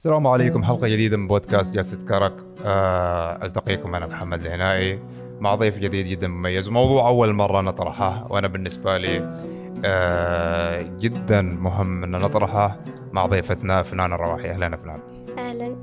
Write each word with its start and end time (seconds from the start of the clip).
السلام 0.00 0.26
عليكم 0.26 0.64
حلقة 0.64 0.88
جديدة 0.88 1.16
من 1.16 1.28
بودكاست 1.28 1.74
جلسة 1.74 1.98
كرك 2.08 2.32
آه، 2.64 3.44
ألتقيكم 3.44 3.94
أنا 3.94 4.06
محمد 4.06 4.46
العنائي 4.46 5.00
مع 5.40 5.54
ضيف 5.54 5.78
جديد 5.78 6.06
جدا 6.06 6.28
مميز 6.28 6.68
وموضوع 6.68 7.08
أول 7.08 7.32
مرة 7.32 7.60
نطرحه 7.60 8.26
وأنا 8.30 8.48
بالنسبة 8.48 8.98
لي 8.98 9.40
آه، 9.84 10.82
جدا 10.82 11.42
مهم 11.42 12.04
أن 12.04 12.10
نطرحه 12.10 12.80
مع 13.12 13.26
ضيفتنا 13.26 13.82
فنان 13.82 14.12
الرواحي 14.12 14.50
أهلا 14.50 14.76
فنان 14.76 15.00
أهلا 15.38 15.76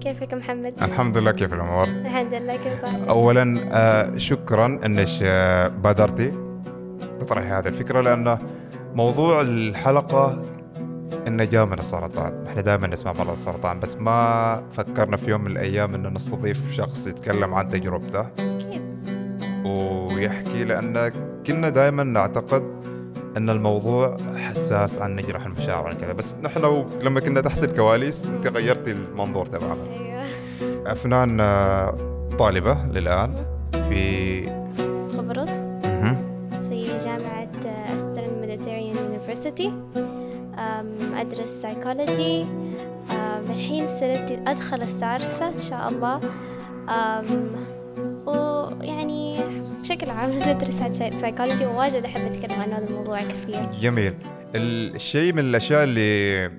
كيفك 0.00 0.34
محمد؟ 0.34 0.74
الحمد 0.82 1.16
لله 1.16 1.32
كيف 1.32 1.54
الأمور؟ 1.54 1.88
الحمد 1.88 2.34
لله 2.34 2.56
كيف 2.56 2.82
صحتك؟ 2.82 3.08
أولا 3.08 3.60
آه، 3.72 4.16
شكرا 4.16 4.66
أنك 4.66 5.08
آه، 5.22 5.68
بادرتي 5.68 6.32
تطرحي 7.20 7.48
هذه 7.48 7.68
الفكرة 7.68 8.00
لأن 8.00 8.38
موضوع 8.94 9.40
الحلقة 9.40 10.53
إنه 11.26 11.44
جاء 11.44 11.66
من 11.66 11.78
السرطان. 11.78 12.46
إحنا 12.46 12.60
دائما 12.60 12.86
نسمع 12.86 13.12
مرض 13.12 13.30
السرطان 13.30 13.80
بس 13.80 13.96
ما 13.96 14.62
فكرنا 14.72 15.16
في 15.16 15.30
يوم 15.30 15.40
من 15.40 15.50
الأيام 15.50 15.94
ان 15.94 16.14
نستضيف 16.14 16.72
شخص 16.72 17.06
يتكلم 17.06 17.54
عن 17.54 17.68
تجربته. 17.68 18.20
أكيد. 18.20 18.82
ويحكي 19.64 20.64
لأن 20.64 21.12
كنا 21.46 21.68
دائما 21.68 22.02
نعتقد 22.02 22.62
إن 23.36 23.50
الموضوع 23.50 24.16
حساس 24.36 24.98
عن 24.98 25.16
نجرح 25.16 25.46
المشاعر 25.46 25.94
وكذا. 25.94 26.12
بس 26.12 26.36
نحن 26.42 26.60
لو 26.60 26.86
لما 27.02 27.20
كنا 27.20 27.40
تحت 27.40 27.64
الكواليس 27.64 28.26
أنت 28.26 28.46
غيرتي 28.46 28.92
المنظور 28.92 29.46
تماما. 29.46 29.82
أيوه. 29.82 30.24
أفنان 30.86 31.40
آه، 31.40 31.96
طالبة 32.38 32.84
للآن 32.84 33.44
في 33.72 34.46
قبرص. 35.18 35.50
في 36.68 36.98
جامعة 37.04 37.48
Eastern 37.94 38.40
Mediterranean 38.40 38.96
University 38.96 39.72
أدرس 41.14 41.48
سايكولوجي 41.48 42.46
الحين 43.50 43.86
سنتي 43.86 44.40
أدخل 44.46 44.82
الثالثة 44.82 45.48
إن 45.48 45.62
شاء 45.62 45.88
الله. 45.88 46.20
أم، 46.88 47.50
ويعني 48.26 49.40
بشكل 49.82 50.10
عام 50.10 50.30
ندرس 50.48 50.82
عن 50.82 50.92
سايكولوجي 50.92 51.66
وواجد 51.66 52.04
أحب 52.04 52.20
أتكلم 52.20 52.60
عن 52.60 52.72
هذا 52.72 52.88
الموضوع 52.88 53.22
كثير. 53.22 53.64
جميل. 53.80 54.14
الشيء 54.54 55.32
من 55.32 55.38
الأشياء 55.38 55.84
اللي 55.84 56.50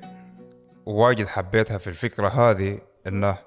واجد 0.85 1.27
حبيتها 1.27 1.77
في 1.77 1.87
الفكرة 1.87 2.27
هذه 2.27 2.79
إنه 3.07 3.37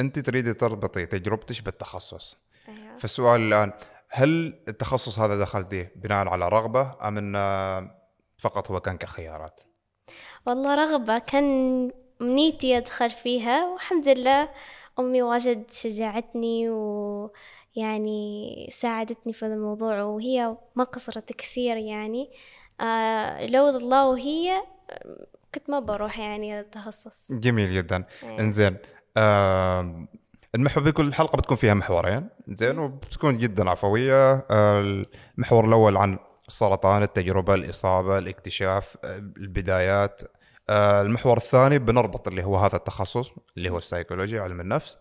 أنت 0.00 0.18
تريدي 0.18 0.54
تربطي 0.54 1.06
تجربتك 1.06 1.64
بالتخصص. 1.64 2.36
أيوه. 2.68 2.96
فالسؤال 2.98 3.40
الآن 3.40 3.72
هل 4.10 4.62
التخصص 4.68 5.18
هذا 5.18 5.38
دخلتيه 5.38 5.92
بناء 5.96 6.28
على 6.28 6.48
رغبة 6.48 6.96
أم 7.08 7.18
إنه 7.18 7.90
فقط 8.38 8.70
هو 8.70 8.80
كان 8.80 8.96
كخيارات؟ 8.98 9.60
والله 10.46 10.74
رغبة 10.74 11.18
كان 11.18 11.90
منيتي 12.20 12.76
أدخل 12.76 13.10
فيها 13.10 13.66
والحمد 13.72 14.08
لله 14.08 14.48
أمي 14.98 15.22
واجد 15.22 15.64
شجعتني 15.72 16.70
ويعني 16.70 18.68
ساعدتني 18.72 19.32
في 19.32 19.44
هذا 19.46 19.54
الموضوع 19.54 20.02
وهي 20.02 20.56
ما 20.76 20.84
قصرت 20.84 21.32
كثير 21.32 21.76
يعني. 21.76 22.30
آه 22.80 23.46
لولا 23.46 23.76
الله 23.76 24.08
وهي 24.08 24.52
آه، 24.90 25.26
كنت 25.54 25.70
ما 25.70 25.80
بروح 25.80 26.18
يعني 26.18 26.60
التخصص. 26.60 27.26
جميل 27.32 27.74
جدا. 27.74 28.04
أيوة. 28.22 28.40
إنزين 28.40 28.76
آم، 29.16 30.08
المحور 30.54 30.82
بكل 30.84 31.14
حلقة 31.14 31.36
بتكون 31.36 31.56
فيها 31.56 31.74
محورين 31.74 32.28
زين 32.48 32.78
وبتكون 32.78 33.38
جدا 33.38 33.70
عفوية. 33.70 34.32
آه، 34.50 35.02
المحور 35.38 35.64
الأول 35.64 35.96
عن 35.96 36.18
السرطان 36.52 37.02
التجربة 37.02 37.54
الإصابة 37.54 38.18
الاكتشاف 38.18 38.96
آه، 39.04 39.16
البدايات. 39.16 40.20
آه، 40.68 41.02
المحور 41.02 41.36
الثاني 41.36 41.78
بنربط 41.78 42.28
اللي 42.28 42.44
هو 42.44 42.56
هذا 42.56 42.76
التخصص 42.76 43.30
اللي 43.56 43.70
هو 43.70 43.78
السيكولوجيا 43.78 44.42
علم 44.42 44.60
النفس. 44.60 44.98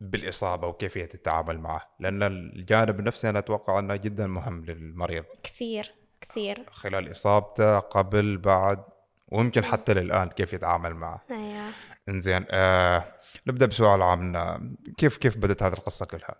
بالإصابة 0.00 0.66
وكيفية 0.68 1.08
التعامل 1.14 1.58
معه. 1.58 1.80
لأن 2.00 2.22
الجانب 2.22 3.00
النفسي 3.00 3.28
أنا 3.28 3.38
أتوقع 3.38 3.78
أنه 3.78 3.96
جدا 3.96 4.26
مهم 4.26 4.64
للمريض. 4.64 5.24
كثير 5.42 5.94
كثير. 6.20 6.64
خلال 6.70 7.10
إصابته 7.10 7.78
قبل 7.78 8.38
بعد 8.38 8.84
ويمكن 9.28 9.64
حتى 9.64 9.94
للآن 9.94 10.28
كيف 10.28 10.52
يتعامل 10.52 10.94
معه. 10.94 11.22
أيوة. 11.30 11.68
إنزين 12.08 12.46
آه 12.50 13.04
نبدأ 13.46 13.66
بسؤال 13.66 14.02
عام 14.02 14.76
كيف 14.96 15.16
كيف 15.16 15.36
بدت 15.36 15.62
هذه 15.62 15.72
القصة 15.72 16.06
كلها؟ 16.06 16.34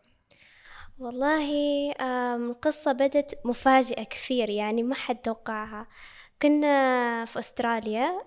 والله 0.99 1.49
القصة 2.37 2.93
بدت 2.93 3.39
مفاجئة 3.45 4.03
كثير 4.05 4.51
يعني 4.51 4.83
ما 4.83 4.95
حد 4.95 5.17
توقعها. 5.17 5.87
كنا 6.43 7.25
في 7.25 7.39
أستراليا 7.39 8.23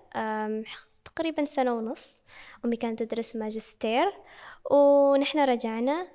تقريبا 1.04 1.44
سنة 1.44 1.72
ونص 1.74 2.22
أمي 2.64 2.76
كانت 2.76 3.02
تدرس 3.02 3.36
ماجستير 3.36 4.12
ونحن 4.70 5.38
رجعنا 5.38 6.08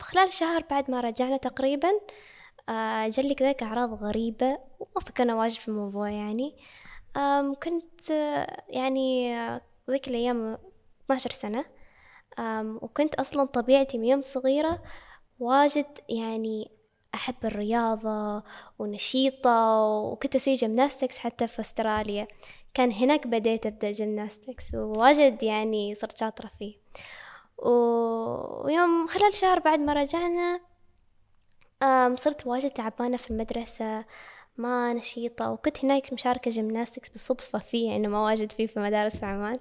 خلال 0.00 0.32
شهر 0.32 0.64
بعد 0.70 0.90
ما 0.90 1.00
رجعنا 1.00 1.36
تقريبا 1.36 1.88
جالي 3.08 3.34
كذاك 3.34 3.62
أعراض 3.62 4.02
غريبة 4.04 4.58
وما 4.80 5.04
فكرنا 5.06 5.34
واجد 5.34 5.58
في 5.60 5.68
الموضوع 5.68 6.10
يعني. 6.10 6.56
كنت 7.62 8.10
يعني 8.68 9.36
ذيك 9.90 10.08
الأيام 10.08 10.58
12 11.04 11.30
سنة 11.30 11.64
وكنت 12.82 13.14
أصلا 13.14 13.44
طبيعتي 13.46 13.98
من 13.98 14.04
يوم 14.04 14.22
صغيرة 14.22 14.82
واجد 15.40 15.86
يعني 16.08 16.70
أحب 17.14 17.34
الرياضة 17.44 18.42
ونشيطة 18.78 19.80
وكنت 19.82 20.36
أسوي 20.36 20.54
جيمناستكس 20.54 21.18
حتى 21.18 21.48
في 21.48 21.60
أستراليا. 21.60 22.28
كان 22.74 22.92
هناك 22.92 23.26
بديت 23.26 23.66
أبدأ 23.66 23.90
جيمناستكس 23.90 24.74
وواجد 24.74 25.42
يعني 25.42 25.94
صرت 25.94 26.18
شاطرة 26.18 26.46
فيه. 26.58 26.74
و- 27.58 28.64
ويوم 28.66 29.06
خلال 29.06 29.34
شهر 29.34 29.58
بعد 29.58 29.78
ما 29.80 29.92
رجعنا 29.92 30.60
صرت 32.14 32.46
واجد 32.46 32.70
تعبانة 32.70 33.16
في 33.16 33.30
المدرسة 33.30 34.04
ما 34.56 34.92
نشيطة 34.92 35.50
وكنت 35.50 35.84
هناك 35.84 36.12
مشاركة 36.12 36.50
جيمناستكس 36.50 37.08
بالصدفة 37.08 37.58
فيه 37.58 37.90
يعني 37.90 38.08
ما 38.08 38.24
واجد 38.24 38.52
فيه 38.52 38.66
في 38.66 38.80
مدارس 38.80 39.16
في 39.16 39.26
عمان 39.26 39.56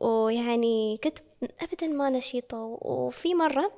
ويعني 0.00 0.96
كنت 1.04 1.18
أبدا 1.62 1.86
ما 1.86 2.10
نشيطة 2.10 2.58
وفي 2.82 3.34
مرة 3.34 3.72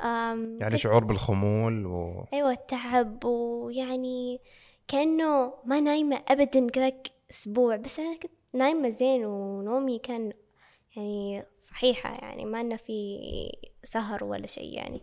يعني 0.00 0.78
شعور 0.78 1.04
بالخمول 1.04 1.86
و 1.86 2.24
أيوة 2.32 2.54
تعب 2.54 3.24
ويعني 3.24 4.40
كأنه 4.88 5.54
ما 5.64 5.80
نايمة 5.80 6.22
أبدا 6.28 6.70
كذاك 6.70 7.08
أسبوع 7.30 7.76
بس 7.76 8.00
أنا 8.00 8.16
كنت 8.16 8.32
نايمة 8.52 8.88
زين 8.88 9.24
ونومي 9.24 9.98
كان 9.98 10.32
يعني 10.96 11.44
صحيحة 11.60 12.14
يعني 12.14 12.44
ما 12.44 12.60
إنه 12.60 12.76
في 12.76 13.18
سهر 13.84 14.24
ولا 14.24 14.46
شيء 14.46 14.74
يعني. 14.74 15.00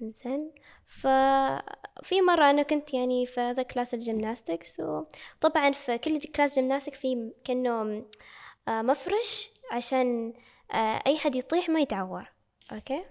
زين. 0.00 0.52
ففي 0.86 2.20
مرة 2.26 2.50
أنا 2.50 2.62
كنت 2.62 2.94
يعني 2.94 3.26
في 3.26 3.40
هذا 3.40 3.62
class 3.62 3.94
ال 3.94 4.02
gymnastics 4.02 4.80
وطبعا 4.80 5.72
في 5.72 5.98
كل 5.98 6.20
class 6.20 6.54
gymnastics 6.54 6.94
في 6.94 7.32
كأنه 7.44 8.04
آه، 8.68 8.82
مفرش 8.82 9.50
عشان 9.72 10.32
آه، 10.72 11.02
أي 11.06 11.18
حد 11.18 11.34
يطيح 11.34 11.68
ما 11.68 11.80
يتعور. 11.80 12.32
أوكي؟ 12.72 13.04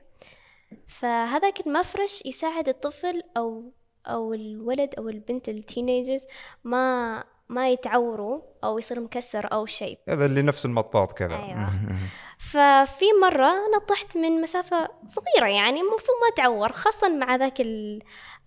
فهذاك 0.88 1.68
المفرش 1.68 2.24
يساعد 2.26 2.70
الطفل 2.70 3.22
أو 3.38 3.74
أو 4.08 4.34
الولد 4.34 4.96
أو 4.98 5.09
البنت 5.09 5.50
ال 5.50 5.57
teenagers 5.57 6.26
ما 6.64 7.24
ما 7.50 7.70
يتعوروا 7.70 8.42
أو 8.64 8.80
يصير 8.80 9.00
مكسر 9.00 9.54
أو 9.54 9.66
شيء. 9.66 10.00
هذا 10.09 10.26
اللي 10.26 10.42
نفس 10.42 10.66
المطاط 10.66 11.14
كذا. 11.14 11.36
أيوة. 11.36 11.70
ففي 12.52 13.06
مرة 13.22 13.48
أنا 13.48 13.78
طحت 13.90 14.18
من 14.18 14.42
مسافة 14.42 14.90
صغيرة 15.08 15.48
يعني 15.48 15.82
المفروض 15.82 16.18
ما 16.22 16.36
تعور 16.36 16.72
خاصة 16.72 17.09
مع 17.09 17.36
ذاك 17.36 17.62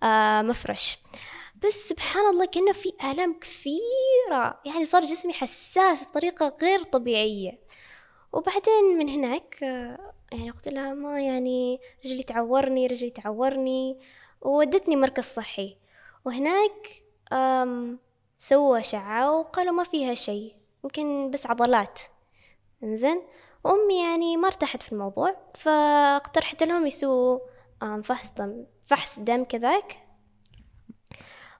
المفرش 0.03 0.99
بس 1.55 1.89
سبحان 1.89 2.25
الله 2.25 2.45
كأنه 2.45 2.73
في 2.73 2.93
آلام 3.03 3.39
كثيرة. 3.39 4.59
يعني 4.65 4.85
صار 4.85 5.05
جسمي 5.05 5.33
حساس 5.33 6.03
بطريقة 6.03 6.55
غير 6.61 6.83
طبيعية. 6.83 7.59
وبعدين 8.33 8.97
من 8.97 9.09
هناك 9.09 9.63
آه، 9.63 10.14
يعني 10.31 10.49
قلت 10.49 10.67
لها 10.67 10.93
ما 10.93 11.21
يعني 11.21 11.79
رجلي 12.05 12.23
تعورني 12.23 12.87
رجلي 12.87 13.09
تعورني 13.09 13.99
وودتني 14.41 14.95
مركز 14.95 15.23
صحي. 15.23 15.77
وهناك 16.25 17.03
سووا 18.37 18.79
أشعة 18.79 19.39
وقالوا 19.39 19.73
ما 19.73 19.83
فيها 19.83 20.13
شيء 20.13 20.55
يمكن 20.83 21.31
بس 21.31 21.45
عضلات. 21.45 21.99
إنزين. 22.83 23.21
وأمي 23.63 24.03
يعني 24.03 24.37
ما 24.37 24.47
ارتاحت 24.47 24.83
في 24.83 24.91
الموضوع 24.91 25.35
فاقترحت 25.55 26.63
لهم 26.63 26.85
يسووا 26.85 27.39
فحص 28.03 28.31
دم 28.31 28.65
فحص 28.85 29.19
دم 29.19 29.43
كذاك. 29.43 30.01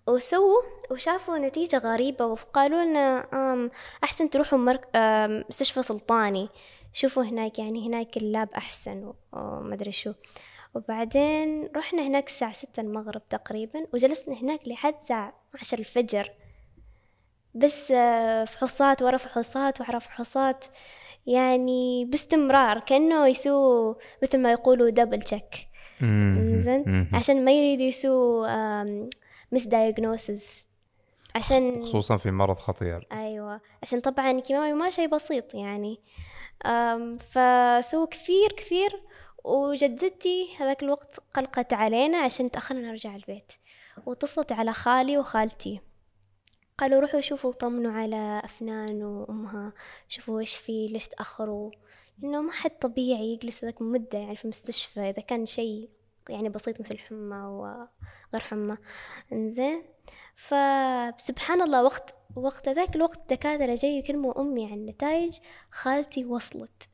وسووا 0.08 0.62
وشافوا 0.92 1.38
نتيجة 1.38 1.78
غريبة 1.78 2.26
وقالوا 2.26 2.84
لنا 2.84 3.70
أحسن 4.04 4.30
تروحوا 4.30 4.58
مستشفى 5.50 5.84
سلطاني. 5.84 6.50
شوفوا 6.96 7.24
هناك 7.24 7.60
يعني 7.60 7.88
هناك 7.88 8.18
اللاب 8.18 8.50
أحسن 8.58 9.04
و- 9.04 9.16
ومدري 9.34 9.92
شو. 9.92 10.14
وبعدين 10.76 11.70
رحنا 11.76 12.08
هناك 12.08 12.28
الساعة 12.28 12.54
ستة 12.54 12.82
المغرب 12.82 13.22
تقريبا 13.30 13.88
وجلسنا 13.94 14.36
هناك 14.42 14.68
لحد 14.68 14.94
الساعة 14.94 15.34
عشر 15.62 15.80
الفجر. 15.80 16.32
بس 17.56 17.92
آه، 17.92 18.46
فحوصات 18.46 19.02
ورا 19.02 19.18
فحوصات 19.18 19.82
ورا 19.82 20.00
فحوصات 20.00 20.66
يعني 21.28 22.06
باستمرار 22.06 22.80
كأنه 22.80 23.28
يسووا 23.28 23.94
مثل 24.24 24.38
ما 24.40 24.52
يقولوا 24.52 24.90
double 24.90 25.22
check 25.22 25.68
زين 26.62 27.10
عشان 27.14 27.46
ما 27.46 27.52
يريدوا 27.52 27.86
يسووا 27.86 28.84
misdiagnosis 29.52 30.66
عشان 31.36 31.84
خصوصا 31.84 32.18
في 32.18 32.32
مرض 32.32 32.56
خطير. 32.60 33.08
أيوه. 33.12 33.62
عشان 33.84 34.00
طبعا 34.00 34.32
الكيماوي 34.32 34.74
ما 34.74 34.90
شيء 34.90 35.08
بسيط 35.08 35.56
يعني. 35.56 36.00
فسووا 37.18 38.08
كثير 38.08 38.52
كثير 38.58 39.02
وجدتي 39.44 40.56
هذاك 40.60 40.84
الوقت 40.84 41.20
قلقت 41.36 41.74
علينا 41.74 42.18
عشان 42.18 42.52
تأخرنا 42.52 42.82
نرجع 42.82 43.16
البيت. 43.16 43.54
واتصلت 44.06 44.52
على 44.52 44.74
خالي 44.74 45.18
وخالتي. 45.18 45.82
قالوا 46.78 47.00
روحوا 47.00 47.22
شوفوا 47.22 47.52
طمنوا 47.52 47.92
على 47.92 48.42
أفنان 48.46 49.04
وأمها 49.04 49.74
شوفوا 50.08 50.40
إيش 50.40 50.56
فيه 50.56 50.90
ليش 50.90 51.08
تأخروا. 51.08 51.72
إنه 52.24 52.42
ما 52.42 52.52
حد 52.52 52.72
طبيعي 52.72 53.34
يجلس 53.34 53.66
ذاك 53.66 53.82
مدة 53.82 54.20
يعني 54.20 54.36
في 54.36 54.46
المستشفى 54.46 55.10
إذا 55.10 55.22
كان 55.22 55.46
شيء 55.46 55.90
يعني 56.30 56.50
بسيط 56.50 56.82
مثل 56.82 56.98
حمى 56.98 57.38
وغير 57.38 58.42
حمى. 58.42 58.78
إنزين. 59.34 59.84
فسبحان 60.36 61.62
الله 61.62 61.84
وقت 61.84 62.16
وقت 62.36 62.70
ذاك 62.70 62.96
الوقت 62.96 63.18
الدكاترة 63.18 63.76
جاي 63.76 63.98
يكلموا 63.98 64.42
أمي 64.42 64.72
عن 64.72 64.86
نتائج 64.86 65.38
خالتي 65.72 66.26
وصلت. 66.26 66.90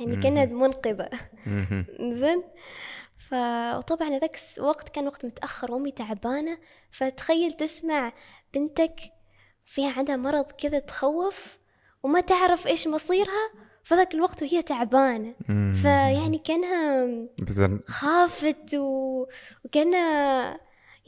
يعني 0.00 0.16
كانت 0.16 0.52
منقذة 0.52 1.10
زين؟ 2.20 2.42
فطبعا 3.18 4.08
هذاك 4.08 4.36
الوقت 4.58 4.88
كان 4.88 5.06
وقت 5.06 5.24
متأخر 5.26 5.72
وأمي 5.72 5.90
تعبانة. 5.90 6.58
فتخيل 6.92 7.52
تسمع 7.52 8.12
بنتك 8.54 9.00
فيها 9.66 9.92
عندها 9.92 10.16
مرض 10.16 10.44
كذا 10.44 10.78
تخوف 10.78 11.58
وما 12.02 12.20
تعرف 12.20 12.66
إيش 12.66 12.88
مصيرها 12.88 13.50
فذاك 13.84 14.14
الوقت 14.14 14.42
وهي 14.42 14.62
تعبانة. 14.62 15.34
فيعني 15.74 16.38
كأنها 16.38 17.06
خافت 17.86 18.74
و... 18.74 19.26
وكأنها 19.64 20.60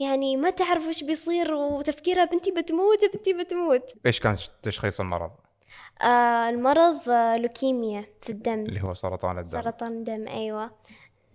يعني 0.03 0.37
ما 0.37 0.49
تعرف 0.49 0.87
إيش 0.87 1.03
بيصير 1.03 1.53
وتفكيرها 1.53 2.25
بنتي 2.25 2.51
بتموت 2.51 3.05
بنتي 3.13 3.33
بتموت. 3.33 3.93
إيش 4.05 4.19
كان 4.19 4.37
تشخيص 4.61 4.99
المرض؟ 4.99 5.31
آه 6.01 6.49
المرض 6.49 7.09
آه 7.09 7.37
لوكيميا 7.37 8.05
في 8.21 8.29
الدم. 8.29 8.59
اللي 8.59 8.83
هو 8.83 8.93
سرطان 8.93 9.37
الدم. 9.37 9.61
سرطان 9.61 9.91
الدم 9.91 10.27
أيوه. 10.27 10.71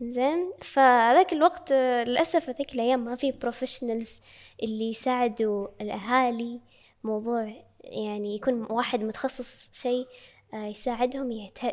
زين. 0.00 0.52
فذاك 0.62 1.32
الوقت 1.32 1.72
آه 1.72 2.04
للأسف 2.04 2.48
هذيك 2.48 2.74
الأيام 2.74 3.04
ما 3.04 3.16
في 3.16 3.32
بروفيشنالز 3.32 4.20
اللي 4.62 4.90
يساعدوا 4.90 5.68
الأهالي. 5.80 6.60
موضوع 7.04 7.52
يعني 7.84 8.34
يكون 8.34 8.66
واحد 8.70 9.02
متخصص 9.04 9.70
شيء 9.72 10.06
آه 10.54 10.66
يساعدهم 10.66 11.32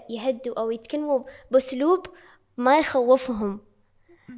يهدوا 0.10 0.60
أو 0.60 0.72
يتكلموا 0.72 1.24
بأسلوب 1.52 2.06
ما 2.58 2.80
يخوفهم. 2.80 3.60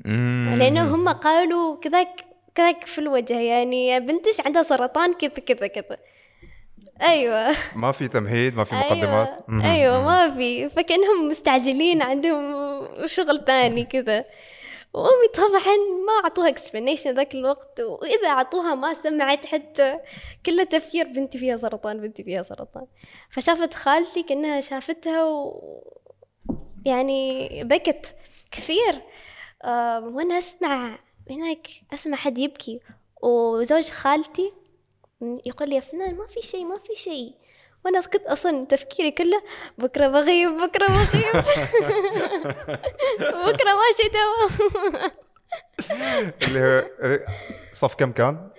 لأنه 0.06 0.96
هم 0.96 1.10
قالوا 1.10 1.80
كذاك 1.80 2.26
كذاك 2.58 2.86
في 2.86 3.00
الوجه 3.00 3.40
يعني 3.40 4.00
بنتش 4.00 4.42
عندها 4.46 4.64
سرطان 4.64 5.14
كذا 5.14 5.30
كذا 5.30 5.68
كذا. 5.68 5.98
أيوه. 7.02 7.56
ما 7.76 7.92
في 7.92 8.08
تمهيد 8.08 8.56
ما 8.56 8.64
في 8.64 8.76
مقدمات. 8.76 9.46
أيوه, 9.50 9.74
أيوة 9.74 10.02
ما 10.02 10.36
في. 10.36 10.70
فكأنهم 10.70 11.28
مستعجلين 11.28 12.02
عندهم 12.02 12.56
شغل 13.06 13.46
ثاني 13.46 13.84
كذا. 13.84 14.26
وأمي 14.94 15.28
طبعا 15.34 15.78
ما 16.08 16.24
أعطوها 16.24 16.50
اكسبلانيشن 16.50 17.16
ذاك 17.16 17.34
الوقت 17.34 17.80
وإذا 17.80 18.28
أعطوها 18.28 18.76
ما 18.76 18.94
سمعت 18.94 19.46
حتى 19.46 20.00
كله 20.46 20.64
تفكير 20.64 21.08
بنتي 21.08 21.38
فيها 21.38 21.58
سرطان 21.58 22.02
بنتي 22.02 22.24
فيها 22.24 22.44
سرطان. 22.44 22.86
فشافت 23.30 23.74
خالتي 23.74 24.24
كأنها 24.24 24.62
شافتها 24.62 25.24
و 25.24 25.62
يعني 26.86 27.50
بكت 27.64 28.16
كثير. 28.52 29.02
آه 29.64 30.00
وأنا 30.00 30.38
أسمع 30.38 31.00
هناك 31.32 31.68
اسمع 31.94 32.18
حد 32.18 32.38
يبكي 32.38 32.80
وزوج 33.22 33.90
خالتي 33.90 34.54
يقول 35.22 35.70
لي 35.70 35.76
يا 35.76 35.80
أفنان 35.80 36.16
ما 36.16 36.28
في 36.28 36.42
شيء 36.42 36.66
ما 36.66 36.76
في 36.76 36.96
شيء. 36.96 37.34
وأنا 37.86 38.02
كنت 38.02 38.26
أصلا 38.26 38.66
تفكيري 38.66 39.12
كله 39.12 39.44
بكرة 39.78 40.08
بغيب 40.08 40.50
بكرة 40.50 40.88
بغيب. 40.88 41.36
بكرة 43.48 43.72
ماشي 43.78 44.10
تمام 45.90 46.32
اللي 46.44 46.60
هو 46.60 46.90
صف 47.72 47.96
كم 47.96 48.12
كان؟ 48.12 48.50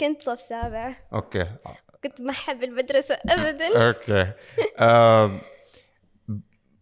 كنت 0.00 0.22
صف 0.22 0.40
سابع. 0.40 0.96
أوكي. 1.12 1.46
كنت 2.04 2.20
ما 2.20 2.30
أحب 2.30 2.62
المدرسة 2.62 3.18
ابدا. 3.28 3.68
أوكي. 3.88 4.32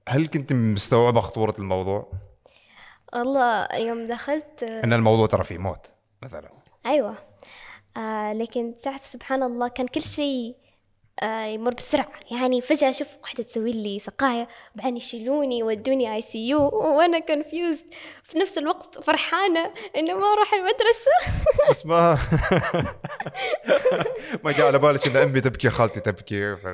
هل 0.08 0.26
كنت 0.26 0.52
مستوعبة 0.52 1.20
خطورة 1.20 1.54
الموضوع؟ 1.58 2.12
والله 3.14 3.68
يوم 3.74 4.06
دخلت 4.06 4.62
إن 4.62 4.92
الموضوع 4.92 5.26
ترى 5.26 5.44
فيه 5.44 5.58
موت 5.58 5.86
مثلا. 6.22 6.48
أيوه. 6.86 7.14
آه 7.96 8.32
لكن 8.32 8.74
تعرف 8.82 9.06
سبحان 9.06 9.42
الله 9.42 9.68
كان 9.68 9.86
كل 9.86 10.02
شيء 10.02 10.54
آه 10.54 10.63
يمر 11.22 11.74
بسرعة. 11.74 12.08
يعني 12.30 12.60
فجأة 12.60 12.90
أشوف 12.90 13.08
واحدة 13.22 13.42
تسوي 13.42 13.72
لي 13.72 13.98
سقاية 13.98 14.48
بعدين 14.74 14.96
يشيلوني 14.96 15.58
يودوني 15.58 16.14
ICU 16.14 16.60
وأنا 16.68 17.18
confused 17.18 17.86
في 18.24 18.38
نفس 18.38 18.58
الوقت 18.58 18.98
فرحانة 19.04 19.72
إنه 19.96 20.14
ما 20.14 20.32
أروح 20.32 20.54
المدرسة. 20.54 21.10
بس 21.70 21.86
ما 21.86 22.18
ما 24.44 24.52
جاء 24.52 24.66
على 24.66 24.78
بالك 24.78 25.06
إن 25.06 25.16
أمي 25.16 25.40
تبكي 25.40 25.70
خالتي 25.70 26.00
تبكي. 26.00 26.56
ف... 26.56 26.66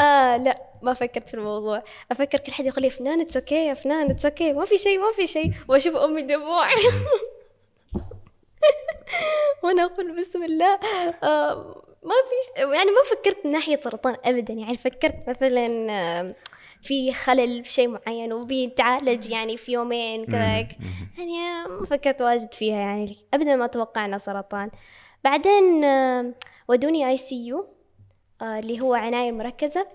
آه 0.00 0.36
لا 0.36 0.62
ما 0.82 0.94
فكرت 0.94 1.28
في 1.28 1.34
الموضوع. 1.34 1.82
أفكر 2.12 2.38
كل 2.38 2.52
حد 2.52 2.66
يقول 2.66 2.82
لي 2.82 2.90
أفنان 2.90 3.20
it's 3.20 3.36
okay 3.36 3.66
يا 3.66 3.74
أفنان 3.74 4.10
it's 4.10 4.24
okay 4.24 4.52
ما 4.52 4.64
في 4.64 4.78
شيء 4.78 4.98
ما 4.98 5.12
في 5.16 5.26
شيء. 5.26 5.52
وأشوف 5.68 5.96
أمي 5.96 6.22
دموع 6.22 6.66
وأنا 9.62 9.84
أقول 9.84 10.20
بسم 10.20 10.44
الله. 10.44 10.78
آه 11.22 11.82
ما 12.08 12.14
في 12.28 12.60
يعني 12.60 12.90
ما 12.90 13.02
فكرت 13.10 13.46
من 13.46 13.52
ناحية 13.52 13.80
سرطان 13.80 14.16
ابدا 14.24 14.52
يعني 14.52 14.76
فكرت 14.76 15.28
مثلا 15.28 15.86
آه 15.90 16.34
في 16.82 17.12
خلل 17.12 17.64
في 17.64 17.72
شيء 17.72 17.88
معين 17.88 18.32
وبيتعالج 18.32 19.30
يعني 19.30 19.56
في 19.56 19.72
يومين 19.72 20.26
كذاك. 20.26 20.68
يعني 21.18 21.68
ما 21.68 21.86
فكرت 21.86 22.22
واجد 22.22 22.54
فيها 22.54 22.76
يعني 22.76 23.16
ابدا 23.34 23.56
ما 23.56 23.66
توقعنا 23.66 24.18
سرطان. 24.18 24.70
بعدين 25.24 25.84
آه 25.84 26.34
ودوني 26.68 27.08
ICU 27.08 27.68
اللي 28.42 28.80
هو 28.80 28.94
عناية 28.94 29.32
مركزة 29.32 29.88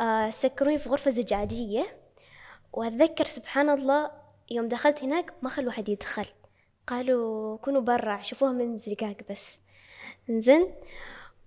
آه 0.00 0.30
سكروني 0.30 0.78
في 0.78 0.88
غرفة 0.88 1.10
زجاجية. 1.10 1.96
وأتذكر 2.72 3.24
سبحان 3.24 3.70
الله 3.70 4.10
يوم 4.50 4.68
دخلت 4.68 5.02
هناك 5.02 5.32
ما 5.42 5.50
خلوا 5.50 5.70
أحد 5.70 5.88
يدخل. 5.88 6.26
قالوا 6.86 7.56
كونوا 7.58 7.80
برا 7.80 8.22
شوفوها 8.22 8.52
من 8.52 8.76
زجاج 8.76 9.16
بس. 9.30 9.60
إنزين 10.30 10.74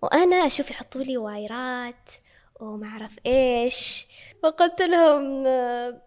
وأنا 0.01 0.35
أشوف 0.35 0.71
يحطوا 0.71 1.01
لي 1.01 1.17
wire 1.17 1.92
ات 1.92 2.11
وما 2.59 2.87
أعرف 2.87 3.15
إيش. 3.25 4.07
فقلت 4.43 4.81
لهم 4.81 5.43
آه 5.47 6.01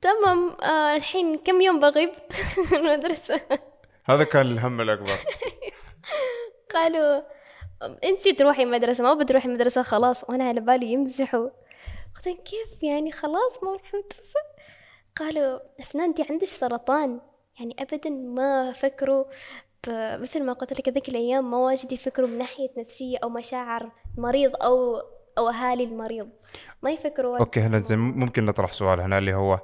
تمام 0.00 0.48
آه 0.62 0.96
الحين 0.96 1.38
كم 1.38 1.60
يوم 1.60 1.80
بغيب 1.80 2.10
من 2.72 2.76
المدرسة؟ 2.76 3.40
هذا 4.04 4.24
كان 4.24 4.46
الهم 4.46 4.80
الأكبر. 4.80 5.18
قالوا 6.74 7.22
انتي 8.04 8.32
تروحي 8.32 8.62
المدرسة 8.62 9.04
ما 9.04 9.14
بتروحي 9.14 9.48
المدرسة 9.48 9.82
خلاص 9.82 10.24
وأنا 10.30 10.44
على 10.48 10.60
بالي 10.60 10.92
يمزحوا. 10.92 11.48
قلت 12.16 12.28
كيف 12.28 12.82
يعني 12.82 13.12
خلاص 13.12 13.62
ما 13.62 13.70
أروح 13.70 13.94
المدرسة 13.94 14.40
قالوا 15.16 15.58
فنان 15.84 16.04
أنتي 16.08 16.26
عندك 16.30 16.46
سرطان. 16.46 17.20
يعني 17.58 17.76
ابدا 17.78 18.10
ما 18.10 18.72
فكروا 18.72 19.24
مثل 19.88 20.44
ما 20.44 20.52
قلت 20.52 20.72
لك 20.78 20.88
ذيك 20.88 21.08
الأيام 21.08 21.50
ما 21.50 21.56
واجد 21.56 21.92
يفكروا 21.92 22.28
من 22.28 22.38
ناحية 22.38 22.68
نفسية 22.78 23.18
أو 23.24 23.28
مشاعر 23.28 23.90
المريض 24.18 24.56
أو 24.62 25.02
أو 25.38 25.48
أهالي 25.48 25.84
المريض. 25.84 26.28
ما 26.82 26.90
يفكروا 26.90 27.38
أوكي 27.38 27.60
هلا 27.60 27.78
زين 27.78 27.98
ممكن 27.98 28.46
نطرح 28.46 28.72
سؤال 28.72 29.00
هنا 29.00 29.18
اللي 29.18 29.34
هو 29.34 29.60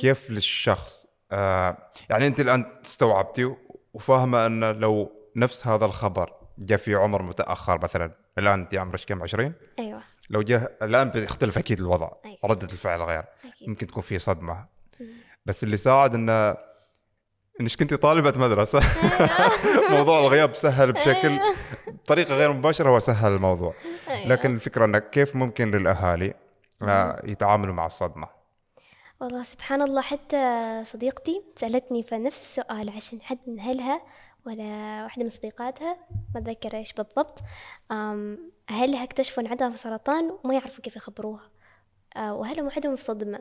كيف 0.00 0.30
للشخص 0.30 1.06
آه 1.32 1.76
يعني 2.10 2.26
أنت 2.26 2.40
الآن 2.40 2.64
استوعبتي 2.84 3.54
وفاهمة 3.94 4.46
أن 4.46 4.80
لو 4.80 5.12
نفس 5.36 5.66
هذا 5.66 5.84
الخبر 5.84 6.32
جاء 6.58 6.78
في 6.78 6.94
عمر 6.94 7.22
متأخر 7.22 7.82
مثلا 7.82 8.12
الآن 8.38 8.60
أنت 8.60 8.74
عمرك 8.74 9.00
كم؟ 9.04 9.22
20 9.22 9.52
أيوه. 9.78 10.00
لو 10.30 10.42
جاء 10.42 10.76
الآن 10.82 11.08
بيختلف 11.08 11.58
أكيد 11.58 11.80
الوضع 11.80 12.10
أيوة. 12.24 12.38
ردة 12.44 12.66
الفعل 12.72 13.02
غير. 13.02 13.24
أكيد. 13.44 13.68
ممكن 13.68 13.86
تكون 13.86 14.02
في 14.02 14.18
صدمة. 14.18 14.66
بس 15.46 15.64
اللي 15.64 15.76
ساعد 15.76 16.14
إنه 16.14 16.56
إنك 17.60 17.76
كنت 17.76 17.94
طالبة 17.94 18.32
مدرسة. 18.36 18.80
موضوع 19.96 20.18
الغياب 20.18 20.54
سهل 20.54 20.92
بشكل 20.92 21.38
بطريقه 21.86 22.34
غير 22.34 22.52
مباشرة 22.52 22.88
هو 22.88 22.98
سهل 22.98 23.32
الموضوع. 23.32 23.74
أيوة. 24.08 24.28
لكن 24.28 24.54
الفكرة 24.54 24.84
إنك 24.84 25.10
كيف 25.10 25.36
ممكن 25.36 25.70
للأهالي 25.70 26.34
آه، 26.82 27.22
يتعاملوا 27.24 27.74
مع 27.74 27.86
الصدمة؟ 27.86 28.28
والله 29.20 29.42
سبحان 29.42 29.82
الله 29.82 30.00
حتى 30.02 30.82
صديقتي 30.86 31.42
سألتني 31.56 32.02
فنفس 32.02 32.42
السؤال 32.42 32.90
عشان 32.90 33.22
حد 33.22 33.38
من 33.46 33.60
أهلها 33.60 34.00
ولا 34.46 35.02
واحدة 35.04 35.22
من 35.22 35.28
صديقاتها 35.28 35.96
ما 36.34 36.40
أتذكر 36.40 36.76
إيش 36.76 36.92
بالضبط 36.92 37.38
أهلها 38.70 39.04
اكتشفوا 39.04 39.42
إن 39.42 39.48
عندها 39.48 39.76
سرطان 39.76 40.38
وما 40.44 40.54
يعرفوا 40.54 40.84
كيف 40.84 40.96
يخبروها. 40.96 41.50
آه، 42.16 42.34
وأهلهم 42.34 42.66
وحدهم 42.66 42.96
في 42.96 43.02
صدمة. 43.02 43.40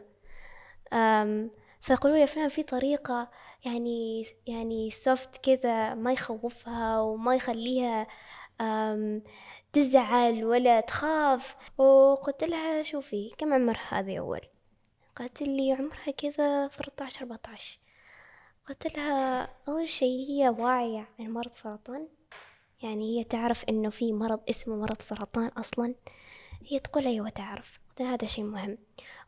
آم، 0.93 1.51
فيقولوا 1.81 2.17
لي 2.17 2.27
فلان 2.27 2.49
في 2.49 2.63
طريقة 2.63 3.29
يعني 3.65 4.25
يعني 4.47 4.91
سوفت 4.91 5.37
كذا 5.37 5.93
ما 5.93 6.13
يخوفها 6.13 6.99
وما 6.99 7.35
يخليها 7.35 8.07
تزعل 9.73 10.45
ولا 10.45 10.81
تخاف. 10.81 11.55
وقلت 11.77 12.43
لها 12.43 12.83
شوفي 12.83 13.31
كم 13.37 13.53
عمر 13.53 13.79
هذه 13.89 14.19
أول؟ 14.19 14.41
قالت 15.15 15.41
لي 15.41 15.71
عمرها 15.71 16.11
كذا 16.11 16.67
13 16.67 17.21
14 17.21 17.79
قلت 18.69 18.97
لها 18.97 19.49
أول 19.67 19.89
شيء 19.89 20.29
هي 20.29 20.49
واعية 20.49 21.07
عن 21.19 21.29
مرض 21.29 21.51
سرطان. 21.51 22.07
يعني 22.83 23.19
هي 23.19 23.23
تعرف 23.23 23.63
إنه 23.69 23.89
في 23.89 24.13
مرض 24.13 24.39
اسمه 24.49 24.75
مرض 24.75 25.01
سرطان 25.01 25.47
أصلا. 25.47 25.95
هي 26.67 26.79
تقول 26.79 27.05
أيوة 27.07 27.29
تعرف. 27.29 27.79
هذا 28.01 28.25
شيء 28.25 28.43
مهم. 28.43 28.77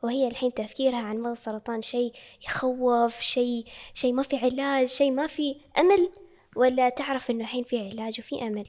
وهي 0.04 0.28
الحين 0.28 0.54
تفكيرها 0.54 0.98
عن 1.00 1.18
مرض 1.18 1.36
سرطان 1.36 1.82
شيء 1.82 2.14
يخوف 2.46 3.22
شيء 3.22 3.66
شيء 3.94 4.14
ما 4.14 4.24
في 4.24 4.38
علاج 4.38 4.88
شيء 4.88 5.12
ما 5.12 5.28
في 5.28 5.56
أمل. 5.78 6.12
ولا 6.56 6.90
تعرف 6.90 7.32
إنه 7.32 7.44
الحين 7.44 7.64
في 7.64 7.90
علاج 7.90 8.20
وفي 8.20 8.48
أمل. 8.48 8.68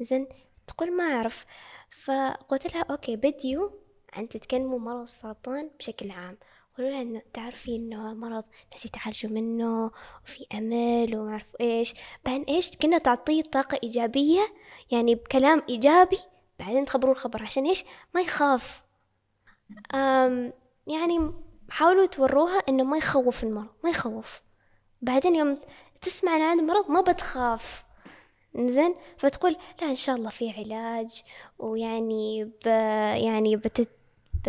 زين 0.00 0.28
تقول 0.66 0.96
ما 0.96 1.04
أعرف. 1.04 1.46
فقلت 1.90 2.74
لها 2.74 2.82
أوكي 2.90 3.16
بديو 3.16 3.72
عن 4.12 4.28
تتكلموا 4.28 4.78
مرض 4.78 5.02
السرطان 5.02 5.70
بشكل 5.78 6.10
عام. 6.10 6.38
قولوا 6.78 6.90
لها 6.90 7.02
إنه 7.02 7.22
تعرفي 7.34 7.76
إنه 7.76 8.14
مرض 8.14 8.44
ناس 8.72 8.86
يتعالجوا 8.86 9.30
منه 9.30 9.90
وفي 10.24 10.46
أمل 10.54 11.16
وما 11.16 11.30
أعرف 11.30 11.46
إيش. 11.60 11.94
بعدين 12.24 12.42
إيش؟ 12.42 12.70
كنا 12.76 12.98
تعطيه 12.98 13.42
طاقة 13.42 13.78
إيجابية 13.82 14.40
يعني 14.90 15.14
بكلام 15.14 15.62
إيجابي 15.68 16.18
بعدين 16.58 16.84
تخبروه 16.84 17.12
الخبر. 17.12 17.42
عشان 17.42 17.66
إيش؟ 17.66 17.84
ما 18.14 18.20
يخاف. 18.20 18.85
يعني 20.86 21.32
حاولوا 21.70 22.06
توروها 22.06 22.58
إنه 22.68 22.84
ما 22.84 22.96
يخوف 22.96 23.42
المرض 23.42 23.68
ما 23.84 23.90
يخوف. 23.90 24.42
بعدين 25.02 25.34
يوم 25.34 25.60
تسمع 26.00 26.32
عن 26.32 26.40
عنده 26.40 26.62
مرض 26.62 26.90
ما 26.90 27.00
بتخاف. 27.00 27.84
زين؟ 28.56 28.94
فتقول 29.18 29.56
لا 29.82 29.90
إن 29.90 29.94
شاء 29.94 30.16
الله 30.16 30.30
في 30.30 30.50
علاج 30.50 31.22
ويعني 31.58 32.44
ب 32.44 32.66
يعني 33.16 33.56
بتت 33.56 33.90
ب... 34.46 34.48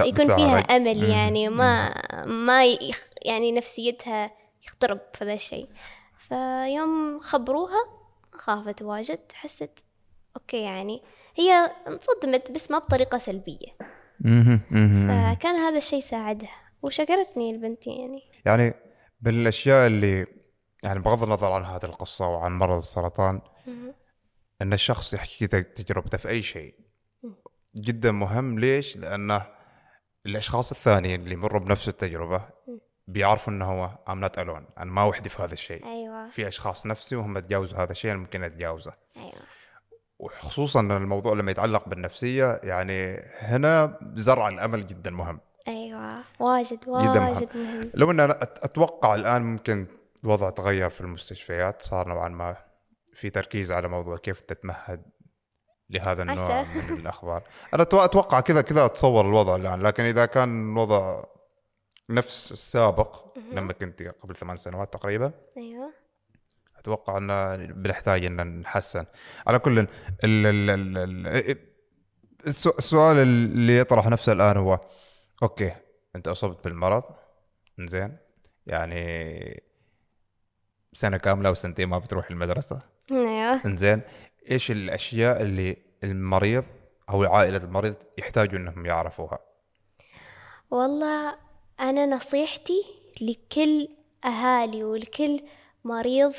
يكون 0.00 0.36
فيها. 0.36 0.58
أمل 0.58 1.04
يعني 1.10 1.48
ما 1.48 1.94
ما 2.24 2.64
يخ... 2.64 3.08
يعني 3.22 3.52
نفسيتها 3.52 4.30
يخترب 4.66 5.00
في 5.14 5.24
ذا 5.24 5.34
الشيء. 5.34 5.68
فيوم 6.28 7.20
خبروها 7.20 7.84
خافت 8.32 8.82
واجد 8.82 9.20
حست 9.34 9.84
أوكي 10.36 10.62
يعني 10.62 11.02
هي 11.36 11.52
انصدمت 11.88 12.50
بس 12.50 12.70
ما 12.70 12.78
بطريقة 12.78 13.18
سلبية. 13.18 13.76
مهم، 13.80 13.86
مهم. 13.86 13.93
فكان 14.24 15.56
هذا 15.56 15.78
الشيء 15.78 16.00
ساعدها 16.00 16.50
وشكرتني 16.82 17.50
البنت 17.50 17.86
يعني. 17.86 18.22
يعني 18.46 18.74
بالأشياء 19.20 19.86
اللي 19.86 20.26
يعني 20.82 20.98
بغض 21.00 21.22
النظر 21.22 21.52
عن 21.52 21.62
هذه 21.64 21.84
القصة 21.84 22.28
وعن 22.28 22.52
مرض 22.58 22.76
السرطان 22.78 23.40
إن 24.62 24.72
الشخص 24.72 25.14
يحكي 25.14 25.46
تج- 25.46 25.64
تجربته 25.74 26.18
في 26.18 26.28
أي 26.28 26.42
شيء. 26.42 26.74
جدا 27.76 28.12
مهم. 28.12 28.58
ليش؟ 28.58 28.96
لأنه 28.96 29.46
الأشخاص 30.26 30.70
الثانيين 30.72 31.20
اللي 31.22 31.34
يمروا 31.34 31.60
بنفس 31.60 31.88
التجربة 31.88 32.42
بيعرفوا 33.08 33.52
إنه 33.52 33.64
هو 33.64 33.98
I'm 34.08 34.20
not 34.20 34.38
alone 34.38 34.66
أنا 34.78 34.90
ما 34.90 35.04
وحدي 35.04 35.28
في 35.28 35.42
هذا 35.42 35.52
الشيء. 35.52 35.86
أيوة. 35.86 36.28
في 36.28 36.48
أشخاص 36.48 36.86
نفسي 36.86 37.16
وهم 37.16 37.38
تجاوزوا 37.38 37.78
هذا 37.78 37.92
الشيء 37.92 38.10
أنا 38.10 38.20
ممكن 38.20 38.42
أتجاوزه. 38.44 38.92
أيوة. 39.16 39.32
وخصوصا 40.24 40.80
الموضوع 40.80 41.34
لما 41.34 41.50
يتعلق 41.50 41.88
بالنفسية 41.88 42.60
يعني 42.62 43.22
هنا 43.38 43.98
زرع 44.14 44.48
الأمل 44.48 44.86
جدا 44.86 45.10
مهم. 45.10 45.40
أيوة 45.68 46.14
واجد 46.40 46.78
جدا 46.80 47.20
مهم. 47.20 47.28
واجد 47.28 47.48
مهم. 47.54 47.90
لو 47.94 48.10
إن 48.10 48.20
أنا 48.20 48.38
أتوقع 48.40 49.14
الآن 49.14 49.42
ممكن 49.42 49.86
الوضع 50.24 50.50
تغير 50.50 50.90
في 50.90 51.00
المستشفيات 51.00 51.82
صار 51.82 52.08
نوعا 52.08 52.28
ما 52.28 52.56
في 53.14 53.30
تركيز 53.30 53.72
على 53.72 53.88
موضوع 53.88 54.16
كيف 54.16 54.40
تتمهد 54.40 55.02
لهذا 55.90 56.22
النوع. 56.22 56.62
من 56.62 56.98
الأخبار. 57.00 57.42
أنا 57.74 57.82
أتوقع 57.82 58.40
كذا 58.40 58.60
كذا 58.60 58.84
أتصور 58.84 59.26
الوضع 59.26 59.56
الآن 59.56 59.82
لكن 59.82 60.04
إذا 60.04 60.26
كان 60.26 60.72
الوضع 60.72 61.24
نفس 62.10 62.52
السابق 62.52 63.38
لما 63.52 63.72
كنت 63.72 64.02
قبل 64.02 64.36
ثمان 64.36 64.56
سنوات 64.56 64.92
تقريبا 64.92 65.32
أيوة. 65.56 66.03
أتوقع 66.84 67.18
إن 67.18 67.66
بنحتاج 67.66 68.24
إن 68.24 68.60
نحسن. 68.60 69.04
على 69.46 69.58
كل 69.58 69.78
ال 69.78 69.88
ال 70.24 71.58
السؤال 72.46 73.16
اللي 73.16 73.78
يطرح 73.78 74.06
نفسه 74.06 74.32
الآن 74.32 74.56
هو 74.56 74.80
أوكي 75.42 75.72
أنت 76.16 76.28
أصبت 76.28 76.64
بالمرض 76.64 77.02
زين 77.80 78.16
يعني 78.66 79.62
سنة 80.92 81.16
كاملة 81.16 81.48
أو 81.48 81.54
سنتين 81.54 81.88
ما 81.88 81.98
بتروح 81.98 82.30
المدرسة. 82.30 82.82
أيوة. 83.10 83.60
إنزين 83.66 84.00
إيش 84.50 84.70
الأشياء 84.70 85.42
اللي 85.42 85.76
المريض 86.04 86.64
أو 87.10 87.24
عائلة 87.24 87.64
المريض 87.64 87.94
يحتاجوا 88.18 88.58
إنهم 88.58 88.86
يعرفوها؟ 88.86 89.38
والله 90.70 91.36
أنا 91.80 92.06
نصيحتي 92.06 92.84
لكل 93.20 93.88
أهالي 94.24 94.84
ولكل 94.84 95.42
مريض 95.84 96.34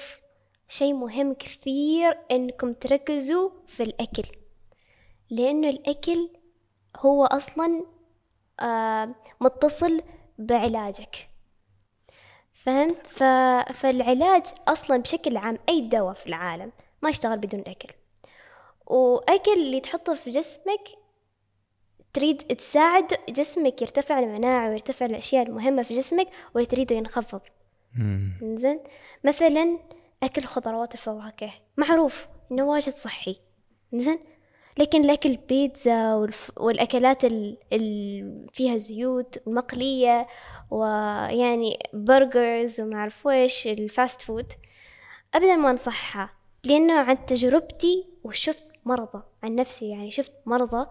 شيء 0.67 0.93
مهم 0.93 1.34
كثير 1.34 2.17
إنكم 2.31 2.74
تركزوا 2.74 3.50
في 3.67 3.84
الأكل. 3.84 4.24
لأنه 5.29 5.69
الأكل 5.69 6.29
هو 6.98 7.25
أصلا 7.25 7.86
آه 8.60 9.15
متصل 9.39 10.01
بعلاجك. 10.39 11.29
فهمت؟ 12.53 13.07
ف... 13.07 13.24
فالعلاج 13.74 14.43
أصلا 14.67 14.98
بشكل 14.98 15.38
عام 15.38 15.57
أي 15.69 15.81
دواء 15.81 16.13
في 16.13 16.27
العالم 16.27 16.72
ما 17.01 17.10
يشتغل 17.10 17.38
بدون 17.38 17.63
أكل. 17.67 17.89
وأكل 18.88 19.53
اللي 19.53 19.79
تحطه 19.79 20.15
في 20.15 20.29
جسمك 20.29 20.89
تريد 22.13 22.38
تساعد 22.38 23.13
جسمك 23.29 23.81
يرتفع 23.81 24.19
المناعة 24.19 24.69
ويرتفع 24.69 25.05
الأشياء 25.05 25.45
المهمة 25.45 25.84
في 25.84 25.93
جسمك 25.93 26.27
واللي 26.53 26.65
تريده 26.65 26.95
ينخفض 26.95 27.41
زين 28.43 28.79
مثلا 29.24 29.79
أكل 30.25 30.44
خضروات 30.44 30.94
الفواكه 30.94 31.51
معروف 31.77 32.27
إنه 32.51 32.63
واجد 32.63 32.94
صحي. 32.94 33.36
زين 33.94 34.20
لكن 34.77 35.03
الأكل 35.05 35.38
بيتزا 35.38 36.13
والف... 36.15 36.51
والأكلات 36.58 37.25
ال... 37.25 37.58
ال... 37.74 38.48
فيها 38.53 38.77
زيوت 38.77 39.48
مقلية 39.48 40.27
ويعني 40.72 41.79
burgers 41.93 42.81
ومعرف 42.82 43.25
ويش 43.25 43.67
ال 43.67 43.78
fast 43.78 44.22
food 44.22 44.53
أبدا 45.34 45.55
ما 45.55 45.72
أنصحها. 45.72 46.29
لأنه 46.63 47.00
عن 47.00 47.25
تجربتي 47.25 48.08
وشفت 48.24 48.63
مرضى 48.86 49.24
عن 49.44 49.55
نفسي 49.55 49.89
يعني 49.89 50.12
شفت 50.12 50.32
مرضى 50.46 50.88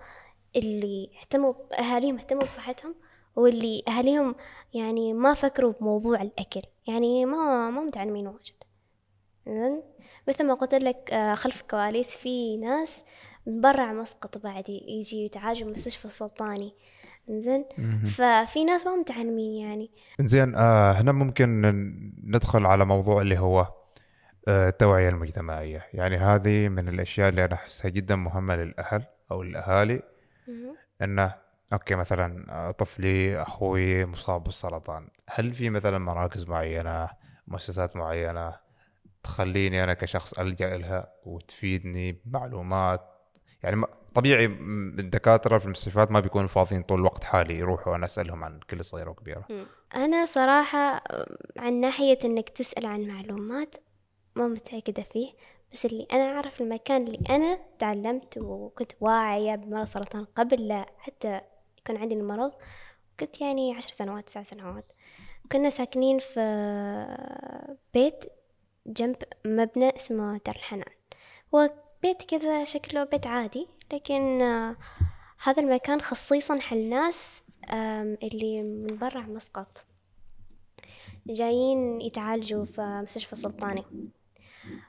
اللي 0.57 1.11
اهتموا 1.21 1.55
أهاليهم 1.79 2.19
اهتموا 2.19 2.45
بصحتهم 2.45 2.95
واللي 3.37 3.83
أهاليهم 3.89 4.35
يعني 4.75 5.13
ما 5.13 5.35
فكروا 5.35 5.73
بموضوع 5.81 6.23
الأكل. 6.23 6.63
يعني 6.87 7.27
ما 7.27 7.71
ما 7.71 7.81
متعلمين 7.81 8.27
واجد. 8.27 8.55
زين؟ 9.49 9.83
مثل 10.29 10.47
ما 10.47 10.55
قلت 10.55 10.75
لك 10.75 11.13
آه، 11.13 11.35
خلف 11.35 11.61
الكواليس 11.61 12.15
في 12.15 12.57
ناس 12.57 13.05
من 13.47 13.61
برا 13.61 13.93
مسقط 13.93 14.39
بعد 14.39 14.69
يجي 14.69 15.25
يتعالجوا 15.25 15.65
بالمستشفى 15.65 16.05
السلطاني 16.05 16.75
زين؟ 17.31 17.65
ففي 18.07 18.65
ناس 18.65 18.87
ما 18.87 18.97
متعلمين 18.97 19.69
يعني. 19.69 19.91
زين 20.21 20.55
آه 20.55 20.93
هنا 20.93 21.13
ممكن 21.13 21.63
ندخل 22.25 22.67
على 22.67 22.85
موضوع 22.85 23.23
اللي 23.23 23.39
هو 23.39 23.69
آه 24.49 24.69
التوعية 24.69 25.09
المجتمعية. 25.09 25.87
يعني 25.93 26.17
هذه 26.17 26.69
من 26.69 26.89
الأشياء 26.89 27.29
اللي 27.29 27.45
أنا 27.45 27.55
أحسها 27.55 27.89
جدا 27.89 28.17
مهمة 28.17 28.57
للأهل 28.57 29.03
أو 29.31 29.43
الأهالي 29.43 30.03
أنه 31.03 31.35
أوكي 31.73 31.95
مثلا 31.95 32.47
آه، 32.51 32.71
طفلي 32.71 33.43
أخوي 33.43 34.05
مصاب 34.05 34.45
بالسرطان. 34.45 35.09
هل 35.31 35.55
في 35.55 35.71
مثلا 35.71 35.99
مراكز 35.99 36.49
معينة 36.49 37.09
مؤسسات 37.49 37.97
معينة 37.97 38.64
تخليني 39.25 39.85
أنا 39.85 39.95
كشخص 39.95 40.39
ألجأ 40.39 40.77
لها 40.77 41.13
وتفيدني 41.25 42.13
بمعلومات. 42.25 43.01
يعني 43.63 43.83
طبيعي 44.15 44.45
الدكاترة 44.99 45.59
في 45.59 45.67
المستشفيات 45.67 46.11
ما 46.11 46.21
بيكونوا 46.21 46.49
فاضيين 46.49 46.83
طول 46.83 47.01
الوقت 47.01 47.25
حالي 47.25 47.59
يروحوا 47.59 47.97
أنا 47.97 48.07
أسألهم 48.07 48.45
عن 48.45 48.61
كل 48.71 48.85
صغيرة 48.85 49.11
وكبيرة. 49.11 49.47
أنا 49.95 50.27
صراحة 50.27 51.03
عن 51.57 51.81
ناحية 51.81 52.19
إنك 52.25 52.49
تسأل 52.49 52.87
عن 52.87 53.01
معلومات 53.01 53.77
ما 54.37 54.49
متأكدة 54.49 55.03
فيه 55.03 55.33
بس 55.73 55.87
اللي 55.87 56.07
أنا 56.13 56.37
أعرف 56.37 56.61
المكان 56.61 57.03
اللي 57.03 57.19
أنا 57.31 57.59
تعلمت 57.79 58.39
وكنت 58.39 58.93
واعية 59.01 59.55
بمرض 59.55 59.83
السرطان 59.83 60.25
قبل 60.25 60.69
لا 60.69 60.87
حتى 60.99 61.41
يكون 61.79 61.97
عندي 61.97 62.15
المرض 62.15 62.53
كنت 63.21 63.41
يعني 63.41 63.75
عشر 63.75 63.91
سنوات 63.91 64.27
تسع 64.27 64.43
سنوات. 64.43 64.93
كنا 65.53 65.71
ساكنين 65.71 66.19
في 66.19 66.41
بيت 67.95 68.25
جنب 68.87 69.17
مبنى 69.47 69.97
اسمه 69.97 70.41
دار 70.47 70.55
الحنان. 70.57 70.95
هو 71.55 71.71
بيت 72.03 72.23
كذا 72.23 72.65
شكله 72.65 73.05
بيت 73.05 73.27
عادي 73.27 73.69
لكن 73.93 74.43
آه، 74.43 74.77
هذا 75.43 75.63
المكان 75.63 76.01
خصيصا 76.01 76.59
حل 76.61 76.89
ناس 76.89 77.43
أم، 77.71 78.19
اللي 78.23 78.63
من 78.63 78.99
برا 78.99 79.21
مسقط. 79.21 79.85
جايين 81.27 82.01
يتعالجوا 82.01 82.65
في 82.65 83.01
مستشفى 83.03 83.37
سلطاني. 83.37 83.85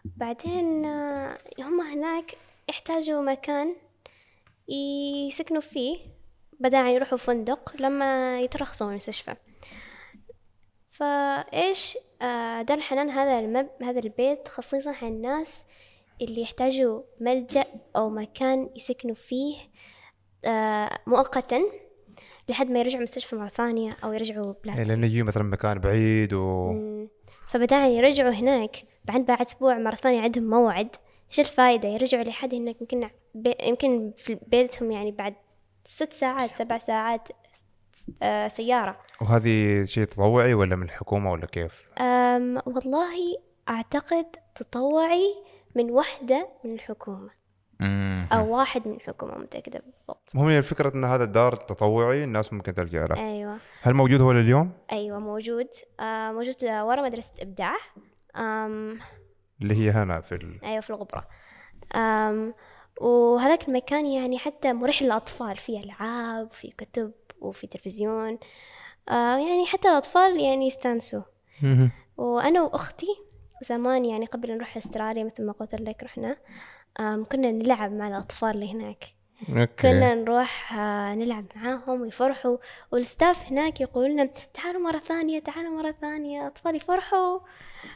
بعدين 0.04 0.86
آه، 0.86 1.38
هم 1.60 1.82
هناك 1.82 2.38
يحتاجوا 2.70 3.22
مكان 3.22 3.76
يسكنوا 5.28 5.62
فيه 5.62 6.00
بدل 6.60 6.76
عن 6.78 6.90
يروحوا 6.90 7.18
فندق 7.18 7.74
لما 7.80 8.40
يترخصوا 8.42 8.88
من 8.88 8.92
المستشفى. 8.92 9.36
فإيش 10.92 11.98
آه، 11.98 12.15
دار 12.62 12.78
الحنان 12.78 13.10
هذا 13.10 13.40
المب... 13.40 13.70
هذا 13.84 14.00
البيت 14.00 14.48
خصيصا 14.48 14.92
حق 14.92 15.08
الناس 15.08 15.66
اللي 16.22 16.42
يحتاجوا 16.42 17.02
ملجأ 17.20 17.66
أو 17.96 18.10
مكان 18.10 18.70
يسكنوا 18.76 19.16
فيه 19.16 19.56
آه، 20.46 20.90
مؤقتا 21.08 21.62
لحد 22.50 22.70
ما 22.70 22.80
يرجعوا 22.80 23.04
مستشفى 23.04 23.36
مرة 23.36 23.48
ثانية 23.48 23.98
أو 24.04 24.14
يرجعوا 24.14 24.54
بلاد. 24.64 24.78
إيه، 24.78 24.84
لأنه 24.84 25.06
يجي 25.06 25.24
مثلا 25.24 25.44
مكان 25.44 25.80
بعيد 25.80 26.34
و. 26.34 26.74
فبدال 27.48 27.92
يرجعوا 27.92 28.32
هناك 28.32 28.76
بعد 29.06 29.26
بعد 29.26 29.42
أسبوع 29.42 29.78
مرة 29.78 29.96
ثانية 29.96 30.22
عندهم 30.22 30.50
موعد. 30.50 30.96
إيش 31.30 31.40
الفايدة؟ 31.40 31.88
يرجعوا 31.90 32.24
لحد 32.24 32.56
هناك 32.56 32.82
يمكن 32.82 33.10
بي 33.36 33.56
يمكن 33.64 34.14
في 34.18 34.38
بيتهم 34.48 34.92
يعني 34.92 35.12
بعد 35.12 35.36
ست 35.84 36.14
ساعات 36.14 36.56
سبع 36.56 36.78
ساعات. 36.78 37.30
آه 37.32 37.45
سيارة. 38.48 38.98
وهذه 39.22 39.86
شيء 39.86 40.04
تطوعي 40.04 40.54
ولا 40.54 40.76
من 40.76 40.84
الحكومة 40.84 41.32
ولا 41.32 41.46
كيف؟ 41.46 41.86
أم 42.00 42.62
والله 42.66 43.16
أعتقد 43.70 44.26
تطوعي 44.56 45.44
من 45.76 45.92
وحدة 45.92 46.50
من 46.64 46.74
الحكومة. 46.74 47.30
أو 48.32 48.56
واحد 48.56 48.88
من 48.88 48.94
الحكومة 48.94 49.38
متأكدة 49.38 49.80
بالضبط. 49.80 50.32
المهم 50.36 50.50
هي 50.50 50.58
الفكرة 50.58 50.96
إن 50.96 51.04
هذا 51.04 51.24
الدار 51.24 51.56
تطوعي 51.56 52.24
الناس 52.24 52.54
ممكن 52.54 52.74
تلجا 52.74 53.06
له. 53.06 53.18
أيوة. 53.18 53.58
هل 53.82 53.94
موجود 53.94 54.22
هو 54.22 54.32
لليوم؟ 54.32 54.72
أيوة 54.92 55.20
موجود. 55.20 55.68
آه 56.00 56.32
موجود 56.32 56.56
ورا 56.64 57.02
مدرسة 57.02 57.34
إبداع. 57.42 57.76
أم 58.36 59.00
اللي 59.62 59.76
هي 59.76 59.90
هنا 59.90 60.22
في 60.22 60.36
ال... 60.36 60.66
أيوة 60.66 60.82
في 60.82 60.90
الغبرة. 60.90 61.28
أم 61.96 62.54
وهذاك 63.02 63.68
المكان 63.68 64.06
يعني 64.06 64.38
حتى 64.38 64.74
مريح 64.74 65.02
للأطفال 65.02 65.58
فيه 65.58 65.80
ألعاب 65.80 66.46
وفي 66.46 66.68
كتب 66.68 67.12
وفي 67.42 67.68
تلفزيون. 67.68 68.40
آه 69.10 69.38
يعني 69.38 69.66
حتى 69.66 69.88
الأطفال 69.88 70.40
يعني 70.40 70.68
يستانسوا. 70.68 71.22
وأنا 72.18 72.62
وأختي 72.62 73.08
زمان 73.62 74.06
يعني 74.06 74.26
قبل 74.26 74.56
نروح 74.56 74.78
أستراليا 74.78 75.24
مثل 75.24 75.46
ما 75.46 75.52
قلت 75.52 75.76
لك 75.76 76.04
رحنا 76.04 76.38
كنا 76.98 77.52
نلعب 77.52 77.92
مع 77.92 78.08
الأطفال 78.08 78.50
اللي 78.50 78.74
هناك. 78.74 79.06
أوكي. 79.50 79.66
كنا 79.82 80.16
نروح 80.16 80.74
آه، 80.74 81.16
نلعب 81.16 81.46
معاهم 81.56 82.02
ويفرحوا 82.02 82.58
وال 82.92 83.07
staff 83.07 83.46
هناك 83.52 83.82
يقولون 83.82 84.12
لنا 84.12 84.30
تعالوا 84.54 84.82
مرة 84.82 84.98
ثانية 84.98 85.40
تعالوا 85.40 85.82
مرة 85.82 85.96
ثانية 86.02 86.48
أطفال 86.48 86.76
يفرحوا. 86.76 87.40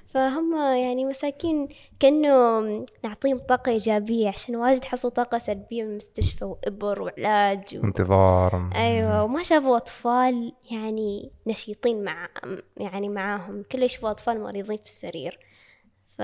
فهم 0.06 0.56
يعني 0.56 1.06
مساكين 1.06 1.68
كأنه 2.00 2.60
نعطيهم 3.04 3.38
طاقة 3.38 3.72
إيجابية 3.72 4.28
عشان 4.30 4.56
واجد 4.56 4.84
حصلوا 4.84 5.14
طاقة 5.14 5.38
سلبية 5.38 5.84
من 5.84 5.90
المستشفى 5.90 6.46
وإبر 6.46 7.02
وعلاج 7.02 7.78
و... 7.78 7.84
انتظار. 7.84 8.70
أيوة 8.76 9.24
وما 9.24 9.44
شافوا 9.44 9.78
أطفال 9.78 10.54
يعني 10.72 11.32
نشيطين 11.48 12.04
مع 12.04 12.30
يعني 12.78 13.10
معاهم 13.10 13.64
كله 13.72 13.86
يشوفوا 13.86 14.12
أطفال 14.12 14.44
مريضين 14.44 14.78
في 14.78 14.84
السرير. 14.84 15.40
ف... 16.20 16.22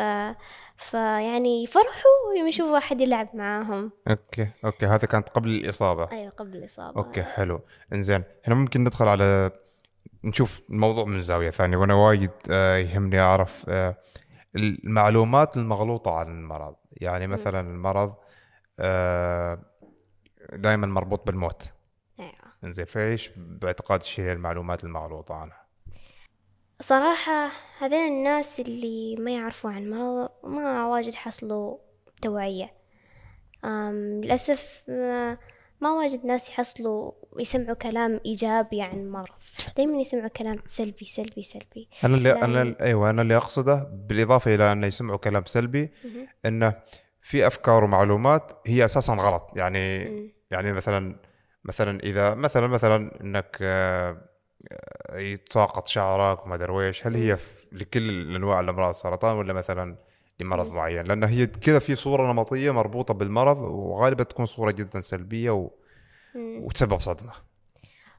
فيعني 0.77 1.63
يفرحوا 1.63 2.37
يوم 2.37 2.47
يشوفوا 2.47 2.77
أحد 2.77 3.01
يلعب 3.01 3.29
معاهم. 3.33 3.91
أوكي 4.07 4.49
أوكي 4.65 4.85
هذا 4.85 5.07
كانت 5.07 5.29
قبل 5.29 5.49
الإصابة. 5.49 6.11
أيوة 6.11 6.29
قبل 6.29 6.57
الإصابة. 6.57 6.97
أوكي 6.97 7.23
حلو. 7.23 7.61
إنزين 7.93 8.23
هنا 8.45 8.55
ممكن 8.55 8.83
ندخل 8.83 9.07
على 9.07 9.51
نشوف 10.23 10.61
الموضوع 10.69 11.05
من 11.05 11.21
زاوية 11.21 11.49
ثانية 11.49 11.77
وأنا 11.77 11.93
وايد 11.93 12.31
آه، 12.51 12.77
يهمني 12.77 13.19
أعرف 13.19 13.65
آه، 13.69 13.97
المعلومات 14.55 15.57
المغلوطة 15.57 16.11
عن 16.11 16.27
المرض. 16.27 16.75
يعني 16.91 17.27
مثلا 17.27 17.59
المرض 17.59 18.13
دائما 20.53 20.87
مربوط 20.87 21.27
بالموت. 21.27 21.73
أيوة. 22.19 22.31
إنزين 22.63 22.85
فإيش 22.85 23.29
باعتقاد 23.37 24.01
الشيء 24.01 24.31
المعلومات 24.31 24.83
المغلوطة 24.83 25.35
عنها؟ 25.35 25.64
صراحة 26.79 27.51
هذين 27.79 28.07
الناس 28.07 28.59
اللي 28.59 29.15
ما 29.15 29.31
يعرفوا 29.31 29.69
عن 29.69 29.83
المرض 29.83 30.29
ما 30.43 30.87
واجد 30.87 31.15
حصلوا 31.15 31.77
توعية 32.21 32.71
للأسف 33.63 34.83
ما, 34.87 35.37
ما 35.81 35.91
واجد 35.91 36.25
ناس 36.25 36.49
يحصلوا 36.49 37.11
يسمعوا 37.39 37.75
كلام 37.75 38.19
إيجابي 38.25 38.81
عن 38.81 38.99
المرض 38.99 39.33
دايما 39.77 39.97
يسمعوا 39.97 40.27
كلام 40.27 40.57
سلبي 40.67 41.05
سلبي 41.05 41.43
سلبي 41.43 41.89
أنا 42.03 42.15
اللي 42.15 42.31
أنا 42.31 42.75
أيوه 42.81 43.09
أنا 43.09 43.21
اللي 43.21 43.37
أقصده 43.37 43.89
بالإضافة 44.07 44.55
إلى 44.55 44.71
انه 44.71 44.87
يسمعوا 44.87 45.17
كلام 45.17 45.45
سلبي. 45.45 45.91
إنه 46.45 46.73
في 47.21 47.47
أفكار 47.47 47.83
ومعلومات 47.83 48.51
هي 48.65 48.85
أساسا 48.85 49.13
غلط 49.13 49.51
يعني. 49.55 50.05
يعني 50.51 50.73
مثلا 50.73 51.19
مثلا 51.63 51.99
إذا 52.03 52.33
مثلا 52.33 52.67
مثلا 52.67 53.11
آه، 53.35 53.43
آه، 53.61 54.17
يتساقط 55.13 55.87
شعرك 55.87 56.45
وما 56.45 56.55
أدري 56.55 56.71
ويش 56.71 57.07
هل 57.07 57.15
هي 57.15 57.37
لكل 57.71 58.35
انواع 58.35 58.59
الأمراض 58.59 58.89
السرطان 58.89 59.37
ولا 59.37 59.53
مثلا 59.53 59.97
لمرض 60.39 60.71
معين؟ 60.71 61.05
لأن 61.05 61.23
هي 61.23 61.47
كذا 61.47 61.79
في 61.79 61.95
صورة 61.95 62.31
نمطية 62.31 62.71
مربوطة 62.71 63.13
بالمرض 63.13 63.57
وغالبا 63.57 64.23
تكون 64.23 64.45
صورة 64.45 64.71
جدا 64.71 65.01
سلبية 65.01 65.51
و... 65.51 65.69
وتسبب 66.35 66.99
صدمة. 66.99 67.33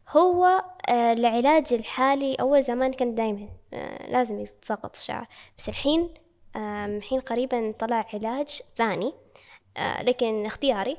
هو 0.08 0.64
آه، 0.88 1.12
العلاج 1.12 1.74
الحالي 1.74 2.34
أول 2.34 2.62
زمان 2.62 2.92
كان 2.92 3.14
دايما 3.14 3.48
آه، 3.74 4.10
لازم 4.10 4.40
يتساقط 4.40 4.96
الشعر. 4.96 5.26
بس 5.58 5.68
الحين 5.68 6.14
الحين 6.56 7.20
قريبا 7.20 7.72
طلع 7.72 8.06
علاج 8.14 8.62
ثاني 8.76 9.14
آه، 9.76 10.02
لكن 10.02 10.46
اختياري 10.46 10.96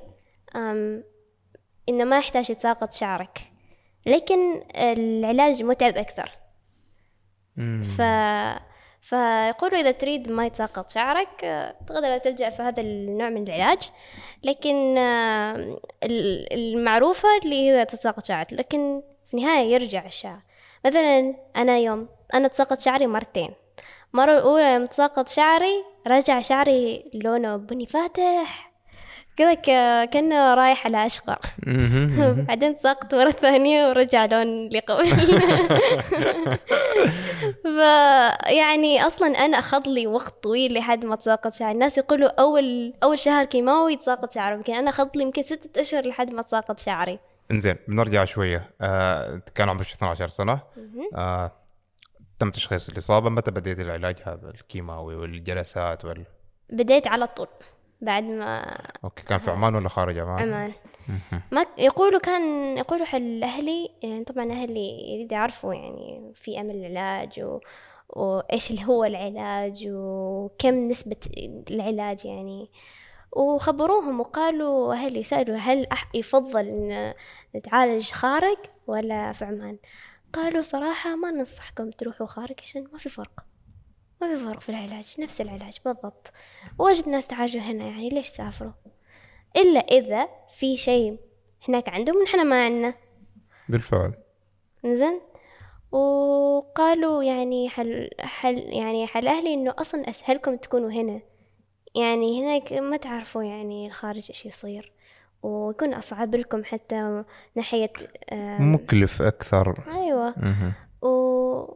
إنه 1.90 2.04
ما 2.04 2.18
يحتاج 2.18 2.50
يتساقط 2.50 2.92
شعرك. 2.92 3.57
لكن 4.06 4.64
العلاج 4.76 5.64
متعب 5.64 5.98
أكثر. 5.98 6.32
ف 7.82 8.02
فيقولوا 9.02 9.80
إذا 9.80 9.92
تريد 9.92 10.30
ما 10.32 10.46
يتساقط 10.46 10.92
شعرك 10.92 11.44
آه، 11.44 11.76
تقدر 11.88 12.18
تلجأ 12.18 12.50
في 12.50 12.62
هذا 12.62 12.82
النوع 12.82 13.30
من 13.30 13.44
العلاج. 13.44 13.92
لكن 14.44 14.98
آه، 14.98 15.56
ال- 16.04 16.54
المعروفة 16.54 17.28
اللي 17.44 17.56
هي 17.70 17.86
تتساقط 17.86 18.26
شعرك 18.26 18.54
لكن 18.54 19.02
في 19.26 19.34
النهاية 19.34 19.74
يرجع 19.74 20.06
الشعر. 20.06 20.42
مثلا 20.86 21.36
أنا 21.56 21.78
يوم 21.78 22.10
أنا 22.34 22.48
تساقط 22.48 22.80
شعري 22.80 23.08
مرتين. 23.08 23.54
المرة 24.14 24.34
الأولى 24.38 24.74
يوم 24.74 24.86
تساقط 24.86 25.30
شعري 25.30 25.84
رجع 26.08 26.40
شعري 26.40 27.12
لونه 27.14 27.56
بني 27.56 27.86
فاتح. 27.86 28.72
كذا 29.38 29.54
ك- 29.54 30.10
كأنه 30.10 30.54
رايح 30.54 30.86
على 30.86 31.06
أشقر. 31.06 31.40
بعدين 32.48 32.76
ساقط 32.76 33.16
مرة 33.16 33.32
ثانية 33.32 33.88
ورجع 33.90 34.26
لون 34.26 34.42
اللي 34.42 34.80
قبل 34.80 35.06
ف 37.64 37.68
يعني 38.50 39.08
أصلا 39.08 39.28
أنا 39.28 39.60
أخذ 39.60 39.82
لي 39.90 40.08
وقت 40.08 40.44
طويل 40.44 40.74
لحد 40.74 41.06
ما 41.06 41.16
تساقط 41.16 41.54
شعري. 41.54 41.72
الناس 41.72 41.98
يقولوا 41.98 42.42
أول 42.42 42.94
أول 43.04 43.20
شهر 43.20 43.46
كيماوي 43.46 43.94
يتساقط 43.94 44.32
شعره 44.34 44.56
يمكن 44.56 44.74
أنا 44.74 44.90
أخذ 44.90 45.08
لي 45.16 45.24
يمكن 45.24 45.42
ستة 45.44 45.82
أشهر 45.82 46.08
لحد 46.08 46.34
ما 46.34 46.42
تساقط 46.42 46.80
شعري. 46.80 47.20
إنزين 47.52 47.76
بنرجع 47.88 48.26
شوية. 48.26 48.70
آه 48.82 49.42
كان 49.56 49.70
عمرك 49.70 49.88
12 49.92 50.28
سنة؟ 50.28 50.60
آه 51.16 51.52
تم 52.40 52.52
تشخيص 52.52 52.90
الإصابة 52.90 53.30
متى 53.30 53.52
بديت 53.52 53.80
العلاج؟ 53.80 54.16
هذا 54.26 54.50
الكيماوي 54.50 55.16
والجلسات 55.16 56.06
وال 56.06 56.26
بديت 56.70 57.08
على 57.08 57.28
طول. 57.28 57.48
بعد 58.02 58.24
ما 58.24 58.78
أوكي 59.04 59.24
كان 59.24 59.40
في 59.40 59.52
عمان 59.52 59.76
ولا 59.76 59.90
خارج 59.90 60.20
عمان؟ 60.20 60.42
عمان. 60.42 60.74
ما 61.52 61.66
يقولوا 61.78 62.20
كان 62.20 62.78
يقولوا 62.78 63.06
حل 63.06 63.44
أهلي 63.44 63.90
يعني 64.04 64.24
طبعا 64.24 64.52
أهلي 64.52 65.14
يريد 65.14 65.32
يعرفوا 65.32 65.74
يعني 65.74 66.32
في 66.36 66.62
امل 66.62 66.76
العلاج 66.76 67.40
و... 67.40 67.60
وإيش 68.10 68.72
اللي 68.72 68.86
هو 68.86 69.04
العلاج 69.04 69.88
وكم 69.92 70.88
نسبة 70.88 71.18
العلاج 71.70 72.26
يعني. 72.26 72.70
وخبروهم 73.32 74.20
وقالوا 74.20 74.94
أهلي 74.94 75.24
سألوا 75.24 75.58
هل 75.58 75.88
أح 75.92 76.10
يفضل 76.14 76.68
إن 76.68 77.14
نتعالج 77.56 78.12
خارج 78.12 78.58
ولا 78.88 79.32
في 79.32 79.46
عمان. 79.46 79.78
قالوا 80.34 80.62
صراحة 80.62 81.16
ما 81.16 81.32
ننصحكم 81.32 81.90
تروحوا 81.90 82.28
خارج 82.28 82.56
عشان 82.62 82.88
ما 82.94 82.98
في 82.98 83.10
فرق. 83.10 83.46
ما 84.22 84.36
في 84.36 84.46
فرق 84.46 84.60
في 84.60 84.70
العلاج 84.70 85.16
نفس 85.20 85.42
العلاج 85.42 85.78
بالضبط. 85.86 86.32
واجد 86.80 87.10
ناس 87.10 87.28
تعالجوا 87.28 87.62
هنا 87.62 87.86
يعني 87.86 88.10
ليش 88.10 88.28
سافروا 88.28 88.72
إلا 89.56 89.80
إذا 89.80 90.28
في 90.58 90.78
شيء 90.78 91.20
هناك 91.68 91.90
عندهم 91.90 92.24
نحن 92.24 92.48
ما 92.48 92.66
عندنا. 92.66 92.94
بالفعل. 93.70 94.14
زين 94.86 95.22
وقالوا 95.92 97.24
يعني 97.24 97.70
حل, 97.70 98.10
حل 98.20 98.58
يعني 98.58 99.08
حل 99.08 99.28
أهلي 99.28 99.54
إنه 99.54 99.74
أصلا 99.78 100.10
أسهلكم 100.10 100.56
تكونوا 100.56 100.92
هنا. 100.92 101.22
يعني 101.96 102.42
هناك 102.42 102.74
ما 102.74 102.98
تعرفوا 102.98 103.44
يعني 103.44 103.88
الخارج 103.88 104.26
إيش 104.30 104.46
يصير. 104.46 104.92
ويكون 105.44 105.94
أصعب 105.94 106.36
لكم 106.36 106.64
حتى 106.64 107.24
ناحية 107.56 107.94
مكلف 108.60 109.22
أكثر. 109.22 109.84
أيوة. 109.88 110.34
مهم. 110.38 110.74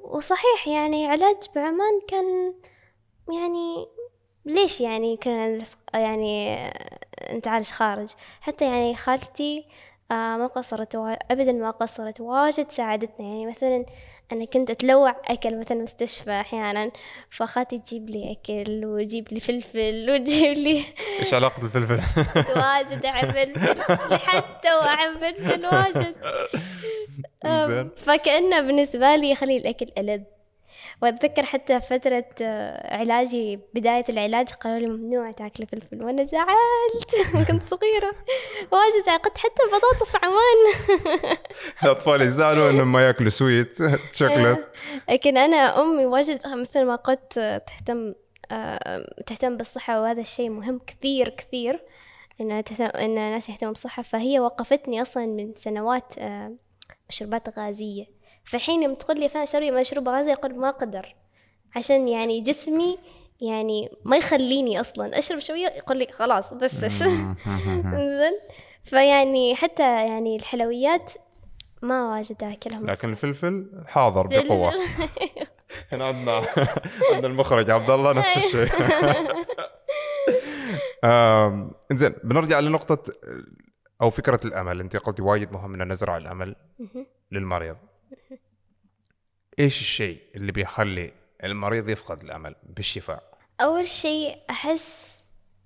وصحيح 0.03 0.67
يعني 0.67 1.07
علاج 1.07 1.37
بعمان 1.55 2.01
كان 2.07 2.53
يعني 3.33 3.87
ليش 4.45 4.81
يعني 4.81 5.17
كان 5.17 5.63
يعني 5.93 6.57
نتعالج 7.31 7.65
خارج 7.65 8.09
حتى 8.41 8.65
يعني 8.65 8.95
خالتي 8.95 9.65
آه 10.11 10.37
ما 10.37 10.47
قصرت 10.47 10.95
وا... 10.95 11.11
أبدا 11.11 11.51
ما 11.51 11.71
قصرت 11.71 12.21
واجد 12.21 12.71
ساعدتنا 12.71 13.27
يعني 13.27 13.45
مثلا 13.45 13.85
أنا 14.31 14.45
كنت 14.45 14.69
أتلوع 14.69 15.15
أكل 15.25 15.59
مثلا 15.59 15.77
مستشفى 15.77 16.31
أحيانا 16.31 16.91
فخالتي 17.29 17.79
تجيب 17.79 18.09
لي 18.09 18.31
أكل 18.31 18.85
وتجيب 18.85 19.27
لي 19.31 19.39
فلفل 19.39 20.09
وتجيب 20.09 20.57
لي 20.57 20.83
إيش 21.19 21.33
علاقة 21.33 21.65
الفلفل؟ 21.65 21.99
واجد 22.61 23.05
أحب 23.05 23.37
الفلفل 23.37 24.15
حتى 24.27 24.73
وأحب 24.73 25.23
الفلفل 25.23 25.65
واجد. 25.65 26.15
فكأنه 28.05 28.61
بالنسبة 28.61 29.15
لي 29.15 29.31
يخلي 29.31 29.57
الأكل 29.57 29.87
ألذ. 29.97 30.21
وأتذكر 31.01 31.43
حتى 31.43 31.81
فترة 31.81 32.25
آه، 32.41 32.95
علاجي 32.95 33.59
بداية 33.73 34.05
العلاج 34.09 34.49
قالوا 34.49 34.79
لي 34.79 34.87
ممنوع 34.87 35.31
تاكلي 35.31 35.65
فلفل. 35.65 36.03
وأنا 36.03 36.23
زعلت. 36.25 37.27
كنت 37.51 37.63
صغيرة. 37.63 38.11
واجد 38.71 39.21
قلت 39.23 39.37
حتى 39.37 39.63
البطاطس 39.63 40.15
عمان 40.23 40.57
الأطفال 41.83 42.21
يزعلوا 42.21 42.69
إنهم 42.69 42.91
ما 42.91 43.05
يأكلوا 43.05 43.29
سويت 43.29 43.77
شوكلت 44.11 44.69
لكن 45.09 45.37
أنا 45.37 45.81
أمي 45.81 46.05
واجد 46.05 46.47
مثل 46.47 46.85
ما 46.85 46.95
قلت 46.95 47.33
تهتم 47.67 48.13
آه، 48.51 49.05
تهتم 49.25 49.57
بالصحة. 49.57 50.01
وهذا 50.01 50.21
الشيء 50.21 50.49
مهم 50.49 50.79
كثير 50.87 51.29
كثير. 51.29 51.83
إن 52.41 52.63
تهتم 52.63 52.85
إن 52.85 53.17
الناس 53.17 53.49
يهتموا 53.49 53.71
بالصحة 53.71 54.03
فهي 54.03 54.39
وقفتني 54.39 55.01
أصلا 55.01 55.25
من 55.25 55.55
سنوات 55.55 56.13
آه، 56.17 56.51
مشروبات 57.11 57.59
غازية. 57.59 58.05
فالحين 58.45 58.83
يوم 58.83 58.93
تقول 58.95 59.19
لي 59.19 59.29
فأنا 59.29 59.45
شربي 59.45 59.71
مشروب 59.71 60.09
غازي 60.09 60.33
أقول 60.33 60.55
ما 60.55 60.69
أقدر. 60.69 61.15
عشان 61.75 62.07
يعني 62.07 62.41
جسمي 62.41 62.97
يعني 63.41 63.89
ما 64.03 64.17
يخليني 64.17 64.79
أصلا. 64.81 65.19
أشرب 65.19 65.39
شوية 65.39 65.67
يقول 65.67 65.97
لي 65.97 66.07
خلاص 66.11 66.53
بس 66.53 66.75
زين. 66.85 67.35
فيعني 68.83 69.55
حتى 69.55 69.83
يعني 69.83 70.35
الحلويات 70.35 71.13
ما 71.81 72.09
واجد 72.11 72.43
أكلها 72.43 72.79
لكن 72.81 73.09
الفلفل 73.09 73.83
حاضر 73.87 74.27
بقوة. 74.27 74.73
هنا 75.91 76.05
عندنا 76.05 76.41
عندنا 77.13 77.27
المخرج 77.27 77.69
عبد 77.71 77.89
الله 77.89 78.11
نفس 78.19 78.37
الشيء. 78.37 78.69
انزين 81.91 82.13
بنرجع 82.23 82.59
لنقطة 82.59 83.13
أو 84.01 84.09
فكرة 84.09 84.39
الأمل، 84.45 84.79
أنت 84.79 84.97
قلتي 84.97 85.21
وايد 85.21 85.51
مهم 85.51 85.81
أن 85.81 85.91
نزرع 85.91 86.17
الأمل 86.17 86.55
للمريض. 87.31 87.77
إيش 89.59 89.81
الشيء 89.81 90.21
اللي 90.35 90.51
بيخلي 90.51 91.13
المريض 91.43 91.89
يفقد 91.89 92.21
الأمل 92.23 92.55
بالشفاء؟ 92.63 93.37
أول 93.61 93.87
شيء 93.87 94.37
أحس 94.49 95.19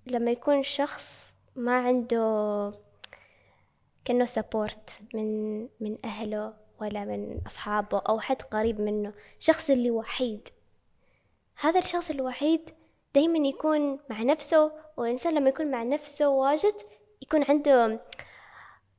لما 0.08 0.32
يكون 0.32 0.64
شخص 0.64 1.36
ما 1.56 1.78
عنده 1.78 2.74
كأنه 4.06 4.26
سبورت 4.26 5.00
من 5.14 5.62
من 5.62 5.98
أهله 6.06 6.54
ولا 6.82 7.06
من 7.06 7.42
أصحابه 7.48 8.00
أو 8.10 8.20
حد 8.20 8.42
قريب 8.42 8.82
منه. 8.82 9.14
شخص 9.40 9.70
اللي 9.70 9.92
وحيد. 9.92 10.50
هذا 11.60 11.80
الشخص 11.80 12.10
الوحيد 12.10 12.62
دايما 13.16 13.48
يكون 13.48 14.00
مع 14.10 14.22
نفسه 14.22 14.72
والإنسان 14.98 15.36
لما 15.36 15.50
يكون 15.50 15.72
مع 15.72 15.84
نفسه 15.84 16.30
واجد 16.30 16.74
يكون 17.22 17.44
عنده 17.50 18.02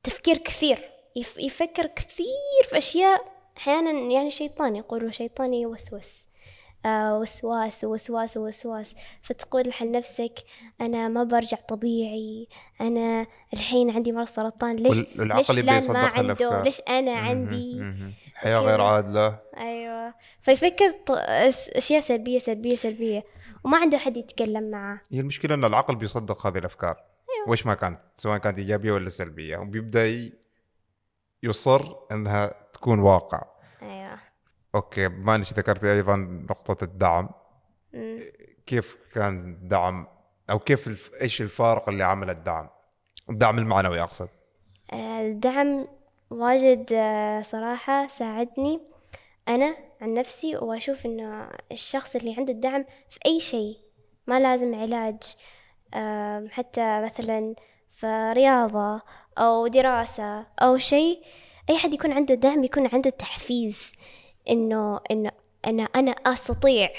تفكير 0.06 0.36
كثير 0.36 0.78
يف 1.16 1.36
يفكر 1.38 1.86
كثير 1.86 2.62
في 2.70 2.78
أشياء 2.78 3.24
أحيانا 3.58 3.90
يعني 3.90 4.30
شيطان 4.30 4.76
يقولوا 4.76 5.10
شيطاني 5.10 5.60
يوسوس. 5.60 6.26
آه 6.86 7.18
وسواس 7.18 7.84
ووسواس 7.84 8.36
ووسواس 8.36 8.94
فتقول 9.22 9.68
لحل 9.68 9.90
نفسك 9.90 10.32
أنا 10.80 11.08
ما 11.08 11.24
برجع 11.24 11.56
طبيعي. 11.56 12.48
أنا 12.80 13.26
الحين 13.54 13.90
عندي 13.90 14.12
مرض 14.12 14.26
سرطان 14.26 14.76
ليش 14.76 14.98
ليش 15.16 15.46
فلان 15.46 15.92
ما 15.92 15.98
عنده؟ 15.98 16.20
هالأفكار. 16.20 16.62
ليش 16.62 16.80
أنا 16.80 17.12
عندي. 17.12 17.82
حياة. 18.34 18.58
غير 18.58 18.80
عادلة. 18.80 19.38
أيوة. 19.56 20.14
فيفكر 20.40 20.94
أشياء 21.76 22.00
سلبية 22.00 22.38
سلبية 22.38 22.76
سلبية. 22.76 23.24
وما 23.64 23.78
عنده 23.78 23.98
حد 23.98 24.16
يتكلم 24.16 24.70
معاه 24.70 25.00
هي 25.12 25.20
المشكلة 25.20 25.54
أن 25.54 25.64
العقل 25.64 25.94
بيصدق 25.96 26.46
هذه 26.46 26.58
الأفكار. 26.58 27.05
وش 27.46 27.66
ما 27.66 27.74
كانت؟ 27.74 28.00
سواء 28.14 28.38
كانت 28.38 28.58
إيجابية 28.58 28.92
ولا 28.92 29.08
سلبية. 29.08 29.56
وبيبدأ 29.58 30.06
ي- 30.06 30.32
يصر 31.42 31.96
أنها 32.12 32.54
تكون 32.72 32.98
واقع. 32.98 33.42
أيوة. 33.82 34.18
أوكي 34.74 35.08
بما 35.08 35.34
أنك 35.34 35.52
ذكرتي 35.52 35.92
أيضا 35.92 36.16
نقطة 36.50 36.84
الدعم 36.84 37.28
مم. 37.92 38.20
كيف 38.66 38.96
كان 39.12 39.50
الدعم؟ 39.54 40.06
أو 40.50 40.58
كيف 40.58 40.86
الف... 40.88 41.10
إيش 41.20 41.42
الفارق 41.42 41.88
اللي 41.88 42.04
عمل 42.04 42.30
الدعم؟ 42.30 42.68
الدعم 43.30 43.58
المعنوي 43.58 44.00
أقصد. 44.02 44.28
آه، 44.92 45.20
الدعم 45.20 45.82
واجد 46.30 46.92
آه، 46.92 47.42
صراحة 47.42 48.08
ساعدني 48.08 48.80
أنا 49.48 49.76
عن 50.00 50.14
نفسي 50.14 50.56
وأشوف 50.56 51.06
إنه 51.06 51.50
الشخص 51.72 52.16
اللي 52.16 52.34
عنده 52.38 52.52
الدعم 52.52 52.84
في 53.10 53.18
أي 53.26 53.40
شيء 53.40 53.76
ما 54.26 54.40
لازم 54.40 54.74
علاج. 54.74 55.22
حتى 56.50 57.00
مثلا 57.00 57.54
في 57.90 58.32
رياضة 58.36 59.02
أو 59.38 59.66
دراسة 59.66 60.46
أو 60.62 60.78
شيء 60.78 61.22
أي 61.70 61.78
حد 61.78 61.94
يكون 61.94 62.12
عنده 62.12 62.34
دعم 62.34 62.64
يكون 62.64 62.88
عنده 62.92 63.10
تحفيز 63.10 63.92
إنه 64.50 65.00
إنه 65.10 65.30
أنا 65.66 65.82
أنا 65.82 66.10
أستطيع 66.10 66.90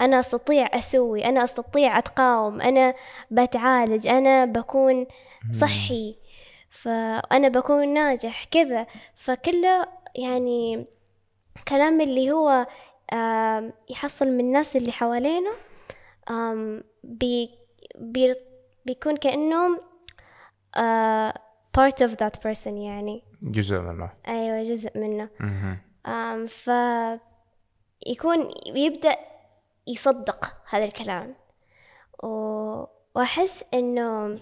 أنا 0.00 0.20
أستطيع 0.20 0.66
أسوي 0.74 1.24
أنا 1.24 1.44
أستطيع 1.44 1.98
أتقاوم 1.98 2.60
أنا 2.60 2.94
بتعالج 3.30 4.06
أنا 4.06 4.44
بكون 4.44 5.06
صحي 5.52 6.16
فأنا 6.70 7.48
بكون 7.48 7.94
ناجح 7.94 8.44
كذا. 8.44 8.86
فكله 9.14 9.86
يعني 10.14 10.86
كلام 11.68 12.00
اللي 12.00 12.32
هو 12.32 12.66
يحصل 13.90 14.28
من 14.28 14.40
الناس 14.40 14.76
اللي 14.76 14.92
حوالينه 14.92 15.50
بي 17.04 17.50
بيكون 18.86 19.16
كأنه 19.16 19.80
آه، 20.76 21.32
part 21.78 22.06
of 22.06 22.10
that 22.10 22.40
person 22.44 22.66
يعني. 22.66 23.22
جزء 23.42 23.78
منه. 23.78 24.12
أيوة 24.28 24.62
جزء 24.62 24.98
منه. 24.98 25.28
آم، 26.06 26.46
ف 26.46 26.70
يكون 28.06 28.50
يبدأ 28.66 29.16
يصدق 29.86 30.54
هذا 30.70 30.84
الكلام. 30.84 31.34
و- 32.22 32.84
وأحس 33.14 33.64
إنه 33.74 34.38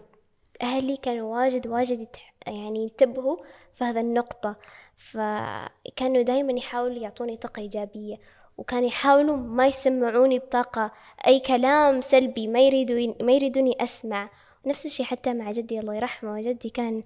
أهلي 0.62 0.96
كانوا 0.96 1.36
واجد 1.36 1.66
واجد. 1.66 2.08
يعني 2.46 2.82
ينتبهوا 2.82 3.36
في 3.74 3.84
هذا 3.84 4.00
النقطة. 4.00 4.56
فكانوا 4.96 6.22
دايما 6.22 6.52
يحاولوا 6.52 6.96
يعطوني 6.96 7.36
طاقة 7.36 7.60
إيجابية. 7.60 8.16
وكانوا 8.56 8.88
يحاولوا 8.88 9.36
ما 9.36 9.66
يسمعوني 9.66 10.38
بطاقة 10.38 10.92
أي 11.26 11.40
كلام 11.40 12.00
سلبي 12.00 12.46
ما 12.46 12.60
يريدوا 12.60 13.14
ما 13.24 13.32
يريدوني 13.32 13.76
أسمع. 13.80 14.30
نفس 14.66 14.86
الشيء 14.86 15.06
حتى 15.06 15.34
مع 15.34 15.50
جدي 15.50 15.78
الله 15.80 15.94
يرحمه 15.94 16.42
جدي 16.42 16.70
كان 16.70 17.02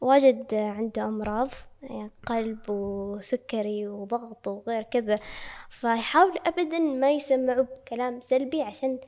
واجد 0.00 0.54
عنده 0.54 1.04
أمراض 1.04 1.48
يعني 1.82 2.10
قلب 2.26 2.70
وسكري 2.70 3.88
وضغط 3.88 4.48
وغير 4.48 4.82
كذا. 4.82 5.18
فيحاول 5.70 6.38
أبدا 6.46 6.78
ما 6.78 7.10
يسمعوا 7.10 7.64
بكلام 7.64 8.20
سلبي 8.20 8.62
عشان 8.62 8.98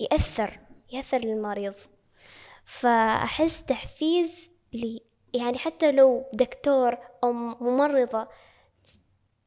يأثر 0.00 0.58
يأثر 0.92 1.18
للمريض. 1.18 1.74
فأحس 2.64 3.64
تحفيز 3.64 4.50
لي 4.72 5.02
يعني 5.34 5.58
حتى 5.58 5.92
لو 5.92 6.24
دكتور 6.32 6.98
أو 7.24 7.32
ممرضة 7.32 8.28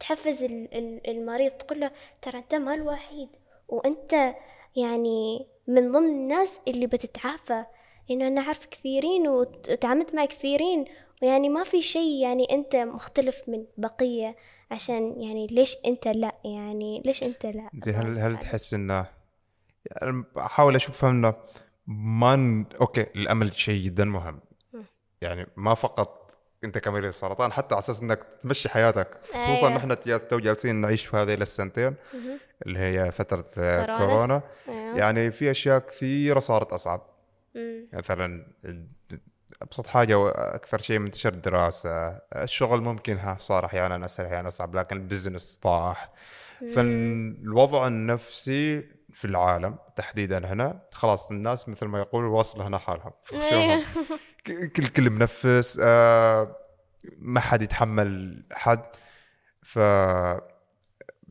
تحفز 0.01 0.43
ال- 0.43 0.73
ال- 0.77 1.09
المريض 1.09 1.51
تقول 1.51 1.79
له 1.79 1.91
ترى 2.21 2.37
أنت 2.37 2.55
ما 2.55 2.73
الوحيد 2.73 3.29
وأنت 3.67 4.35
يعني 4.75 5.47
من 5.67 5.91
ضمن 5.91 6.07
الناس 6.09 6.59
اللي 6.67 6.87
بتتعافى 6.87 7.65
لأنه 8.09 8.27
أنا 8.27 8.41
أعرف 8.41 8.65
كثيرين 8.65 9.27
وت- 9.27 9.69
وتعاملت 9.71 10.15
مع 10.15 10.25
كثيرين 10.25 10.85
ويعني 11.21 11.49
ما 11.49 11.63
في 11.63 11.81
شيء 11.81 12.21
يعني 12.23 12.47
أنت 12.51 12.75
مختلف 12.75 13.41
من 13.49 13.65
بقية 13.77 14.35
عشان 14.71 15.21
يعني 15.21 15.47
ليش 15.47 15.77
أنت 15.85 16.07
لا؟ 16.07 16.35
يعني 16.45 17.01
ليش 17.05 17.23
أنت 17.23 17.45
لا؟ 17.45 17.69
زي 17.73 17.91
هل 17.91 18.17
هل 18.19 18.37
تحس 18.37 18.73
انه 18.73 19.05
أحاول 20.37 20.75
اشوفها 20.75 21.09
انه 21.09 21.33
ما 21.87 22.35
ن... 22.35 22.65
أوكي 22.81 23.01
الأمل 23.15 23.53
شيء 23.53 23.83
جدا 23.83 24.05
مهم. 24.05 24.41
يعني 25.21 25.47
ما 25.57 25.73
فقط 25.73 26.20
انت 26.63 26.77
كمريض 26.77 27.11
سرطان 27.11 27.51
حتى 27.51 27.75
على 27.75 27.79
أساس 27.83 28.01
إنك 28.01 28.19
تمشي 28.43 28.69
حياتك 28.69 29.07
خصوصا 29.23 29.67
أيوة. 29.67 29.77
نحن 29.77 29.99
تو 30.27 30.39
جالسين 30.39 30.75
نعيش 30.75 31.05
في 31.05 31.17
هذه 31.17 31.33
السنتين 31.33 31.95
اللي 32.65 32.79
هي 32.79 33.11
فترة 33.11 33.45
كورونا. 33.55 33.97
كورونا 33.97 34.41
أيوة. 34.69 34.97
يعني 34.97 35.31
في 35.31 35.51
أشياء 35.51 35.79
كثيرة 35.79 36.39
صارت 36.39 36.73
أصعب 36.73 37.01
مم. 37.55 37.87
مثلا 37.93 38.45
أبسط 39.61 39.87
حاجة 39.87 40.17
وأكثر 40.17 40.81
شيء 40.81 40.99
منتشر 40.99 41.33
الدراسه 41.33 42.07
الشغل 42.35 42.81
ممكن 42.81 43.17
ها 43.17 43.37
صار 43.39 43.65
أحيانا 43.65 44.05
أسهل 44.05 44.25
أحيانا 44.25 44.47
أصعب 44.47 44.75
لكن 44.75 44.95
ال 44.97 45.04
business 45.04 45.59
طاح 45.61 46.09
فالوضع 46.75 47.87
النفسي 47.87 48.87
في 49.13 49.25
العالم 49.25 49.77
تحديدا 49.95 50.37
هنا. 50.53 50.81
خلاص 50.91 51.31
الناس 51.31 51.69
مثل 51.69 51.85
ما 51.85 51.99
يقولوا 51.99 52.37
واصله 52.37 52.67
هنا 52.67 52.77
حالهم. 52.77 53.11
أيوه. 53.33 53.83
ك- 54.45 54.71
كل 54.71 54.87
كل 54.87 55.09
منفس 55.09 55.79
آه، 55.83 56.55
ما 57.17 57.39
حد 57.39 57.61
يتحمل 57.61 58.43
حد. 58.51 58.83
ف 59.63 59.79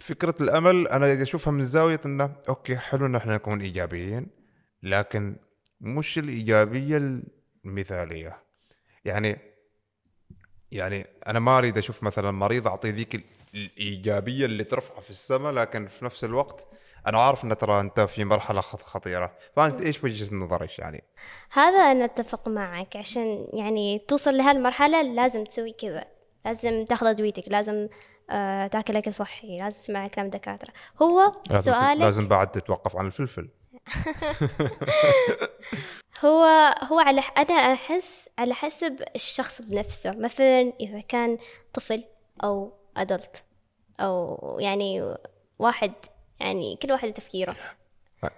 فكرة 0.01 0.35
الأمل 0.41 0.89
أنا 0.89 1.23
أشوفها 1.23 1.51
من 1.51 1.63
زاوية 1.63 2.01
إنه 2.07 2.37
أوكي 2.49 2.77
حلو 2.77 3.07
إن 3.07 3.17
إحنا 3.17 3.35
نكون 3.35 3.61
إيجابيين 3.61 4.27
لكن 4.83 5.37
مش 5.81 6.19
الإيجابية 6.19 7.21
المثالية. 7.65 8.43
يعني 9.05 9.39
يعني 10.73 11.07
أنا 11.27 11.39
ما 11.39 11.59
أريد 11.59 11.79
أشوف 11.79 12.03
مثلا 12.03 12.31
مريض 12.31 12.69
أعطيه 12.69 12.91
ذيك 12.91 13.15
ال- 13.15 13.25
الإيجابية 13.55 14.45
اللي 14.45 14.65
ترفعه 14.65 15.01
في 15.01 15.11
السماء 15.11 15.53
لكن 15.53 15.87
في 15.89 16.05
نفس 16.05 16.25
الوقت 16.25 16.69
أنا 17.07 17.19
عارف 17.21 17.45
إن 17.45 17.57
ترى 17.57 17.81
أنت 17.81 18.01
في 18.01 18.25
مرحلة 18.25 18.61
خط- 18.61 18.83
خطيرة. 18.83 19.33
فأنت 19.57 19.81
إيش 19.81 20.05
وجهة 20.05 20.35
نظرك 20.35 20.79
يعني؟ 20.79 21.05
هذا 21.53 21.79
أنا 21.79 22.05
أتفق 22.05 22.49
معك 22.49 22.97
عشان 22.97 23.47
يعني 23.53 23.99
توصل 23.99 24.37
لهالمرحلة 24.37 25.03
لازم 25.03 25.45
تسوي 25.45 25.73
كذا. 25.73 26.05
لازم 26.45 26.85
تاخذ 26.85 27.07
أدويتك 27.07 27.45
لازم 27.47 27.89
آه 28.31 28.67
تاكل 28.67 28.97
أكل 28.97 29.13
صحي 29.13 29.59
لازم 29.59 29.79
تسمع 29.79 30.07
كلام 30.09 30.31
دكاترة. 30.31 30.73
هو 31.03 31.33
لازم 31.51 31.73
سؤالك 31.73 32.01
لازم 32.01 32.29
بعد 32.29 32.51
تتوقف 32.51 32.97
عن 32.97 33.07
الفلفل. 33.07 33.49
هو 36.25 36.45
هو 36.83 36.99
على 37.01 37.21
أنا 37.39 37.55
أحس 37.55 38.29
على 38.39 38.55
حسب 38.55 39.03
الشخص 39.15 39.63
بنفسه. 39.63 40.13
مثلا 40.13 40.73
إذا 40.81 41.01
كان 41.01 41.39
طفل 41.75 42.05
أو 42.45 42.73
أدلت 42.97 43.45
أو 44.01 44.39
يعني 44.61 45.15
واحد 45.59 45.93
يعني 46.41 46.77
كل 46.83 46.93
واحد 46.93 47.13
تفكيره 47.13 47.57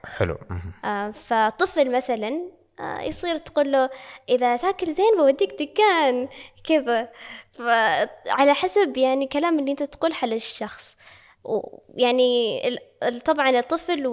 حلو. 0.04 0.38
آه، 0.84 1.10
فطفل 1.10 1.90
مثلا 1.96 2.50
آه، 2.80 3.00
يصير 3.00 3.36
تقول 3.36 3.72
له 3.72 3.90
إذا 4.28 4.56
تاكل 4.56 4.92
زين 4.92 5.16
بوديك 5.18 5.50
دكان 5.62 6.28
كذا. 6.64 7.08
فعلى 7.52 8.54
حسب 8.54 8.96
يعني 8.96 9.26
كلام 9.26 9.58
اللي 9.58 9.70
أنت 9.70 9.82
تقولها 9.82 10.26
للشخص 10.26 10.96
ويعني 11.44 12.68
ال- 12.68 12.78
ال- 13.02 13.20
طبعا 13.20 13.50
الطفل 13.50 14.06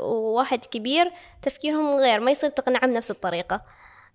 وواحد 0.00 0.64
كبير 0.64 1.12
تفكيرهم 1.42 1.86
غير 1.96 2.20
ما 2.20 2.30
يصير 2.30 2.50
تقنعهم 2.50 2.90
بنفس 2.90 3.10
الطريقة. 3.10 3.62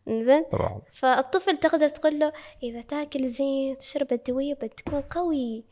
زين 0.08 0.44
طبعا. 0.44 0.82
فالطفل 0.94 1.58
تقدر 1.58 1.88
تقول 1.88 2.20
له 2.20 2.34
إذا 2.64 2.82
تاكل 2.82 3.28
زين 3.28 3.78
تشرب 3.78 4.14
الدوية 4.14 4.54
بتكون 4.54 5.02
قوي. 5.02 5.64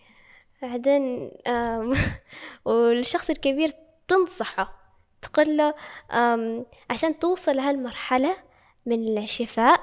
بعدين 0.63 1.31
والشخص 2.65 3.29
الكبير 3.29 3.71
تنصحه 4.07 4.73
تقول 5.21 5.57
له 5.57 5.73
عشان 6.89 7.19
توصل 7.19 7.55
لهالمرحلة 7.55 8.35
من 8.85 9.17
الشفاء 9.17 9.79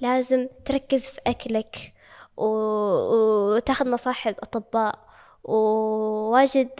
لازم 0.00 0.48
تركز 0.64 1.06
في 1.06 1.20
أكلك 1.26 1.94
وتاخذ 2.36 3.90
نصائح 3.90 4.26
الأطباء 4.26 4.98
وواجد 5.44 6.70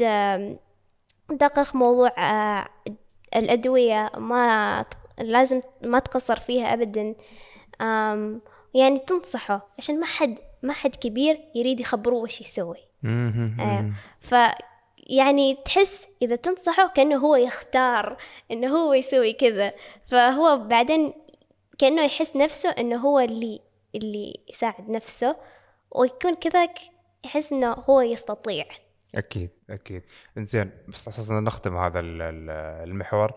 دقق 1.30 1.76
موضوع 1.76 2.12
الأدوية 3.36 4.10
ما 4.16 4.84
لازم 5.18 5.62
ما 5.82 5.98
تقصر 5.98 6.40
فيها 6.40 6.72
أبدا 6.72 7.14
يعني 8.74 8.98
تنصحه 8.98 9.68
عشان 9.78 10.00
ما 10.00 10.06
حد 10.06 10.38
ما 10.62 10.72
حد 10.72 10.96
كبير 10.96 11.44
يريد 11.54 11.80
يخبروه 11.80 12.22
وش 12.22 12.40
يسوي. 12.40 12.91
ف 14.20 14.34
يعني 14.98 15.54
تحس 15.64 16.06
إذا 16.22 16.36
تنصحه 16.36 16.88
كأنه 16.88 17.16
هو 17.16 17.36
يختار 17.36 18.16
إنه 18.50 18.68
هو 18.68 18.94
يسوي 18.94 19.32
كذا. 19.32 19.72
فهو 20.06 20.58
بعدين 20.68 21.14
كأنه 21.78 22.02
يحس 22.02 22.36
نفسه 22.36 22.70
إنه 22.70 22.96
هو 22.96 23.20
اللي 23.20 23.60
اللي 23.94 24.40
يساعد 24.48 24.90
نفسه 24.90 25.36
ويكون 25.90 26.34
كذاك 26.34 26.78
يحس 27.24 27.52
إنه 27.52 27.72
هو 27.72 28.00
يستطيع. 28.00 28.66
أكيد 29.14 29.50
أكيد. 29.70 30.02
إنزين 30.38 30.70
بس 30.88 31.30
إن 31.30 31.44
نختم 31.44 31.76
هذا 31.76 32.00
ال- 32.00 32.22
ال- 32.22 32.50
المحور 32.90 33.32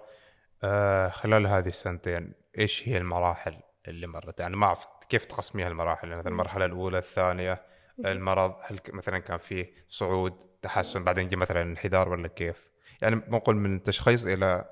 آه 0.64 1.10
خلال 1.10 1.48
هذه 1.48 1.68
السنتين 1.68 2.34
إيش 2.60 2.90
هي 2.90 2.98
المراحل 2.98 3.56
اللي 3.88 4.08
مرت؟ 4.08 4.40
يعني 4.40 4.56
ما 4.56 4.66
أعرف 4.66 4.88
كيف 5.10 5.26
تقسميها 5.26 5.68
المراحل 5.68 6.08
يعني 6.08 6.20
مثلا 6.20 6.32
المرحلة 6.32 6.66
الأولى 6.66 6.98
الثانية 6.98 7.62
المرض 8.00 8.56
هل 8.62 8.80
مثلا 8.94 9.20
كان 9.20 9.38
فيه 9.38 9.74
صعود 9.90 10.34
تحسن 10.62 11.04
بعدين 11.04 11.30
جي 11.30 11.36
مثلا 11.36 11.62
انحدار 11.62 12.10
ولا 12.10 12.28
كيف؟ 12.28 12.70
يعني 13.02 13.16
بنقول 13.16 13.56
من 13.56 13.76
التشخيص 13.76 14.26
إلى 14.26 14.66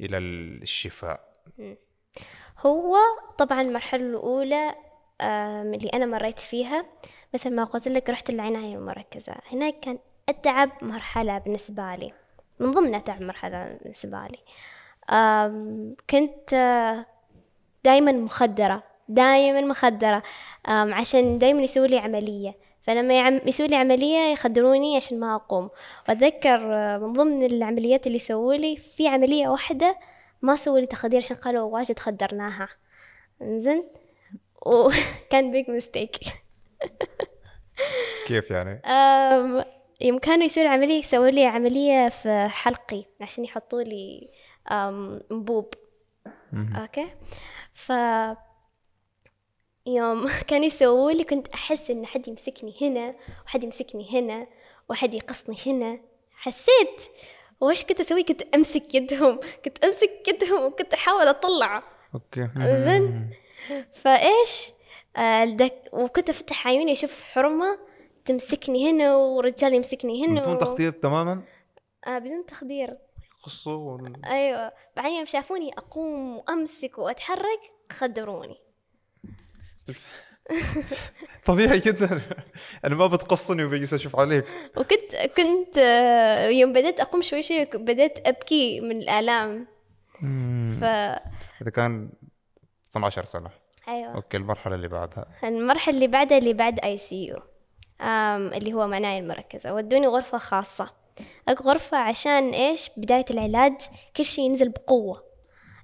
إلى 0.00 0.18
الشفاء. 0.18 1.32
هو 2.66 2.96
طبعا 3.38 3.60
المرحلة 3.60 4.06
الأولى 4.06 4.74
آم، 5.20 5.74
اللي 5.74 5.88
أنا 5.88 6.06
مريت 6.06 6.38
فيها 6.38 6.86
مثل 7.34 7.54
ما 7.54 7.64
قلت 7.64 7.88
لك 7.88 8.10
رحت 8.10 8.30
العناية 8.30 8.74
المركزة. 8.74 9.34
هناك 9.52 9.80
كان 9.80 9.98
أتعب 10.28 10.70
مرحلة 10.82 11.38
بالنسبة 11.38 11.94
لي 11.94 12.12
من 12.60 12.70
ضمن 12.72 12.94
أتعب 12.94 13.22
مرحلة 13.22 13.78
بالنسبة 13.82 14.26
لي. 14.26 14.38
كنت 16.10 16.54
آه، 16.54 17.06
دايما 17.84 18.12
دايما 19.08 19.60
مخدرة 19.60 20.22
عشان 20.68 21.38
دايما 21.38 21.62
يسووا 21.62 21.86
لي 21.86 21.98
عملية. 21.98 22.66
فلما 22.82 23.16
يعم- 23.16 23.40
يسووا 23.46 23.68
لي 23.68 23.76
عملية 23.76 24.32
يخدروني 24.32 24.96
عشان 24.96 25.20
ما 25.20 25.34
أقوم. 25.34 25.70
وأتذكر 26.08 26.58
من 26.98 27.12
ضمن 27.12 27.42
العمليات 27.44 28.06
اللي 28.06 28.18
سووا 28.18 28.54
لي 28.54 28.76
في 28.76 29.08
عملية 29.08 29.48
واحدة 29.48 29.96
ما 30.42 30.56
سووا 30.56 30.80
لي 30.80 30.86
تخدير 30.86 31.18
عشان 31.18 31.36
قالوا 31.36 31.62
واجد 31.62 31.98
خدرناها. 31.98 32.68
إنزين؟ 33.42 33.84
وكان 34.66 35.50
big 35.52 35.70
mistake 35.70 36.16
كيف 38.26 38.50
يعني؟ 38.50 38.82
يوم 40.00 40.18
كانوا 40.18 40.44
يسووا 40.44 40.68
عملية 40.68 41.02
سووا 41.02 41.26
لي 41.30 41.44
عملية 41.46 42.08
في 42.08 42.48
حلقي 42.48 43.04
عشان 43.20 43.44
يحطوا 43.44 43.82
لي 43.82 44.30
أم، 44.70 45.20
انبوب 45.32 45.74
أوكي؟ 46.80 47.06
ف 47.74 47.92
يوم 49.86 50.28
كانوا 50.48 50.66
يسووا 50.66 51.12
لي 51.12 51.24
كنت 51.24 51.48
أحس 51.48 51.90
إن 51.90 52.06
حد 52.06 52.28
يمسكني 52.28 52.74
هنا 52.82 53.14
وحد 53.46 53.64
يمسكني 53.64 54.10
هنا 54.20 54.46
وحد 54.88 55.14
يقصني 55.14 55.56
هنا. 55.66 55.98
حسيت 56.36 57.02
وش 57.60 57.84
كنت 57.84 58.00
أسوي؟ 58.00 58.22
كنت 58.22 58.42
أمسك 58.54 58.94
يدهم 58.94 59.40
كنت 59.64 59.84
أمسك 59.84 60.28
يدهم 60.28 60.64
وكنت 60.64 60.94
أحاول 60.94 61.22
أطلع. 61.22 61.82
أوكي. 62.14 62.48
زين. 62.58 63.30
فإيش؟ 63.94 64.72
آه، 65.16 65.42
الدك 65.42 65.74
وكنت 65.92 66.30
أفتح 66.30 66.66
عيوني 66.68 66.92
أشوف 66.92 67.22
حرمة 67.22 67.78
تمسكني 68.24 68.90
هنا 68.90 69.16
ورجال 69.16 69.74
يمسكني 69.74 70.26
هنا 70.26 70.40
بدون 70.40 70.54
و- 70.54 70.58
تخدير 70.58 70.90
تماما؟ 70.92 71.42
آه 72.06 72.18
بدون 72.18 72.46
تخدير. 72.46 72.96
قصوا 73.44 73.92
وال- 73.92 74.24
أيوه. 74.24 74.72
بعدين 74.96 75.12
يوم 75.16 75.24
شافوني 75.26 75.72
أقوم 75.78 76.36
وأمسك 76.36 76.98
وأتحرك 76.98 77.60
خدروني. 77.92 78.56
طبيعي 81.46 81.78
جدا. 81.78 82.20
أنا 82.84 82.94
ما 82.94 83.06
بتقصني 83.06 83.64
وبجلس 83.64 83.94
أشوف 83.94 84.16
عليك. 84.16 84.44
وكنت 84.76 85.16
كنت 85.36 85.76
يوم 86.50 86.72
بدأت 86.72 87.00
أقوم 87.00 87.22
شوي 87.22 87.42
شوي 87.42 87.64
بدأت 87.64 88.28
أبكي 88.28 88.80
من 88.80 88.96
الالام 88.96 89.66
ف 90.80 90.84
إذا 91.62 91.70
كان 91.74 92.10
12 92.90 93.24
سنة. 93.24 93.50
أيوه. 93.88 94.14
أوكي 94.14 94.36
المرحلة 94.36 94.74
اللي 94.74 94.88
بعدها. 94.88 95.26
المرحلة 95.44 95.94
اللي 95.94 96.06
بعدها 96.06 96.38
اللي 96.38 96.52
بعد 96.52 96.80
ICU 96.80 97.36
اللي 98.52 98.72
هو 98.74 98.86
العناية 98.86 99.20
المركزة. 99.20 99.74
ودوني 99.74 100.06
غرفة 100.06 100.38
خاصة. 100.38 100.90
غرفة 101.62 101.98
عشان 101.98 102.50
إيش؟ 102.50 102.90
بداية 102.96 103.24
العلاج. 103.30 103.76
كل 104.16 104.24
شيء 104.24 104.44
ينزل 104.44 104.68
بقوة. 104.68 105.25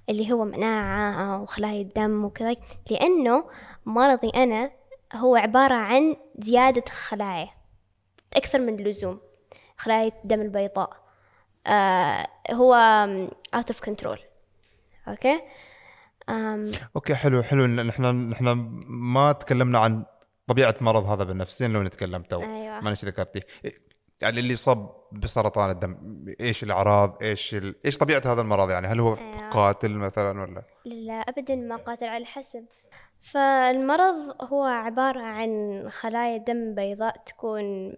اللي 0.09 0.31
هو 0.31 0.45
مناعة 0.45 1.41
وخلايا 1.41 1.81
الدم 1.81 2.25
وكذا. 2.25 2.55
لأنه 2.91 3.49
مرضي 3.85 4.29
أنا 4.29 4.71
هو 5.15 5.35
عبارة 5.35 5.75
عن 5.75 6.15
زيادة 6.39 6.83
خلايا 6.91 7.49
أكثر 8.35 8.59
من 8.59 8.79
اللزوم 8.79 9.21
خلايا 9.77 10.11
الدم 10.23 10.41
البيضاء. 10.41 11.03
آه 11.67 12.27
هو 12.51 12.75
out 13.55 13.73
of 13.73 13.89
control. 13.89 14.19
أوكي؟ 15.07 15.39
أم 16.29 16.71
أوكي 16.95 17.15
حلو 17.15 17.43
حلو. 17.43 17.65
ان 17.65 17.89
إحنا 17.89 18.33
إحنا 18.33 18.53
ما 18.87 19.31
تكلمنا 19.31 19.79
عن 19.79 20.05
طبيعة 20.47 20.75
مرض 20.81 21.05
هذا 21.05 21.23
بالنفس 21.23 21.59
زين 21.59 21.73
لو 21.73 21.83
نتكلم 21.83 22.21
تو. 22.21 22.41
أيوة. 22.41 22.79
ما 22.79 22.93
ذكرتي. 22.93 23.39
يعني 24.21 24.39
اللي 24.39 24.55
صاب 24.55 24.95
بسرطان 25.11 25.69
الدم 25.69 26.25
إيش 26.39 26.63
الأعراض؟ 26.63 27.23
إيش 27.23 27.53
ال... 27.55 27.75
إيش 27.85 27.97
طبيعة 27.97 28.21
هذا 28.25 28.41
المرض 28.41 28.69
يعني؟ 28.69 28.87
هل 28.87 28.99
هو 28.99 29.15
أيوة. 29.15 29.49
قاتل 29.49 29.91
مثلا 29.91 30.41
ولا؟ 30.41 30.63
لا 30.85 31.13
أبدا 31.13 31.55
ما 31.55 31.75
قاتل 31.75 32.05
على 32.05 32.25
حسب. 32.25 32.65
فالمرض 33.21 34.43
هو 34.43 34.63
عبارة 34.63 35.21
عن 35.21 35.83
خلايا 35.89 36.37
دم 36.37 36.75
بيضاء 36.75 37.17
تكون 37.25 37.93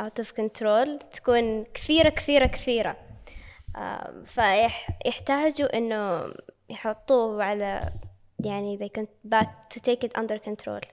out 0.00 0.22
of 0.22 0.26
control 0.26 1.08
تكون 1.12 1.64
كثيرة 1.64 2.08
كثيرة 2.08 2.46
كثيرة. 2.46 2.96
آم، 3.76 4.24
فيحتاجوا 4.24 5.76
إنه 5.76 6.32
يحطوه 6.68 7.44
على 7.44 7.92
يعني 8.44 8.78
they 8.78 9.00
can 9.00 9.06
back 9.34 9.48
to 9.74 9.80
take 9.80 10.08
it 10.08 10.20
under 10.20 10.38
control. 10.38 10.88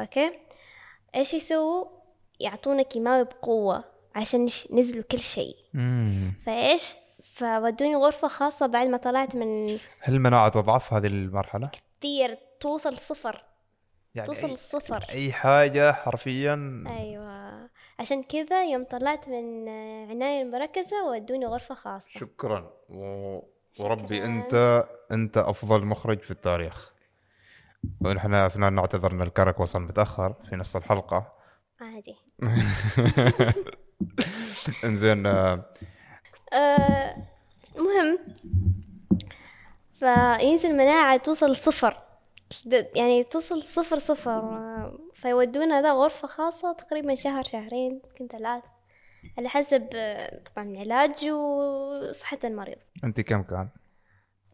أوكي؟ 0.00 0.32
إيش 1.14 1.34
يسووا؟ 1.34 1.84
يعطونا 2.40 2.82
كيماوي 2.82 3.24
بقوة. 3.24 3.95
عشان 4.16 4.48
ينزلوا 4.70 5.04
كل 5.10 5.18
شيء. 5.18 5.56
فإيش؟ 6.46 6.94
فودوني 7.22 7.96
غرفة 7.96 8.28
خاصة 8.28 8.66
بعد 8.66 8.86
ما 8.86 8.96
طلعت 8.96 9.36
من 9.36 9.68
هل 10.00 10.14
المناعه 10.14 10.48
تضعف 10.48 10.94
هذه 10.94 11.06
المرحلة؟ 11.06 11.70
كثير. 12.00 12.38
توصل 12.60 12.96
صفر. 12.96 13.44
يعني 14.14 14.26
توصل 14.26 14.46
أي... 14.46 14.52
الصفر 14.52 15.04
أي 15.10 15.32
حاجة 15.32 15.92
حرفيا. 15.92 16.84
أيوه. 16.86 17.70
عشان 17.98 18.22
كذا 18.22 18.64
يوم 18.64 18.84
طلعت 18.84 19.28
من 19.28 19.68
عناية 20.10 20.42
المركزة 20.42 21.04
ودوني 21.10 21.46
غرفة 21.46 21.74
خاصة. 21.74 22.20
شكرا. 22.20 22.72
و... 22.88 23.40
وربي 23.80 24.16
شكراً. 24.16 24.26
أنت 24.26 24.84
أنت 25.12 25.38
أفضل 25.38 25.84
مخرج 25.84 26.22
في 26.22 26.30
التاريخ. 26.30 26.92
ونحن 28.00 28.48
فينا 28.48 28.70
نعتذر 28.70 29.10
ان 29.12 29.22
الكرك 29.22 29.60
وصل 29.60 29.82
متأخر 29.82 30.34
في 30.50 30.56
نص 30.56 30.76
الحلقة. 30.76 31.32
عادي. 31.80 32.16
انزين 34.84 35.26
آه، 35.26 35.64
آه 36.52 37.16
مهم. 37.76 38.18
فينزل 39.92 40.70
المناعة 40.70 41.16
توصل 41.16 41.56
صفر. 41.56 42.02
يعني 42.94 43.24
توصل 43.24 43.62
صفر 43.62 43.96
صفر 43.96 44.30
آه، 44.40 44.98
فيودونا 45.14 45.82
ذا 45.82 45.92
غرفة 45.92 46.28
خاصة 46.28 46.72
تقريبا 46.72 47.14
شهر 47.14 47.42
شهرين 47.42 48.00
يمكن 48.04 48.38
ثلاث. 48.38 48.62
على 49.38 49.48
حسب 49.48 49.88
آه، 49.94 50.40
طبعا 50.54 50.68
العلاج 50.68 51.24
وصحة 51.30 52.38
المريض. 52.44 52.78
أنت 53.04 53.20
كم 53.20 53.42
كان؟ 53.42 53.68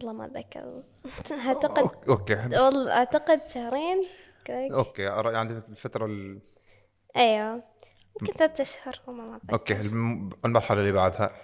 والله 0.00 0.12
ما 0.12 0.26
أتذكر. 0.26 0.82
أعتقد 1.46 1.84
أوك- 1.88 2.08
أوكي 2.08 2.48
بس 2.48 2.60
والله 2.60 2.92
أعتقد 2.92 3.48
شهرين 3.48 4.06
أرى- 4.48 5.26
يعني 5.26 5.50
الفترة 5.68 6.06
ال... 6.06 6.40
أيوه. 7.16 7.62
يمكن 8.20 8.32
ثلاثة 8.32 8.62
أشهر 8.62 9.00
والله 9.06 9.24
ما 9.24 9.36
أتذكر. 9.36 9.52
أوكي 9.52 9.80
الم- 9.80 10.30
المرحلة 10.44 10.80
اللي 10.80 10.92
بعدها؟ 10.92 11.36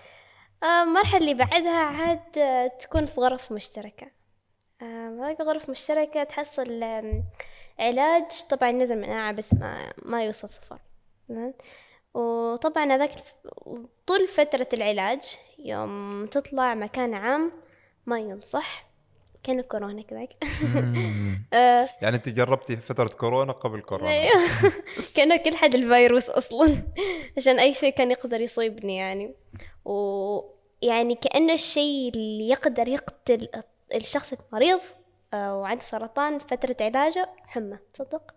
آه، 0.63 0.83
المرحلة 0.83 1.21
اللي 1.21 1.35
بعدها 1.35 1.81
عاد 1.85 2.39
آه، 2.39 2.67
تكون 2.67 3.07
في 3.07 3.21
غرف 3.21 3.53
مشتركة. 3.53 4.07
آه، 4.83 5.19
هذيك 5.25 5.41
غرف 5.41 5.71
مشتركة 5.71 6.25
تحصل 6.25 6.83
علاج. 7.79 8.25
طبعا 8.51 8.71
نزل 8.71 8.97
مناعة 8.99 9.33
بس 9.33 9.55
ما 9.55 9.93
ما 10.03 10.25
يوصل 10.25 10.49
صفر؟ 10.49 10.79
وطبعا 12.15 12.93
هذاك 12.93 13.11
طول 14.07 14.29
فترة 14.29 14.69
العلاج 14.73 15.23
يوم 15.59 16.27
تطلع 16.27 16.75
مكان 16.75 17.15
عام 17.15 17.53
ما 18.07 18.19
ينصح. 18.21 18.88
كان 19.43 19.61
كورونا 19.61 20.03
كذاك. 20.03 20.33
آه، 21.53 21.89
يعني 22.03 22.17
أنت 22.17 22.29
جربتي 22.29 22.77
فترة 22.77 23.09
كورونا 23.09 23.53
قبل 23.53 23.81
كورونا. 23.81 24.11
أيوه. 24.11 24.41
كأنه 25.15 25.37
كل 25.37 25.57
حد 25.57 25.75
الفيروس 25.75 26.31
أصلا. 26.31 26.83
عشان 27.37 27.59
أي 27.59 27.75
شيء 27.75 27.91
كان 27.95 28.11
يقدر 28.11 28.41
يصيبني 28.41 28.97
يعني. 28.97 29.35
ويعني 29.85 31.15
كأنه 31.15 31.53
الشيء 31.53 32.09
اللي 32.15 32.49
يقدر 32.49 32.89
يقتل 32.89 33.49
الشخص 33.95 34.33
المريض 34.33 34.81
آه، 35.35 35.59
وعنده 35.59 35.85
سرطان 35.85 36.39
فترة 36.39 36.77
علاجه 36.81 37.29
حمى. 37.47 37.79
تصدق؟ 37.95 38.35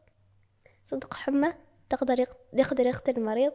صدق 0.86 1.14
حمى؟ 1.14 1.54
تقدر 1.90 2.20
يق- 2.20 2.38
يقدر 2.54 2.86
يقتل 2.86 3.18
المريض؟ 3.18 3.52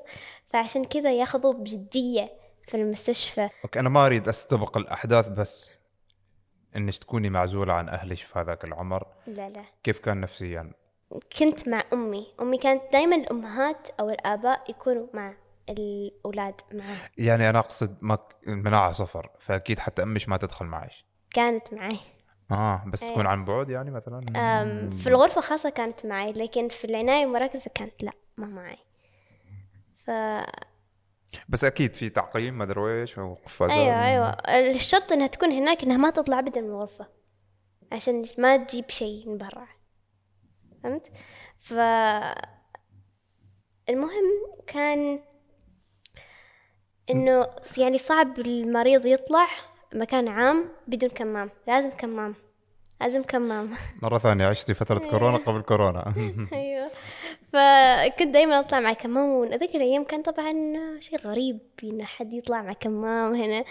فعشان 0.46 0.84
كذا 0.84 1.12
ياخذوه 1.12 1.52
بجدية 1.52 2.32
في 2.68 2.74
المستشفى. 2.76 3.48
أوكي 3.64 3.80
أنا 3.80 3.88
ما 3.88 4.06
أريد 4.06 4.28
أستبق 4.28 4.76
الأحداث 4.78 5.28
بس 5.28 5.74
إنك 6.76 6.96
تكوني 6.96 7.30
معزولة 7.30 7.72
عن 7.72 7.88
أهلك 7.88 8.16
في 8.16 8.38
هذاك 8.38 8.64
العمر؟ 8.64 9.06
لا 9.26 9.48
لا. 9.48 9.64
كيف 9.82 9.98
كان 9.98 10.20
نفسيا؟ 10.20 10.72
كنت 11.38 11.68
مع 11.68 11.84
أمي. 11.92 12.26
أمي 12.40 12.58
كانت 12.58 12.82
دايما 12.92 13.16
الأمهات 13.16 13.88
أو 14.00 14.10
الآباء 14.10 14.70
يكونوا 14.70 15.06
مع 15.14 15.34
الأولاد 15.70 16.54
معه 16.72 16.96
يعني 17.18 17.50
أنا 17.50 17.58
أقصد 17.58 17.96
ما 18.00 18.18
المناعه 18.48 18.92
صفر 18.92 19.30
فأكيد 19.40 19.78
حتى 19.78 20.02
امش 20.02 20.28
ما 20.28 20.36
تدخل 20.36 20.66
معي 20.66 20.88
كانت 21.34 21.74
معي 21.74 21.98
آه 22.50 22.84
بس 22.86 23.02
إيه. 23.02 23.10
تكون 23.10 23.26
عن 23.26 23.44
بعد 23.44 23.70
يعني 23.70 23.90
مثلا؟ 23.90 24.26
أم، 24.36 24.90
في 24.90 25.08
الغرفة 25.08 25.38
الخاصة 25.38 25.70
كانت 25.70 26.06
معي 26.06 26.32
لكن 26.32 26.68
في 26.68 26.84
العناية 26.84 27.24
المركزة 27.24 27.70
كانت 27.74 28.02
لا 28.02 28.12
ما 28.36 28.46
معي 28.46 28.78
ف 30.06 30.10
بس 31.48 31.64
أكيد 31.64 31.94
في 31.94 32.08
تعقيم 32.08 32.58
ما 32.58 32.64
أدري 32.64 33.00
إيش 33.00 33.18
وقفازات 33.18 33.76
أيوه 33.76 34.04
أيوه. 34.04 34.28
الشرط 34.74 35.12
إنها 35.12 35.26
تكون 35.26 35.52
هناك 35.52 35.82
إنها 35.82 35.96
ما 35.96 36.10
تطلع 36.10 36.38
ابدا 36.38 36.60
من 36.60 36.68
الغرفة 36.68 37.06
عشان 37.92 38.24
ما 38.38 38.56
تجيب 38.56 38.90
شيء 38.90 39.28
من 39.28 39.38
برا. 39.38 39.68
فهمت؟ 40.82 41.06
ف 41.60 41.72
المهم 43.88 44.24
كان 44.66 45.20
إنه 47.10 47.46
يعني 47.78 47.98
صعب 47.98 48.38
المريض 48.38 49.06
يطلع 49.06 49.46
مكان 49.94 50.28
عام 50.28 50.68
بدون 50.86 51.10
كمام. 51.10 51.50
لازم 51.66 51.90
كمام. 51.90 52.34
لازم 53.00 53.22
كمام. 53.22 53.74
مرة 54.02 54.18
ثانية 54.18 54.46
عشتي 54.46 54.74
فترة 54.74 55.00
إيه. 55.04 55.10
كورونا 55.10 55.36
قبل 55.46 55.62
كورونا. 55.62 56.14
أيوه. 56.52 56.90
فكنت 57.52 58.28
دايما 58.28 58.58
أطلع 58.60 58.80
مع 58.80 58.92
كمام 58.92 59.30
وذيك 59.30 59.76
الأيام 59.76 60.04
كان 60.04 60.22
طبعا 60.22 60.52
شيء 60.98 61.18
غريب 61.18 61.58
إن 61.84 62.04
حد 62.04 62.32
يطلع 62.32 62.62
مع 62.62 62.72
كمام 62.72 63.34
هنا. 63.34 63.64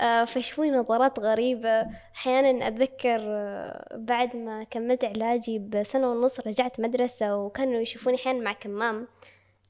آه، 0.00 0.24
فيشوفوني 0.24 0.70
نظرات 0.70 1.18
غريبة. 1.18 1.86
أحيانا 2.14 2.68
أتذكر 2.68 3.20
آه، 3.20 3.96
بعد 3.96 4.36
ما 4.36 4.64
كملت 4.64 5.04
علاجي 5.04 5.58
بسنة 5.58 6.10
ونص 6.10 6.40
رجعت 6.40 6.80
مدرسة 6.80 7.36
وكانوا 7.36 7.80
يشوفوني 7.80 8.16
أحيانا 8.16 8.40
مع 8.44 8.52
كمام 8.52 9.08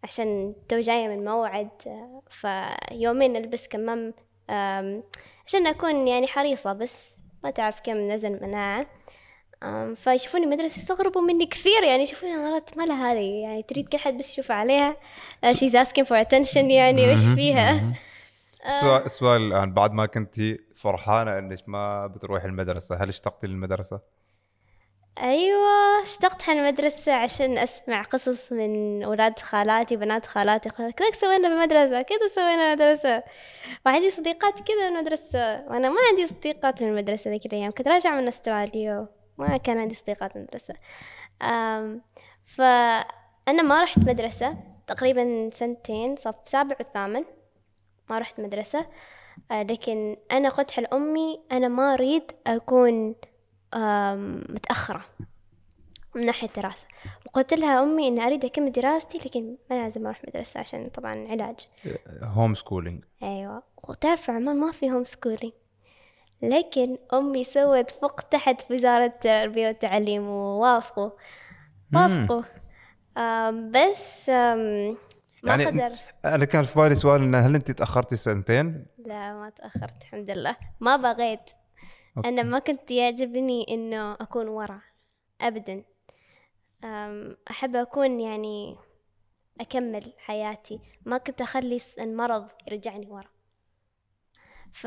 عشان 0.05 0.55
تو 0.69 0.81
جاية 0.81 1.09
من 1.09 1.25
موعد. 1.25 1.71
آه، 1.87 2.23
فيومين 2.31 3.37
ألبس 3.37 3.69
كمام 3.69 4.15
عشان 5.47 5.67
أكون 5.67 6.09
يعني 6.09 6.27
حريصة 6.27 6.73
بس. 6.73 7.19
ما 7.45 7.51
تعرف 7.51 7.81
كم 7.81 7.97
نزل 7.99 8.43
مناعة. 8.43 8.87
فيشوفوني 9.97 10.47
مدرسة 10.47 10.79
يستغربوا 10.79 11.23
مني 11.23 11.47
كثير 11.47 11.83
يعني 11.83 12.03
يشوفوني 12.03 12.33
نظرات 12.33 12.79
ما 12.79 12.83
لها 12.83 13.13
هذه 13.13 13.43
يعني 13.43 13.63
تريد 13.63 13.89
كل 13.89 13.99
حد 13.99 14.19
بس 14.19 14.31
يشوف 14.31 14.51
عليها. 14.51 14.97
Uh, 15.47 15.49
she's 15.49 15.75
asking 15.75 16.05
for 16.05 16.27
attention 16.27 16.57
يعني 16.57 17.13
وش 17.13 17.25
فيها؟ 17.35 17.95
السؤال 18.67 19.05
السؤال 19.05 19.43
الآن. 19.43 19.73
بعد 19.73 19.93
ما 19.93 20.07
كنتي 20.07 20.61
فرحانة 20.77 21.39
إنك 21.39 21.69
ما 21.69 22.07
بتروحي 22.07 22.47
المدرسة 22.47 22.97
هل 22.97 23.09
اشتقتي 23.09 23.47
للمدرسة؟ 23.47 24.01
أيوة 25.19 26.03
اشتقت 26.03 26.49
على 26.49 26.61
المدرسة 26.61 27.13
عشان 27.13 27.59
أسمع 27.59 28.03
قصص 28.03 28.53
من 28.53 29.03
أولاد 29.03 29.39
خالاتي 29.39 29.97
بنات 29.97 30.27
خالاتي 30.27 30.69
كذا 30.69 31.11
سوينا 31.15 31.49
بالمدرسة 31.49 32.03
كذا 32.03 32.29
سوينا 32.35 32.75
بالمدرسة 32.75 33.23
وعندي 33.87 34.11
صديقات 34.11 34.55
كذا 34.61 34.91
من 34.91 34.97
المدرسة 34.97 35.65
وأنا 35.69 35.89
ما 35.89 36.01
عندي 36.11 36.27
صديقات 36.27 36.83
من 36.83 36.89
المدرسة 36.89 37.31
ذيك 37.31 37.47
الأيام 37.47 37.71
كنت 37.71 37.89
راجعة 37.89 38.21
من 38.21 38.29
أستراليا. 38.29 39.22
ما 39.49 39.57
كان 39.57 39.79
عندي 39.79 39.95
صديقات 39.95 40.33
أم 41.43 42.01
فأنا 42.45 43.63
ما 43.63 43.83
رحت 43.83 43.99
مدرسة 43.99 44.57
تقريبا 44.87 45.51
سنتين 45.53 46.17
صف 46.17 46.35
سابع 46.45 46.77
وثامن 46.81 47.25
ما 48.11 48.19
رحت 48.19 48.41
مدرسة. 48.41 48.87
آه، 49.51 49.63
لكن 49.63 50.17
أنا 50.33 50.49
قلت 50.49 50.81
لأمي 50.81 51.41
أنا 51.53 51.69
ما 51.69 51.95
أريد 51.95 52.33
أكون 52.47 53.15
متأخرة 54.55 55.05
من 56.15 56.25
ناحية 56.25 56.49
دراسة 56.57 56.87
وقلت 57.27 57.55
لها 57.55 57.83
أمي 57.83 58.09
إني 58.09 58.27
أريد 58.27 58.45
أكمل 58.45 58.73
دراستي 58.73 59.19
لكن 59.19 59.57
ما 59.71 59.83
لازم 59.83 60.07
أروح 60.07 60.23
مدرسة 60.29 60.61
عشان 60.61 60.89
طبعا 60.89 61.13
علاج. 61.29 61.69
هوم 62.23 62.55
سكولينج 62.55 63.05
أيوة. 63.23 63.63
وتعرف 63.89 64.31
عمان 64.31 64.57
ما 64.57 64.73
في 64.73 64.91
home 64.91 65.05
schooling 65.05 65.53
لكن 66.43 66.99
أمي 67.13 67.45
سوت 67.45 67.91
فوق 67.91 68.21
تحت 68.21 68.61
في 68.61 68.75
وزارة 68.75 69.05
التربية 69.05 69.67
والتعليم 69.67 70.29
ووافقوا. 70.29 71.11
وافقوا. 71.95 72.43
آم، 73.19 73.71
بس 73.71 74.29
آم، 74.29 74.91
ما 75.43 75.51
يعني 75.51 75.65
قدر 75.65 75.99
أنا 76.25 76.45
كان 76.45 76.63
في 76.63 76.79
بالي 76.79 76.95
سؤال 76.95 77.23
إنه 77.23 77.39
هل 77.39 77.55
أنت 77.55 77.71
تأخرتي 77.71 78.17
سنتين؟ 78.17 78.87
لا 78.99 79.35
ما 79.35 79.51
تأخرت 79.51 80.03
الحمد 80.03 80.31
لله. 80.31 80.57
ما 80.81 80.97
بغيت. 80.97 81.51
أنا 82.25 82.43
ما 82.43 82.59
كنت 82.59 82.91
يعجبني 82.91 83.67
إنه 83.71 84.13
أكون 84.13 84.49
ورا 84.49 84.81
أبدا. 85.41 85.85
أم، 86.85 87.37
أحب 87.51 87.77
أكون 87.77 88.21
يعني 88.21 88.77
أكمل 89.61 90.13
حياتي. 90.19 90.81
ما 91.05 91.19
كنت 91.19 91.41
أخلي 91.41 91.79
س- 91.79 91.99
المرض 91.99 92.49
يرجعني 92.69 93.07
ورا. 93.07 93.29
ف 94.73 94.87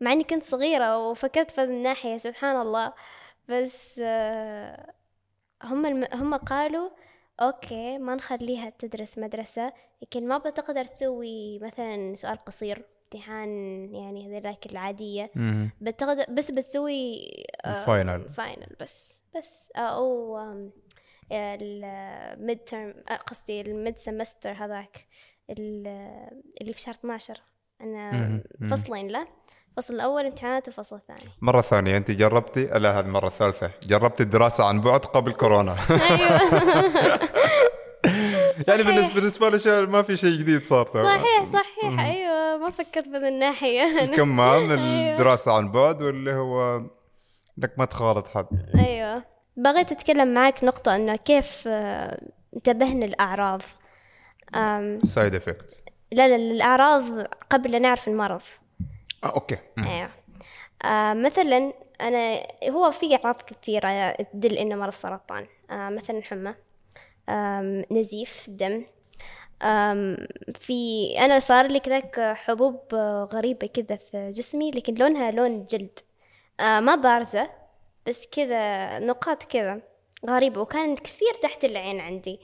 مع 0.00 0.12
إني 0.12 0.24
كنت 0.24 0.42
صغيرة 0.42 0.98
وفكرت 1.08 1.50
في 1.50 1.62
الناحية 1.62 2.16
سبحان 2.16 2.60
الله 2.60 2.92
بس 3.48 4.00
آه، 4.04 4.94
هم 5.62 5.86
الم... 5.86 6.06
هم 6.14 6.34
قالوا 6.34 6.90
okay 7.40 7.98
ما 7.98 8.14
نخليها 8.14 8.70
تدرس 8.70 9.18
مدرسة 9.18 9.72
لكن 10.02 10.28
ما 10.28 10.38
بتقدر 10.38 10.84
تسوي 10.84 11.58
مثلا 11.58 12.14
سؤال 12.14 12.44
قصير 12.44 12.84
امتحان 13.14 13.48
يعني 13.94 14.26
هذيلاك 14.26 14.66
العادية. 14.66 15.30
بتقدر 15.80 16.24
بس 16.34 16.50
بتسوي 16.50 17.28
آه، 17.64 17.80
ال 17.80 17.87
final. 17.87 18.28
final 18.32 18.76
بس 18.80 19.20
بس 19.36 19.72
آه، 19.76 19.78
أو 19.80 20.38
ال 21.32 22.64
midterm 22.64 22.94
قصدي 23.26 23.60
ال 23.60 23.69
mid 23.69 23.96
semester 23.96 24.52
هذاك 24.52 25.06
ال- 25.50 25.86
اللي 26.60 26.72
في 26.72 26.80
شهر 26.80 26.94
12 26.94 27.40
أنا. 27.80 28.42
فصلين 28.70 29.08
له. 29.08 29.28
الفصل 29.78 29.94
الأول 29.94 30.26
امتحانات 30.26 30.66
والفصل 30.66 30.96
الثاني. 30.96 31.30
مرة 31.42 31.60
ثانية 31.60 31.96
أنت 31.96 32.10
جربتي؟ 32.10 32.64
لا 32.64 32.98
هذه 32.98 33.04
المرة 33.04 33.26
الثالثة 33.26 33.70
جربتي 33.82 34.22
الدراسة 34.22 34.64
عن 34.64 34.80
بعد 34.80 35.00
قبل 35.00 35.32
كورونا؟ 35.32 35.76
أيوه. 35.90 36.40
يعني 38.68 38.82
بالنسبة 38.82 39.14
بالنسبة 39.14 39.50
لي 39.50 39.86
ما 39.86 40.02
في 40.02 40.16
شيء 40.16 40.38
جديد 40.38 40.64
صار. 40.64 40.86
صحيح 40.94 41.44
صحيح. 41.44 42.00
أيوه 42.00 42.56
ما 42.56 42.70
فكرت 42.70 43.08
بهذه 43.08 43.28
الناحية. 43.28 44.06
كمان 44.16 44.70
أيوة. 44.78 45.12
الدراسة 45.12 45.52
عن 45.52 45.72
بعد 45.72 46.02
واللي 46.02 46.32
هو 46.32 46.76
إنك 47.58 47.72
ما 47.78 47.84
تخالط 47.84 48.28
حد. 48.28 48.46
أيوه. 48.74 49.24
بغيت 49.56 49.92
أتكلم 49.92 50.34
معك 50.34 50.64
نقطة 50.64 50.96
إنه 50.96 51.16
كيف 51.16 51.64
آه، 51.66 52.20
انتبهنا 52.56 53.06
الاعراض 53.06 53.62
side 55.02 55.34
effect 55.34 55.82
لا 56.12 56.28
لا 56.28 56.36
الاعراض 56.36 57.02
قبل 57.50 57.70
لا 57.70 57.78
نعرف 57.78 58.08
المرض. 58.08 58.42
آه 59.24 59.26
okay. 59.34 59.58
أيوه. 59.78 60.10
آه 60.84 61.14
مثلا 61.14 61.72
أنا 62.00 62.46
هو 62.70 62.90
في 62.90 63.16
اعراض 63.16 63.42
كثيرة 63.42 64.10
تدل 64.12 64.58
إنه 64.58 64.76
مرض 64.76 64.92
سرطان. 64.92 65.46
آه 65.70 65.88
مثلا 65.88 66.22
حمى 66.22 66.54
آم، 67.28 67.84
نزيف 67.90 68.44
دم. 68.50 68.84
في 70.60 71.14
أنا 71.18 71.38
صار 71.38 71.66
لي 71.66 71.80
كذاك 71.80 72.20
حبوب 72.20 72.80
آه، 72.94 73.28
غريبة 73.32 73.66
كذا 73.66 73.96
في 73.96 74.30
جسمي 74.30 74.70
لكن 74.70 74.94
لونها 74.94 75.30
لون 75.30 75.64
جلد. 75.64 75.98
آه 76.60 76.80
ما 76.80 76.94
بارزة 76.94 77.50
بس 78.06 78.26
كذا 78.26 78.98
نقاط 78.98 79.42
كذا 79.42 79.80
غريبة 80.28 80.60
وكانت 80.60 81.00
كثير 81.00 81.34
تحت 81.42 81.64
العين 81.64 82.00
عندي. 82.00 82.40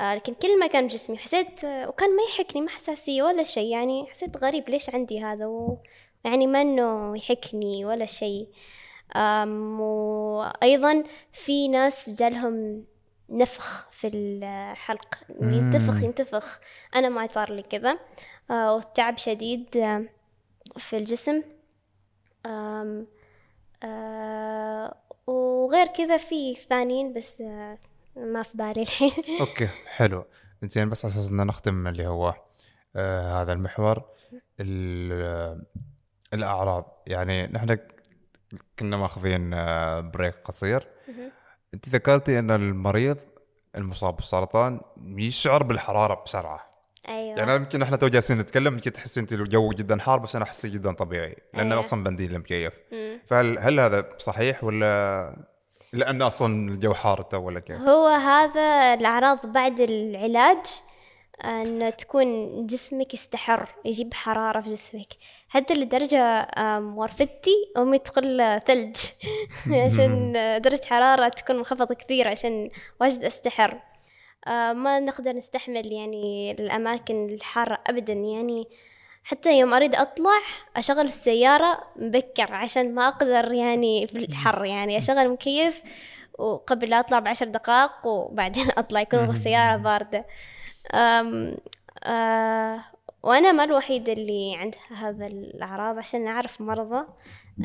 آه 0.00 0.14
لكن 0.14 0.34
كل 0.34 0.58
ما 0.58 0.66
كان 0.66 0.86
بجسمي 0.86 1.18
حسيت 1.18 1.64
آه 1.64 1.88
وكان 1.88 2.16
ما 2.16 2.22
يحكني 2.22 2.60
ما 2.60 2.68
حساسية 2.70 3.22
ولا 3.22 3.42
شيء 3.42 3.72
يعني 3.72 4.06
حسيت 4.10 4.36
غريب 4.36 4.68
ليش 4.68 4.90
عندي 4.90 5.24
هذا؟ 5.24 5.46
و 5.46 5.78
يعني 6.24 6.46
ما 6.46 6.62
إنه 6.62 7.16
يحكني 7.16 7.84
ولا 7.84 8.06
شيء. 8.06 8.48
آم، 9.16 9.80
وأيضا 9.80 11.04
في 11.32 11.68
ناس 11.68 12.10
جالهم 12.10 12.84
نفخ 13.30 13.90
في 13.90 14.08
الحلق. 14.08 15.14
ينتفخ 15.40 16.02
ينتفخ. 16.02 16.60
أنا 16.96 17.08
ما 17.08 17.26
صار 17.26 17.52
لي 17.52 17.62
كذا. 17.62 17.98
آه، 18.50 18.74
والتعب 18.74 19.18
شديد 19.18 19.76
آه، 19.76 20.04
في 20.78 20.96
الجسم. 20.98 21.42
آه، 22.46 23.04
وغير 25.26 25.86
كذا 25.86 26.16
في 26.16 26.54
ثانيين 26.54 27.12
بس 27.12 27.40
ما 28.16 28.42
في 28.42 28.56
بالي 28.56 28.82
الحين. 28.82 29.12
okay 29.40 29.66
حلو. 29.86 30.24
زين 30.62 30.90
بس 30.90 31.04
على 31.04 31.14
أساس 31.14 31.30
إن 31.30 31.46
نختم 31.46 31.86
اللي 31.86 32.06
هو 32.06 32.34
آه 32.96 33.42
هذا 33.42 33.52
المحور 33.52 34.02
ال- 34.60 35.62
الاعراض 36.34 37.02
يعني 37.06 37.46
نحن 37.46 37.78
كنا 38.78 38.96
ماخذين 38.96 39.54
آه 39.54 40.00
break 40.00 40.34
قصير 40.44 40.86
انت 41.74 41.88
ذكرتي 41.88 42.38
أن 42.38 42.50
المريض 42.50 43.16
المصاب 43.76 44.16
بالسرطان 44.16 44.80
يشعر 45.06 45.62
بالحرارة 45.62 46.22
بسرعة 46.26 46.72
أيوة 47.08 47.38
يعني 47.38 47.54
يمكن 47.54 47.82
إحنا 47.82 47.96
تو 47.96 48.08
جالسين 48.08 48.38
نتكلم 48.38 48.74
يمكن 48.74 48.92
تحسي 48.92 49.20
أنت 49.20 49.32
الجو 49.32 49.70
جدا 49.70 49.98
حار 49.98 50.18
بس 50.18 50.36
أنا 50.36 50.44
احسه 50.44 50.68
جدا 50.68 50.92
طبيعي 50.92 51.36
لأنه 51.54 51.70
أيوة. 51.70 51.80
أصلا 51.80 52.04
بنديل 52.04 52.38
مكيف. 52.38 52.72
فهل 53.26 53.58
هل 53.58 53.80
هذا 53.80 54.08
صحيح 54.18 54.64
ولا 54.64 55.36
لأن 55.92 56.22
أصلا 56.22 56.68
الجو 56.68 56.94
حار 56.94 57.26
ولا 57.34 57.60
كيف؟ 57.60 57.80
هو 57.80 58.06
هذا 58.06 58.94
الأعراض 58.94 59.46
بعد 59.46 59.80
العلاج 59.80 60.66
أن 61.44 61.92
تكون 61.98 62.66
جسمك 62.66 63.14
يستحر 63.14 63.68
يجيب 63.84 64.14
حرارة 64.14 64.60
في 64.60 64.68
جسمك. 64.68 65.08
حتى 65.48 65.74
لدرجة 65.74 66.48
غرفتي 66.98 67.72
أمي 67.76 67.98
تقول 67.98 68.60
ثلج. 68.66 68.96
عشان 69.86 70.32
درجة 70.62 70.80
حرارة 70.86 71.28
تكون 71.28 71.56
منخفضة 71.56 71.94
كثير 71.94 72.28
عشان 72.28 72.70
واجد 73.00 73.24
أستحر. 73.24 73.80
آه، 74.46 74.72
ما 74.72 75.00
نقدر 75.00 75.32
نستحمل 75.32 75.92
يعني 75.92 76.52
الأماكن 76.52 77.26
الحارة 77.26 77.78
أبدا. 77.86 78.12
يعني 78.12 78.68
حتى 79.24 79.58
يوم 79.58 79.74
أريد 79.74 79.94
أطلع 79.94 80.38
أشغل 80.76 81.00
السيارة 81.00 81.80
مبكر 81.96 82.54
عشان 82.54 82.94
ما 82.94 83.08
أقدر 83.08 83.52
يعني 83.52 84.06
في 84.06 84.18
الحر. 84.18 84.64
يعني 84.64 84.98
أشغل 84.98 85.28
مكيف 85.28 85.82
وقبل 86.38 86.90
لا 86.90 87.00
أطلع 87.00 87.18
بعشر 87.18 87.46
دقائق 87.46 88.06
وبعدين 88.06 88.66
أطلع. 88.78 89.00
يكون 89.00 89.30
السيارة 89.30 89.76
باردة. 89.76 90.26
أم 90.94 91.56
آه 92.04 92.84
وأنا 93.22 93.52
ما 93.52 93.64
الوحيدة 93.64 94.12
اللي 94.12 94.56
عندها 94.56 95.08
هذا 95.08 95.26
الأعراض 95.26 95.98
عشان 95.98 96.26
أعرف 96.26 96.60
مرضى 96.60 97.06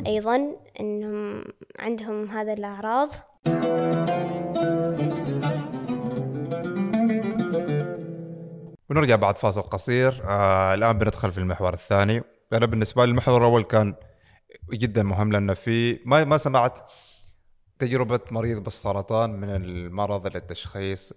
أيضا 0.06 0.56
أنهم 0.80 1.44
عندهم 1.78 2.30
هذا 2.30 2.52
الأعراض. 2.52 3.08
ونرجع 8.90 9.16
بعد 9.16 9.36
فاصل 9.36 9.62
قصير. 9.62 10.22
آه 10.24 10.74
الآن 10.74 10.98
بندخل 10.98 11.32
في 11.32 11.38
المحور 11.38 11.72
الثاني. 11.72 12.22
أنا 12.52 12.66
بالنسبة 12.66 13.04
لي 13.04 13.10
المحور 13.10 13.38
الأول 13.38 13.62
كان 13.62 13.94
جدا 14.72 15.02
مهم 15.02 15.32
لأن 15.32 15.54
في 15.54 16.00
ما 16.06 16.24
ما 16.24 16.36
سمعت 16.36 16.78
تجربة 17.78 18.20
مريض 18.30 18.62
بالسرطان 18.62 19.30
من 19.30 19.48
المرض 19.50 20.26
إلى 20.26 20.38
التشخيص 20.38 21.12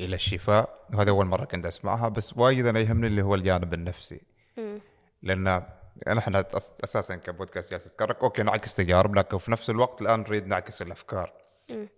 إلى 0.00 0.14
الشفاء. 0.14 0.86
وهذا 0.94 1.10
أول 1.10 1.26
مرة 1.26 1.44
كنت 1.44 1.66
أسمعها 1.66 2.08
بس 2.08 2.36
وايد 2.36 2.66
أنا 2.66 2.80
يهمني 2.80 3.06
اللي 3.06 3.22
هو 3.22 3.34
الجانب 3.34 3.74
النفسي. 3.74 4.20
مم. 4.56 4.80
لأن 5.22 5.62
إحنا 6.18 6.44
أساسا 6.84 7.16
كبودكاست 7.16 7.70
جالس 7.70 7.86
نتكرك 7.88 8.22
أوكي 8.22 8.42
نعكس 8.42 8.76
تجارب 8.76 9.14
لكن 9.14 9.38
في 9.38 9.50
نفس 9.50 9.70
الوقت 9.70 10.02
الآن 10.02 10.20
نريد 10.20 10.46
نعكس 10.46 10.82
الأفكار. 10.82 11.32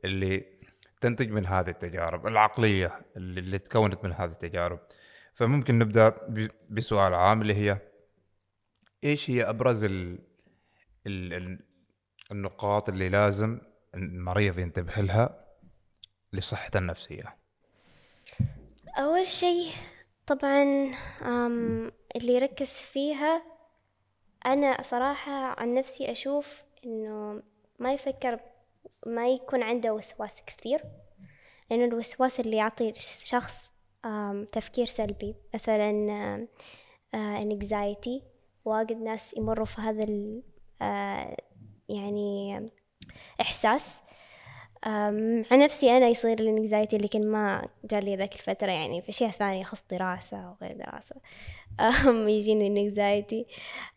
اللي 0.04 0.44
تنتج 1.00 1.30
من 1.30 1.46
هذه 1.46 1.70
التجارب 1.70 2.26
العقلية 2.26 3.00
اللي, 3.16 3.40
اللي 3.40 3.58
تكونت 3.58 4.04
من 4.04 4.12
هذه 4.12 4.30
التجارب. 4.30 4.78
فممكن 5.34 5.78
نبدأ 5.78 6.14
بسؤال 6.70 7.14
عام 7.14 7.42
اللي 7.42 7.54
هي 7.54 7.78
إيش 9.04 9.30
هي 9.30 9.48
أبرز 9.50 9.84
ال 9.84 10.18
ال 11.06 11.34
ال 11.34 11.58
النقاط 12.32 12.88
اللي 12.88 13.08
لازم 13.08 13.60
المريض 13.94 14.58
ينتبه 14.58 14.92
لها 15.02 15.44
لصحته 16.32 16.78
النفسية؟ 16.78 17.36
أول 18.98 19.26
شيء 19.26 19.70
طبعا 20.26 20.90
اللي 22.16 22.34
يركز 22.34 22.78
فيها 22.78 23.42
أنا 24.46 24.82
صراحة 24.82 25.32
عن 25.32 25.74
نفسي 25.74 26.10
أشوف 26.10 26.62
إنه 26.84 27.42
ما 27.78 27.92
يفكر 27.92 28.40
ما 29.06 29.28
يكون 29.28 29.62
عنده 29.62 29.94
وسواس 29.94 30.42
كثير 30.46 30.84
لأن 31.70 31.82
الوسواس 31.84 32.40
اللي 32.40 32.56
يعطي 32.56 32.90
أم 34.04 34.44
تفكير 34.44 34.86
سلبي. 34.86 35.34
مثلا 35.54 35.90
أم، 35.90 36.48
آه، 37.14 37.40
واجد 38.64 38.96
ناس 38.96 39.34
يمروا 39.36 39.66
في 39.66 39.80
هذا 39.80 40.04
ال 40.04 40.42
آه، 40.82 41.36
يعني 41.88 42.70
إحساس. 43.40 44.02
عن 44.84 45.58
نفسي 45.58 45.96
أنا 45.96 46.06
يصير 46.06 46.40
لي 46.40 46.68
anxiety 46.68 46.94
لكن 46.94 47.30
ما 47.30 47.68
جالي 47.84 48.16
ذاك 48.16 48.34
الفترة 48.34 48.70
يعني 48.70 49.02
في 49.02 49.08
أشياء 49.08 49.30
ثانية 49.30 49.64
خص 49.64 49.84
دراسة 49.90 50.50
وغير 50.50 50.76
دراسة. 50.76 51.16
أم 51.80 52.28
يجيني 52.28 53.26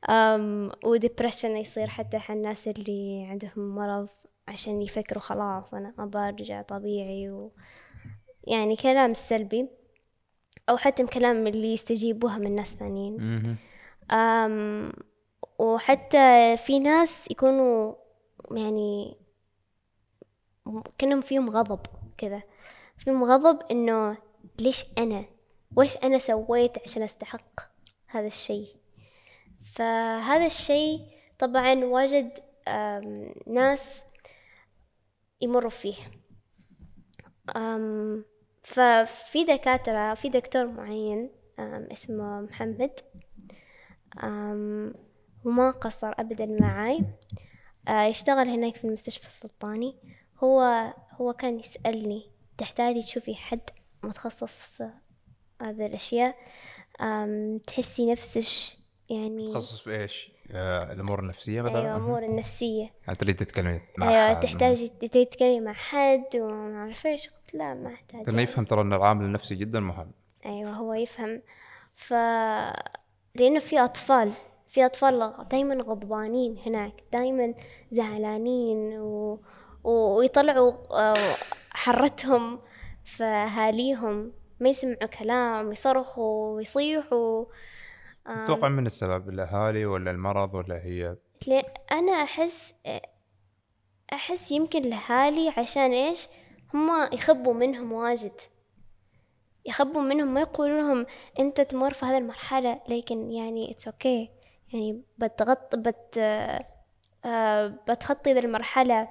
أم 0.09 0.71
وديبرشن 0.85 1.57
يصير 1.57 1.87
حتى 1.87 2.19
حق 2.19 2.31
الناس 2.33 2.67
اللي 2.67 3.25
عندهم 3.29 3.75
مرض 3.75 4.09
عشان 4.47 4.81
يفكروا 4.81 5.21
خلاص 5.21 5.73
أنا 5.73 5.93
ما 5.97 6.05
برجع 6.05 6.61
طبيعي 6.61 7.29
و 7.29 7.51
يعني 8.47 8.75
كلام 8.75 9.13
سلبي 9.13 9.67
أو 10.69 10.77
حتى 10.77 11.05
كلام 11.05 11.47
اللي 11.47 11.73
يستجيبوها 11.73 12.37
من 12.37 12.55
ناس 12.55 12.75
ثانيين. 12.75 13.57
وحتى 15.59 16.57
في 16.57 16.79
ناس 16.79 17.31
يكونوا 17.31 17.93
يعني 18.51 19.17
كأنهم 20.97 21.21
فيهم 21.21 21.49
غضب 21.49 21.79
كذا. 22.17 22.43
فيهم 22.97 23.23
غضب 23.23 23.61
إنه 23.71 24.17
ليش 24.59 24.85
أنا؟ 24.97 25.25
وإيش 25.75 25.97
أنا 25.97 26.17
سويت 26.17 26.77
عشان 26.83 27.03
أستحق 27.03 27.59
هذا 28.07 28.27
الشيء؟ 28.27 28.75
فهذا 29.73 30.45
الشيء 30.45 30.99
طبعا 31.39 31.85
واجد 31.85 32.39
ناس 33.47 34.05
يمروا 35.41 35.69
فيه. 35.69 35.95
ففي 38.63 39.43
دكاترة 39.43 40.13
في 40.13 40.29
دكتور 40.29 40.67
معين 40.67 41.31
اسمه 41.59 42.41
محمد. 42.41 42.99
وما 45.45 45.71
قصر 45.71 46.13
أبدا 46.19 46.45
معاي. 46.45 47.05
آه، 47.87 48.03
يشتغل 48.03 48.47
هناك 48.47 48.75
في 48.75 48.83
المستشفى 48.87 49.25
السلطاني. 49.25 49.95
هو 50.43 50.93
هو 51.11 51.33
كان 51.33 51.59
يسألني 51.59 52.31
تحتاجي 52.57 53.01
تشوفي 53.01 53.35
حد 53.35 53.69
متخصص 54.03 54.65
في 54.65 54.89
هذه 55.61 55.85
الأشياء؟ 55.85 56.35
تحسي 57.67 58.11
نفسش 58.11 58.77
يعني 59.09 59.47
تخصص 59.47 59.81
في 59.81 60.01
إيش؟ 60.01 60.31
آه، 60.51 60.93
الأمور 60.93 61.19
النفسية 61.19 61.61
مثلا؟ 61.61 61.79
أيوة 61.81 61.95
أمور 61.95 62.23
النفسية. 62.23 62.91
يعني 63.07 63.15
تريد 63.17 63.35
تتكلمي 63.35 63.81
مع 63.97 64.09
أيوة 64.09 64.35
حد. 64.35 64.39
تحتاجي 64.43 64.87
تبي 64.87 65.25
تتكلمي 65.25 65.59
مع 65.59 65.73
حد 65.73 66.25
وما 66.35 66.77
أعرف 66.77 67.05
إيش؟ 67.05 67.29
قلت 67.29 67.53
لا 67.53 67.73
ما 67.73 67.93
أحتاج. 67.93 68.29
انه 68.29 68.41
يفهم 68.41 68.65
ترى 68.65 68.81
إن 68.81 68.93
العامل 68.93 69.25
النفسي 69.25 69.55
جدا 69.55 69.79
مهم. 69.79 70.11
أيوة 70.45 70.71
هو 70.71 70.93
يفهم. 70.93 71.41
ف 71.95 72.13
لأنه 73.35 73.59
في 73.59 73.79
أطفال 73.79 74.33
في 74.67 74.85
أطفال 74.85 75.45
دايما 75.51 75.83
غضبانين 75.83 76.57
هناك 76.65 77.03
دايما 77.13 77.53
زعلانين 77.91 78.99
و... 78.99 79.39
ويطلعوا 79.83 80.73
آه، 80.91 81.35
حرتهم 81.69 82.59
في 83.03 83.23
أهاليهم 83.23 84.31
ما 84.59 84.69
يسمعوا 84.69 85.05
كلام 85.05 85.71
يصرخوا 85.71 86.55
ويصيحوا. 86.55 87.45
تتوقع 88.25 88.67
من 88.67 88.85
السبب 88.85 89.29
الأهالي 89.29 89.85
ولا 89.85 90.11
المرض 90.11 90.53
ولا 90.53 90.85
هي؟ 90.85 91.17
ليه 91.47 91.63
أنا 91.91 92.11
أحس 92.11 92.73
أحس 94.13 94.51
يمكن 94.51 94.85
الأهالي 94.85 95.49
عشان 95.57 95.91
إيش؟ 95.91 96.27
هم 96.73 97.09
يخبوا 97.13 97.53
منهم 97.53 97.91
واجد. 97.91 98.41
يخبوا 99.65 100.01
منهم 100.01 100.33
ما 100.33 100.41
يقولوا 100.41 100.81
لهم 100.81 101.05
أنت 101.39 101.61
تمر 101.61 101.93
في 101.93 102.05
هذه 102.05 102.17
المرحلة 102.17 102.81
لكن 102.87 103.31
يعني 103.31 103.71
it's 103.71 103.87
okay 103.87 104.29
يعني 104.73 105.01
بتغط 105.17 105.75
بت 105.75 106.17
آه، 107.25 107.67
بتخطي 107.67 108.33
ذي 108.33 108.39
المرحلة. 108.39 109.07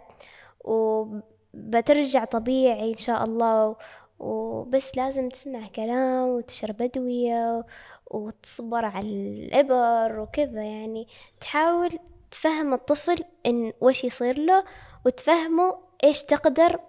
وبترجع 0.64 2.24
طبيعي 2.24 2.90
إن 2.90 2.96
شاء 2.96 3.24
الله. 3.24 3.76
وبس 4.18 4.96
لازم 4.96 5.28
تسمع 5.28 5.66
كلام 5.66 6.28
وتشرب 6.28 6.82
أدوية 6.82 7.66
وتصبر 8.06 8.84
على 8.84 9.06
الإبر 9.06 10.20
وكذا 10.20 10.62
يعني. 10.62 11.08
تحاول 11.40 11.98
تفهم 12.30 12.74
الطفل 12.74 13.24
إن 13.46 13.72
وش 13.80 14.04
يصير 14.04 14.38
له 14.38 14.64
وتفهمه 15.06 15.78
إيش 16.04 16.24
تقدر 16.24 16.80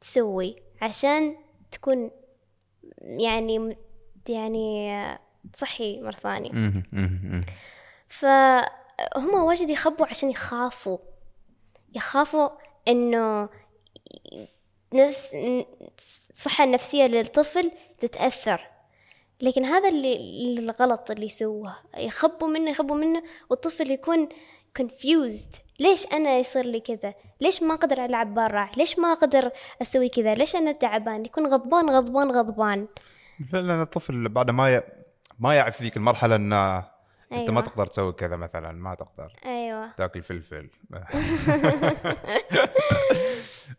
تسوي 0.00 0.56
عشان 0.82 1.36
تكون 1.70 2.10
يعني 2.98 3.76
يعني 4.28 4.96
صحي 5.54 6.00
مرة 6.00 6.12
ثانية. 6.12 6.82
فهم 8.08 9.34
واجد 9.34 9.70
يخبوا 9.70 10.06
عشان 10.06 10.30
يخافوا. 10.30 10.98
يخافوا 11.94 12.48
إنه 12.88 13.48
نفس 14.94 15.36
الصحة 16.30 16.64
النفسية 16.64 17.06
للطفل 17.06 17.70
تتأثر. 17.98 18.60
لكن 19.40 19.64
هذا 19.64 19.88
اللي 19.88 20.58
الغلط 20.58 21.10
اللي 21.10 21.26
يسووه. 21.26 21.74
يخبوا 21.96 22.48
منه 22.48 22.70
يخبوا 22.70 22.96
منه 22.96 23.22
والطفل 23.50 23.90
يكون 23.90 24.28
confused. 24.78 25.58
ليش 25.80 26.06
أنا 26.12 26.38
يصير 26.38 26.66
لي 26.66 26.80
كذا؟ 26.80 27.14
ليش 27.40 27.62
ما 27.62 27.74
أقدر 27.74 28.04
ألعب 28.04 28.34
برا 28.34 28.70
ليش 28.76 28.98
ما 28.98 29.12
أقدر 29.12 29.50
أسوي 29.82 30.08
كذا؟ 30.08 30.34
ليش 30.34 30.56
أنا 30.56 30.72
تعبان؟ 30.72 31.24
يكون 31.24 31.46
غضبان 31.46 31.90
غضبان 31.90 32.30
غضبان. 32.30 32.88
فعلا 33.52 33.82
الطفل 33.82 34.28
بعد 34.28 34.50
ما 34.50 34.76
ي... 34.76 34.82
ما 35.38 35.54
يعرف 35.54 35.76
فيك 35.76 35.96
المرحلة 35.96 36.36
إنه 36.36 36.78
أنت 37.32 37.50
ما 37.50 37.60
أيوة. 37.60 37.60
تقدر 37.60 37.86
تسوي 37.86 38.12
كذا 38.12 38.36
مثلا 38.36 38.72
ما 38.72 38.94
تقدر. 38.94 39.32
تاكل 39.96 40.22
فلفل. 40.22 40.70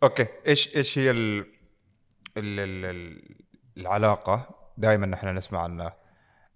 أوكي 0.03 0.27
إيش 0.47 0.75
إيش 0.77 0.97
هي. 0.97 1.11
ال... 1.11 1.45
ال... 2.37 2.59
ال... 2.59 3.21
العلاقة؟ 3.77 4.69
دائما 4.77 5.05
نحن 5.05 5.27
نسمع 5.27 5.63
عن 5.63 5.91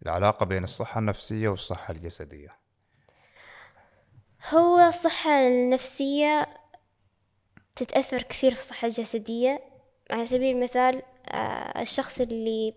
العلاقة 0.06 0.46
بين 0.46 0.64
الصحة 0.64 1.00
النفسية 1.00 1.50
والصحة 1.50 1.92
الجسدية. 1.92 2.58
هو 4.50 4.80
الصحة 4.80 5.48
النفسية 5.48 6.48
تتأثر 7.76 8.22
كثير 8.22 8.54
في 8.54 8.60
الصحة 8.60 8.88
الجسدية. 8.88 9.64
على 10.12 10.26
سبيل 10.26 10.56
المثال 10.56 11.02
آه، 11.28 11.82
الشخص 11.82 12.22
اللي 12.22 12.74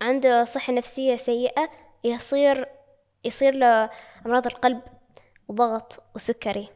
عنده 0.00 0.44
صحة 0.44 0.72
نفسية 0.72 1.16
سيئة 1.16 1.68
يصير 2.04 2.68
يصير 3.24 3.54
له 3.54 3.90
أمراض 4.26 4.46
القلب. 4.46 4.82
وضغط 5.48 6.02
وسكري. 6.14 6.68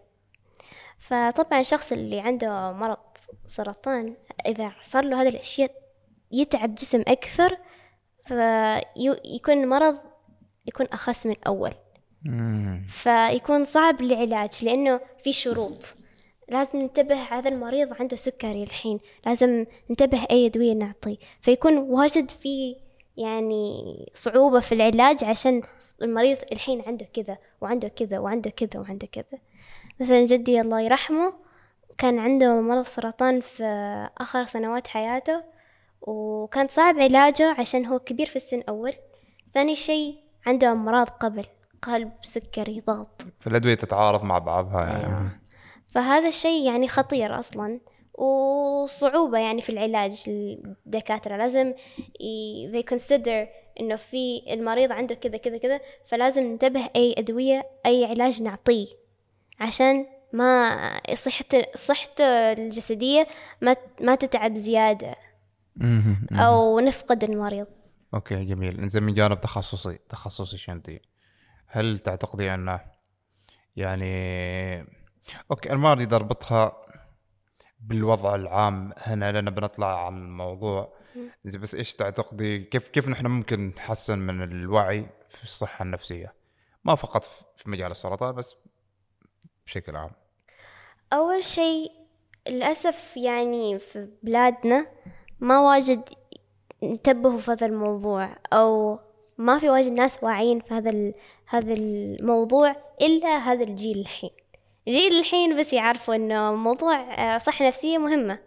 فطبعا 0.99 1.61
الشخص 1.61 1.93
اللي 1.93 2.21
عنده 2.21 2.73
مرض 2.73 2.99
سرطان 3.47 4.17
إذا 4.47 4.73
صار 4.83 5.05
له 5.05 5.23
هذه 5.23 5.29
الأشياء 5.29 5.71
يتعب 6.33 6.75
جسم 6.75 7.01
أكثر 7.09 7.59
فيكون 8.25 9.63
المرض 9.63 9.99
يكون 10.67 10.87
أخس 10.93 11.27
من 11.27 11.37
أول. 11.47 11.73
فيكون 12.89 13.65
صعب 13.65 14.01
العلاج 14.01 14.65
لأنه 14.65 15.01
في 15.25 15.33
شروط. 15.33 15.95
لازم 16.49 16.79
ننتبه 16.79 17.15
هذا 17.15 17.49
المريض 17.49 17.95
عنده 18.01 18.17
سكري 18.17 18.63
الحين 18.63 19.01
لازم 19.27 19.67
ننتبه 19.91 20.27
أي 20.31 20.47
أدوية 20.47 20.73
نعطيه. 20.73 21.17
فيكون 21.41 21.79
واجد 21.79 22.31
في 22.31 22.77
يعني 23.17 23.85
صعوبة 24.15 24.61
في 24.61 24.73
العلاج 24.73 25.25
عشان 25.25 25.63
المريض 26.03 26.39
الحين 26.53 26.83
عنده 26.87 27.07
كذا 27.15 27.39
وعنده 27.61 27.89
كذا 27.89 28.19
وعنده 28.19 28.51
كذا 28.51 28.81
وعنده 28.81 29.07
كذا. 29.07 29.39
مثلا 30.01 30.25
جدي 30.25 30.61
الله 30.61 30.81
يرحمه 30.81 31.33
كان 31.99 32.19
عنده 32.19 32.61
مرض 32.61 32.85
سرطان 32.85 33.41
في 33.41 33.65
آخر 34.19 34.45
سنوات 34.45 34.87
حياته 34.87 35.43
وكان 36.03 36.69
صعب 36.69 36.99
علاجه 36.99 37.55
عشان 37.59 37.87
هو 37.87 37.99
كبير 37.99 38.27
في 38.27 38.37
السن 38.37 38.63
أول. 38.69 38.95
ثاني 39.55 39.77
شيء 39.77 40.17
عنده 40.47 40.73
أمراض 40.73 41.09
قبل 41.09 41.47
قلب 41.83 42.13
سكري 42.23 42.81
ضغط. 42.81 43.23
فالادويه 43.41 43.75
تتعارض 43.75 44.25
مع 44.25 44.39
بعضها 44.39 44.87
يعني. 44.87 45.07
أيوة. 45.07 45.31
فهذا 45.89 46.29
الشيء 46.29 46.67
يعني 46.67 46.89
خطير 46.89 47.39
أصلا. 47.39 47.81
وصعوبة 48.21 49.39
يعني 49.39 49.63
في 49.63 49.71
العلاج 49.71 50.25
الدكاترة 50.29 51.37
لازم 51.37 51.75
ي... 52.21 52.69
they 52.73 52.95
consider 52.95 53.49
إنه 53.81 53.97
في 53.97 54.43
المريض 54.51 54.93
عنده 54.93 55.15
كذا 55.15 55.37
كذا 55.37 55.59
كذا 55.59 55.81
فلازم 56.07 56.43
ننتبه 56.43 56.91
أي 56.97 57.15
أدوية 57.19 57.67
أي 57.87 58.05
علاج 58.05 58.43
نعطيه 58.43 58.87
عشان 59.61 60.07
ما 60.33 60.77
صحته 61.15 61.63
صحته 61.75 62.25
الجسدية 62.53 63.27
ما 63.61 63.77
ما 64.01 64.15
تتعب 64.15 64.55
زيادة. 64.55 65.17
أو 66.33 66.81
نفقد 66.81 67.25
المريض. 67.25 67.67
okay 68.15 68.45
جميل. 68.45 68.81
إنزين 68.81 69.03
من 69.03 69.15
جانب 69.15 69.41
تخصصي 69.41 69.99
تخصصش 70.09 70.59
انتي 70.59 71.01
هل 71.67 71.99
تعتقدي 71.99 72.55
أنه 72.55 72.81
يعني 73.77 74.13
okay 75.51 75.71
أنا 75.71 75.79
ما 75.79 75.93
اريد 75.93 76.15
اربطها 76.15 76.90
بالوضع 77.81 78.35
العام 78.35 78.93
هنا 78.97 79.33
لأن 79.33 79.51
بنطلع 79.51 80.07
عن 80.07 80.17
الموضوع. 80.17 80.93
بس 81.45 81.75
إيش 81.75 81.95
تعتقدي؟ 81.95 82.59
كيف 82.59 82.89
كيف 82.89 83.09
نحن 83.09 83.27
ممكن 83.27 83.67
نحسن 83.77 84.19
من 84.19 84.43
الوعي 84.43 85.07
في 85.29 85.45
الصحة 85.45 85.83
النفسية؟ 85.83 86.35
ما 86.85 86.95
فقط 86.95 87.25
في 87.57 87.71
مجال 87.71 87.91
السرطان 87.91 88.35
بس 88.35 88.55
بشكل 89.67 89.97
عام. 89.97 90.11
أول 91.13 91.45
شيء 91.45 91.91
للأسف 92.49 93.17
يعني 93.17 93.79
في 93.79 94.09
بلادنا 94.23 94.87
ما 95.41 95.61
واجد 95.61 96.09
انتبهوا 96.83 97.39
في 97.39 97.51
هذا 97.51 97.67
الموضوع 97.67 98.37
أو 98.53 98.99
ما 99.39 99.59
في 99.59 99.71
واجد 99.71 99.93
ناس 99.93 100.25
واعيين 100.25 100.61
في 100.61 100.75
هذا 100.75 100.91
ال- 100.91 101.15
هذا 101.47 101.75
الموضوع 101.75 102.77
إلا 103.01 103.29
هذا 103.37 103.65
الجيل 103.65 103.99
الحين. 103.99 104.31
الجيل 104.89 105.19
الحين 105.19 105.61
بس 105.61 105.73
يعرفوا 105.73 106.15
إنه 106.15 106.55
موضوع 106.55 107.15
آه، 107.15 107.39
صحة 107.39 107.67
نفسية 107.67 107.99
مهمة. 107.99 108.39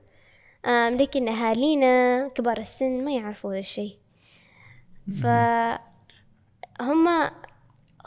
آم، 0.65 0.97
لكن 0.97 1.29
أهالينا 1.29 2.27
كبار 2.27 2.57
السن 2.57 3.03
ما 3.03 3.11
يعرفوا 3.11 3.51
هذا 3.51 3.59
الشيء. 3.59 3.97
فهم 5.21 5.79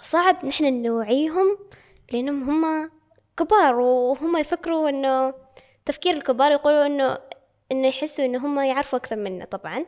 صعب 0.01 0.47
نحن 0.47 0.83
نوعيهم 0.83 1.59
لأنهم 2.13 2.65
هم 2.65 2.91
كبار 3.37 3.75
وهم 3.75 4.37
يفكروا 4.37 4.89
إنه 4.89 5.35
تفكير 5.85 6.15
الكبار 6.15 6.53
يقولوا 6.53 6.87
إنه 6.87 7.19
إنه 7.73 7.89
يحسوا 7.89 8.25
إنه 8.25 8.47
هم 8.47 8.61
يعرفوا 8.61 8.99
أكثر 8.99 9.17
منا 9.17 9.45
طبعا. 9.45 9.85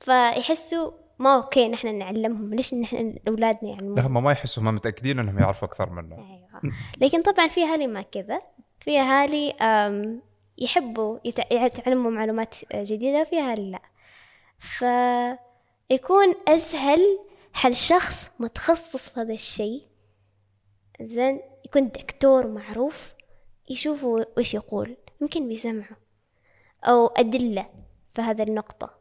فيحسوا 0.00 0.90
ما 1.18 1.34
أوكي 1.36 1.68
نحن 1.68 1.98
نعلمهم 1.98 2.54
ليش 2.54 2.74
نحن 2.74 3.18
أولادنا 3.28 3.70
يعني 3.70 3.94
لا 3.94 4.06
هم 4.06 4.24
ما 4.24 4.32
يحسوا 4.32 4.62
هم 4.62 4.74
متأكدين 4.74 5.18
إنهم 5.18 5.38
يعرفوا 5.38 5.68
أكثر 5.68 5.90
منا. 5.90 6.37
أيوه 6.64 6.74
لكن 7.00 7.22
طبعا 7.22 7.48
في 7.48 7.64
أهالي 7.64 7.86
ما 7.86 8.02
كذا. 8.02 8.42
في 8.80 9.00
أهالي 9.00 9.54
يحبوا 10.58 11.18
يتع- 11.28 11.52
يتعلموا 11.52 12.10
معلومات 12.10 12.54
جديدة 12.74 13.20
وفي 13.20 13.40
أهالي 13.40 13.70
لا. 13.70 13.82
فيكون 14.58 16.34
أسهل 16.48 17.00
حل 17.52 17.74
شخص 17.76 18.30
متخصص 18.38 19.08
في 19.08 19.20
هذا 19.20 19.32
الشيء 19.32 19.82
زين 21.02 21.40
يكون 21.64 21.88
دكتور 21.88 22.46
معروف 22.46 23.12
يشوفوا 23.70 24.24
وش 24.38 24.54
يقول. 24.54 24.96
يمكن 25.20 25.48
بيسمعوا 25.48 25.96
أو 26.84 27.06
أدلة 27.06 27.70
في 28.14 28.22
هذا 28.22 28.42
النقطة. 28.42 28.98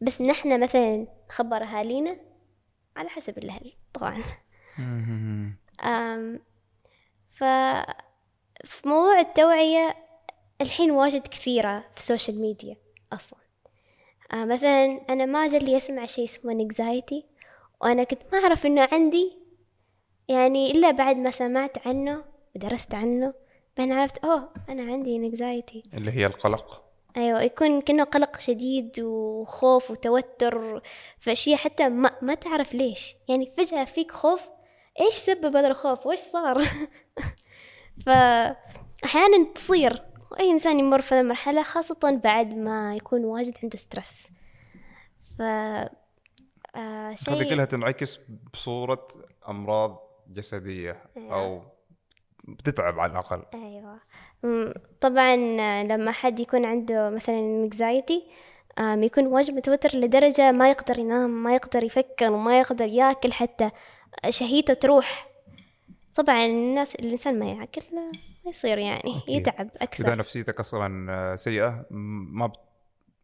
بس 0.00 0.20
نحن 0.22 0.60
مثلا 0.60 1.06
نخبر 1.30 1.56
أهالينا 1.62 2.16
على 2.96 3.08
حسب 3.08 3.38
الأهل 3.38 3.72
طبعا. 3.92 4.22
ف 7.34 7.44
في 8.64 8.88
موضوع 8.88 9.20
التوعية 9.20 9.96
الحين 10.60 10.90
واجد 10.90 11.26
كثيرة 11.26 11.84
في 11.94 11.96
ال 11.98 12.04
social 12.04 12.40
media 12.40 12.76
أصلا. 13.12 13.38
آه 14.32 14.44
مثلا 14.44 15.00
أنا 15.10 15.26
ما 15.26 15.48
جالسة 15.48 15.76
أسمع 15.76 16.06
شيء 16.06 16.24
اسمه 16.24 16.68
anxiety 16.68 17.24
وأنا 17.80 18.04
كنت 18.04 18.22
ما 18.32 18.38
أعرف 18.38 18.66
إنه 18.66 18.88
عندي 18.92 19.38
يعني 20.28 20.70
إلا 20.70 20.90
بعد 20.90 21.16
ما 21.16 21.30
سمعت 21.30 21.86
عنه 21.86 22.24
ودرست 22.56 22.94
عنه 22.94 23.34
بعدين 23.76 23.92
عرفت 23.92 24.24
أوه 24.24 24.52
أنا 24.68 24.82
عندي 24.92 25.30
anxiety. 25.30 25.94
اللي 25.94 26.12
هي 26.12 26.26
القلق. 26.26 26.84
أيوة 27.16 27.42
يكون 27.42 27.80
كأنه 27.80 28.04
قلق 28.04 28.38
شديد 28.40 29.00
وخوف 29.00 29.90
وتوتر 29.90 30.82
في 31.18 31.32
أشياء 31.32 31.58
حتى 31.58 31.88
ما, 31.88 32.10
ما 32.22 32.34
تعرف 32.34 32.74
ليش. 32.74 33.14
يعني 33.28 33.52
فجأة 33.56 33.84
فيك 33.84 34.12
خوف 34.12 34.48
إيش 35.00 35.14
سبب 35.14 35.56
هذا 35.56 35.68
الخوف؟ 35.68 36.06
وإيش 36.06 36.20
صار؟ 36.20 36.62
فأحيانا 38.06 39.52
تصير 39.54 40.02
أي 40.40 40.50
إنسان 40.50 40.78
يمر 40.78 41.00
في 41.00 41.14
هذه 41.14 41.20
المرحلة 41.20 41.62
خاصة 41.62 42.20
بعد 42.24 42.54
ما 42.54 42.96
يكون 42.96 43.24
واجد 43.24 43.54
عنده 43.62 43.76
ستريس. 43.76 44.28
ف 45.38 45.42
آه 46.76 47.14
شيء 47.14 47.34
هذه 47.34 47.50
كلها 47.50 47.64
تنعكس 47.64 48.18
بصورة 48.52 49.08
أمراض 49.48 49.98
جسدية 50.28 51.02
أو 51.16 51.62
بتتعب 52.48 53.00
على 53.00 53.12
الأقل. 53.12 53.42
أيوه. 53.54 54.00
طبعا 55.00 55.34
آه، 55.60 55.82
لما 55.82 56.12
حد 56.12 56.40
يكون 56.40 56.64
عنده 56.64 57.10
مثلا 57.10 57.68
آم، 58.78 59.02
يكون 59.02 59.26
واجد 59.26 59.54
متوتر 59.54 59.98
لدرجة 59.98 60.52
ما 60.52 60.70
يقدر 60.70 60.98
ينام 60.98 61.42
ما 61.42 61.54
يقدر 61.54 61.84
يفكر 61.84 62.32
وما 62.32 62.58
يقدر 62.58 62.86
ياكل 62.86 63.32
حتى. 63.32 63.70
شهيتة 64.30 64.74
تروح. 64.74 65.28
طبعا 66.14 66.46
الناس 66.46 66.94
الإنسان 66.94 67.38
ما 67.38 67.46
ياكل 67.50 67.80
آه، 67.80 67.94
ما 68.44 68.50
يصير 68.50 68.78
يعني 68.78 69.14
okay. 69.14 69.32
يتعب 69.32 69.70
إذا 69.76 69.82
أكثر 69.82 70.16
نفسيتك 70.16 70.60
أصلا 70.60 71.12
آه، 71.12 71.36
سيئة 71.36 71.86
ما 71.90 72.46
بت- 72.46 72.60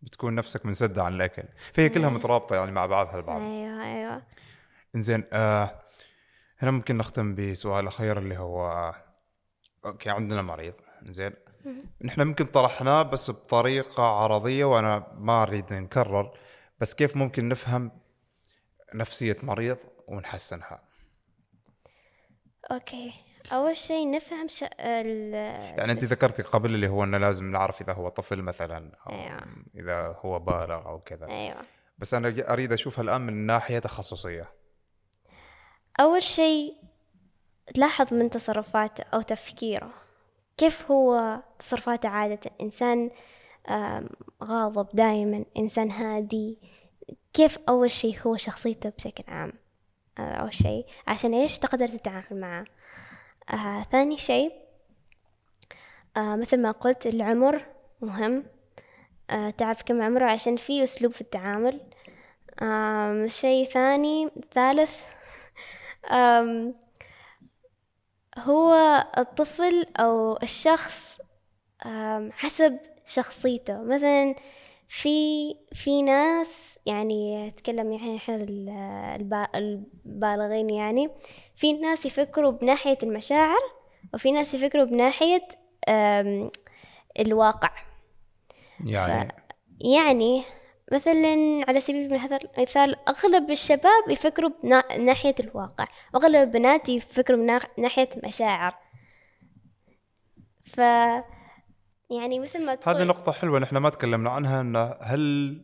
بتكون 0.03 0.34
نفسك 0.34 0.66
منسدة 0.66 1.03
عن 1.05 1.14
الأكل. 1.14 1.43
فهي 1.72 1.88
كلها 1.88 2.09
مترابطة 2.11 2.57
يعني 2.57 2.72
مع 2.72 2.86
بعضها 2.86 3.16
البعض. 3.16 3.41
أيوه 3.41 3.84
أيوه. 3.84 4.22
إنزين 4.97 5.24
آه 5.32 5.80
هنا 6.59 6.70
ممكن 6.70 6.97
نختم 6.97 7.34
بسؤال 7.34 7.86
أخير 7.86 8.18
اللي 8.18 8.38
هو 8.38 8.93
okay 9.84 10.11
عندنا 10.11 10.43
مريض. 10.43 10.74
زين 11.07 11.32
نحن 12.05 12.22
ممكن 12.22 12.45
طرحناه 12.45 13.03
بس 13.03 13.30
بطريقة 13.30 14.03
عرضية 14.03 14.64
وأنا 14.64 15.07
ما 15.18 15.43
أريد 15.43 15.72
نكرر 15.72 16.30
بس 16.80 16.95
كيف 16.95 17.16
ممكن 17.16 17.49
نفهم 17.49 17.93
نفسية 18.95 19.36
مريض 19.43 19.76
ونحسنها 20.11 20.80
أوكي. 22.70 23.12
أول 23.52 23.76
شيء 23.76 24.11
نفهم 24.11 24.48
ش... 24.48 24.64
ال... 24.80 25.34
يعني 25.78 25.92
أنت 25.92 26.04
ذكرتي 26.04 26.42
قبل 26.42 26.74
اللي 26.74 26.88
هو 26.88 27.04
إنه 27.04 27.18
لازم 27.18 27.52
نعرف 27.52 27.80
إذا 27.80 27.92
هو 27.92 28.08
طفل 28.08 28.42
مثلا 28.42 28.96
أو 29.06 29.12
أيوة. 29.12 29.40
إذا 29.76 30.16
هو 30.24 30.38
بالغ 30.38 30.86
أو 30.86 31.00
كذا. 31.00 31.28
أيوه. 31.28 31.62
بس 31.98 32.14
أنا 32.14 32.52
أريد 32.52 32.72
اشوفها 32.72 33.02
الآن 33.02 33.20
من 33.20 33.32
ناحية 33.32 33.78
تخصصية. 33.78 34.52
أول 36.00 36.22
شيء 36.22 36.76
تلاحظ 37.74 38.14
من 38.14 38.30
تصرفاته 38.30 39.04
أو 39.14 39.22
تفكيره. 39.22 39.92
كيف 40.56 40.90
هو 40.90 41.40
تصرفاته 41.58 42.08
عادة؟ 42.08 42.50
إنسان 42.61 43.11
آم، 43.68 44.08
غاضب 44.44 44.88
دائما 44.92 45.44
إنسان 45.56 45.90
هادي. 45.90 46.58
كيف 47.32 47.58
أول 47.68 47.90
شيء 47.90 48.18
هو 48.26 48.36
شخصيته 48.36 48.90
بشكل 48.90 49.24
عام؟ 49.28 49.52
آه، 50.20 50.34
أول 50.34 50.54
شيء 50.54 50.86
عشان 51.06 51.34
إيش 51.34 51.58
تقدر 51.58 51.88
تتعامل 51.88 52.40
معه. 52.40 52.64
آه، 53.50 53.82
ثاني 53.92 54.18
شيء 54.18 54.52
آه، 56.16 56.36
مثل 56.36 56.62
ما 56.62 56.70
قلت 56.70 57.06
العمر 57.06 57.66
مهم. 58.00 58.44
آه، 59.30 59.50
تعرف 59.50 59.82
كم 59.82 60.02
عمره 60.02 60.24
عشان 60.24 60.56
في 60.56 60.82
أسلوب 60.82 61.12
في 61.12 61.20
التعامل. 61.20 61.80
آم، 62.62 63.28
شيء 63.28 63.66
ثاني 63.68 64.30
ثالث 64.54 65.04
أم 66.10 66.74
هو 68.38 68.74
الطفل 69.18 69.86
أو 69.96 70.38
الشخص 70.42 71.20
حسب 72.32 72.78
شخصيته. 73.06 73.82
مثلا 73.82 74.34
في 74.93 75.55
في 75.72 76.03
ناس 76.03 76.78
يعني 76.86 77.49
أتكلم 77.49 77.93
يعني 77.93 78.18
الب- 78.28 79.47
البالغين 79.55 80.70
يعني 80.70 81.11
في 81.57 81.72
ناس 81.72 82.07
يفكروا 82.07 82.51
بناحية 82.51 82.99
المشاعر 83.03 83.61
وفي 84.14 84.32
ناس 84.32 84.55
يفكروا 84.55 84.84
بناحية 84.84 85.49
الواقع. 87.20 87.70
يعني؟ 89.09 89.32
يعني 89.80 90.43
مثلا 90.93 91.64
على 91.68 91.80
سبيل 91.80 92.12
المثال 92.12 92.49
مثال 92.59 92.97
أغلب 93.09 93.51
الشباب 93.51 94.09
يفكروا 94.09 94.51
بنا- 94.62 94.97
ناحية 94.99 95.34
الواقع 95.41 95.86
وأغلب 96.14 96.34
البنات 96.34 96.88
يفكروا 96.88 97.38
من 97.38 97.47
ناح- 97.47 97.78
ناحية 97.78 98.09
مشاعر 98.24 98.74
ف 100.64 100.80
يعني 102.11 102.40
مثل 102.40 102.64
ما 102.64 102.72
هذه 102.72 102.78
تقول. 102.78 103.06
نقطة 103.06 103.32
حلوة 103.32 103.58
نحن 103.58 103.76
ما 103.76 103.90
تكلمنا 103.90 104.30
عنها 104.30 104.61
انه 104.61 104.96
هل 105.00 105.56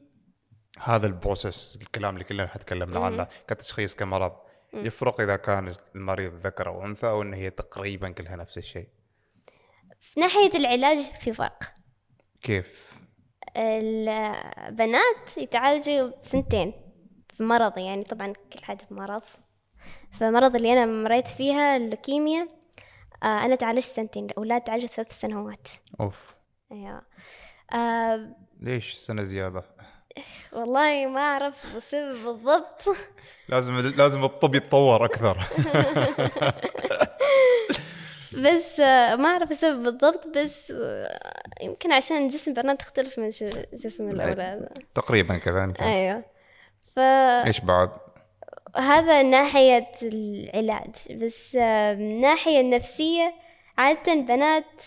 هذا 0.78 1.06
البروسيس 1.06 1.78
الكلام 1.82 2.14
اللي 2.14 2.24
كلنا 2.24 2.46
تكلمنا 2.46 3.00
عنه 3.00 3.28
كتشخيص 3.48 3.94
كمرض 3.94 4.32
يفرق 4.74 5.20
إذا 5.20 5.36
كان 5.36 5.74
المريض 5.94 6.34
ذكر 6.34 6.68
أو 6.68 6.84
أنثى 6.84 7.08
أو 7.08 7.22
إن 7.22 7.34
هي 7.34 7.50
تقريبا 7.50 8.10
كلها 8.10 8.36
نفس 8.36 8.58
الشيء؟ 8.58 8.88
في 10.00 10.20
ناحية 10.20 10.50
العلاج 10.54 10.98
في 10.98 11.32
فرق. 11.32 11.62
كيف؟ 12.42 12.92
البنات 13.56 15.36
يتعالجوا 15.36 16.10
سنتين 16.22 16.72
في 17.36 17.42
مرض 17.42 17.78
يعني 17.78 18.04
طبعا 18.04 18.32
كل 18.52 18.64
حاجة 18.64 18.86
بمرض 18.90 19.22
فمرض 20.12 20.56
اللي 20.56 20.72
أنا 20.72 20.86
مريت 20.86 21.28
فيها 21.28 21.76
اللوكيميا 21.76 22.48
آه 23.22 23.26
أنا 23.26 23.54
تعالجت 23.54 23.88
سنتين 23.88 24.24
الأولاد 24.24 24.60
تعالجوا 24.60 24.88
ثلاث 24.88 25.20
سنوات. 25.20 25.68
أوف. 26.00 26.35
أيوة 26.72 27.02
آه 27.72 28.28
ليش 28.60 28.94
سنة 28.94 29.22
زيادة؟ 29.22 29.62
والله 30.52 31.06
ما 31.06 31.20
أعرف 31.20 31.76
السبب 31.76 32.24
بالضبط 32.24 32.82
لازم 33.48 33.78
لازم 33.78 34.24
الطب 34.24 34.54
يتطور 34.54 35.04
أكثر 35.04 35.38
بس 38.44 38.80
آه 38.80 39.16
ما 39.16 39.28
أعرف 39.28 39.50
السبب 39.50 39.82
بالضبط 39.82 40.26
بس 40.28 40.70
آه 40.70 41.18
يمكن 41.62 41.92
عشان 41.92 42.28
جسم 42.28 42.50
البنات 42.50 42.80
تختلف 42.80 43.18
من 43.18 43.28
جسم 43.72 44.10
الأولاد 44.10 44.68
تقريبا 44.94 45.38
كذا 45.38 45.62
يمكن. 45.62 45.84
أيوة 45.84 46.24
ف 46.94 46.98
إيش 47.46 47.60
بعد؟ 47.60 47.90
هذا 48.76 49.22
ناحية 49.22 49.88
العلاج 50.02 50.94
بس 51.10 51.54
من 51.54 52.12
الناحية 52.12 52.60
النفسية 52.60 53.34
عادة 53.78 54.14
بنات 54.14 54.82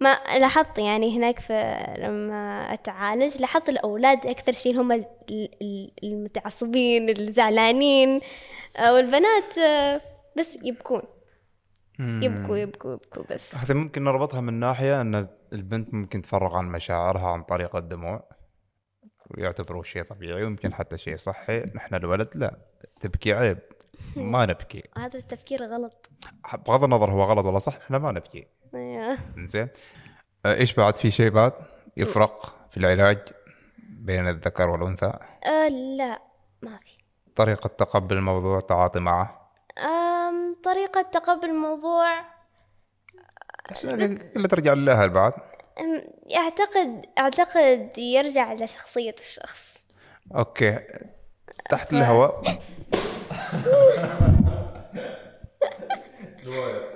ما 0.00 0.18
لاحظت 0.38 0.78
يعني 0.78 1.18
هناك 1.18 1.40
في 1.40 1.76
لما 1.98 2.72
أتعالج 2.72 3.36
لاحظت 3.40 3.68
الأولاد 3.68 4.26
أكثر 4.26 4.52
شيء 4.52 4.80
هم 4.80 4.92
ال- 4.92 5.04
ال- 5.30 5.92
المتعصبين 6.04 7.08
الزعلانين 7.10 8.20
آه، 8.76 8.94
والبنات 8.94 9.58
آه، 9.58 10.00
بس 10.38 10.58
يبكون. 10.62 11.02
يبكوا 11.98 12.56
يبكوا 12.56 12.92
يبكوا 12.92 13.22
بس. 13.30 13.54
هذا 13.54 13.74
ممكن 13.74 14.04
نربطها 14.04 14.40
من 14.40 14.54
ناحية 14.54 15.00
أن 15.00 15.28
البنت 15.52 15.94
ممكن 15.94 16.22
تفرغ 16.22 16.56
عن 16.56 16.66
مشاعرها 16.66 17.28
عن 17.28 17.42
طريق 17.42 17.76
الدموع 17.76 18.28
ويعتبروه 19.30 19.82
شيء 19.82 20.02
طبيعي 20.02 20.42
ويمكن 20.42 20.74
حتى 20.74 20.98
شيء 20.98 21.16
صحي. 21.16 21.60
نحن 21.74 21.94
الولد 21.94 22.28
لا 22.34 22.56
تبكي 23.00 23.32
عيب. 23.32 23.58
ما 24.16 24.46
نبكي. 24.46 24.82
هذا 24.96 25.18
التفكير 25.18 25.62
غلط. 25.62 26.10
بغض 26.66 26.84
النظر 26.84 27.10
هو 27.10 27.22
غلط 27.22 27.44
ولا 27.46 27.58
صح 27.58 27.76
نحن 27.76 27.96
ما 27.96 28.12
نبكي. 28.12 28.46
زين 29.36 29.68
إيش 30.46 30.74
بعد؟ 30.74 30.96
في 30.96 31.10
شيء 31.10 31.30
بعد؟ 31.30 31.52
يفرق 31.96 32.54
في 32.70 32.76
العلاج 32.76 33.18
بين 33.78 34.28
الذكر 34.28 34.68
والأنثى؟ 34.70 35.12
أه 35.46 35.68
لا 35.68 36.20
ما 36.62 36.78
في. 36.78 36.96
طريقة 37.36 37.68
تقبل 37.68 38.16
الموضوع 38.16 38.60
تعاطي 38.60 39.00
معه؟ 39.00 39.50
أم 39.78 40.56
طريقة 40.64 41.02
تقبل 41.02 41.48
الموضوع 41.48 42.24
اللي 43.82 44.48
ترجع 44.48 44.72
لها 44.72 45.04
البعض 45.04 45.32
أم، 45.80 46.02
أعتقد 46.36 47.06
أعتقد 47.18 47.98
يرجع 47.98 48.52
لشخصية 48.52 49.14
الشخص. 49.18 49.84
أوكي. 50.36 50.78
تحت 51.70 51.92
الهواء. 51.92 52.42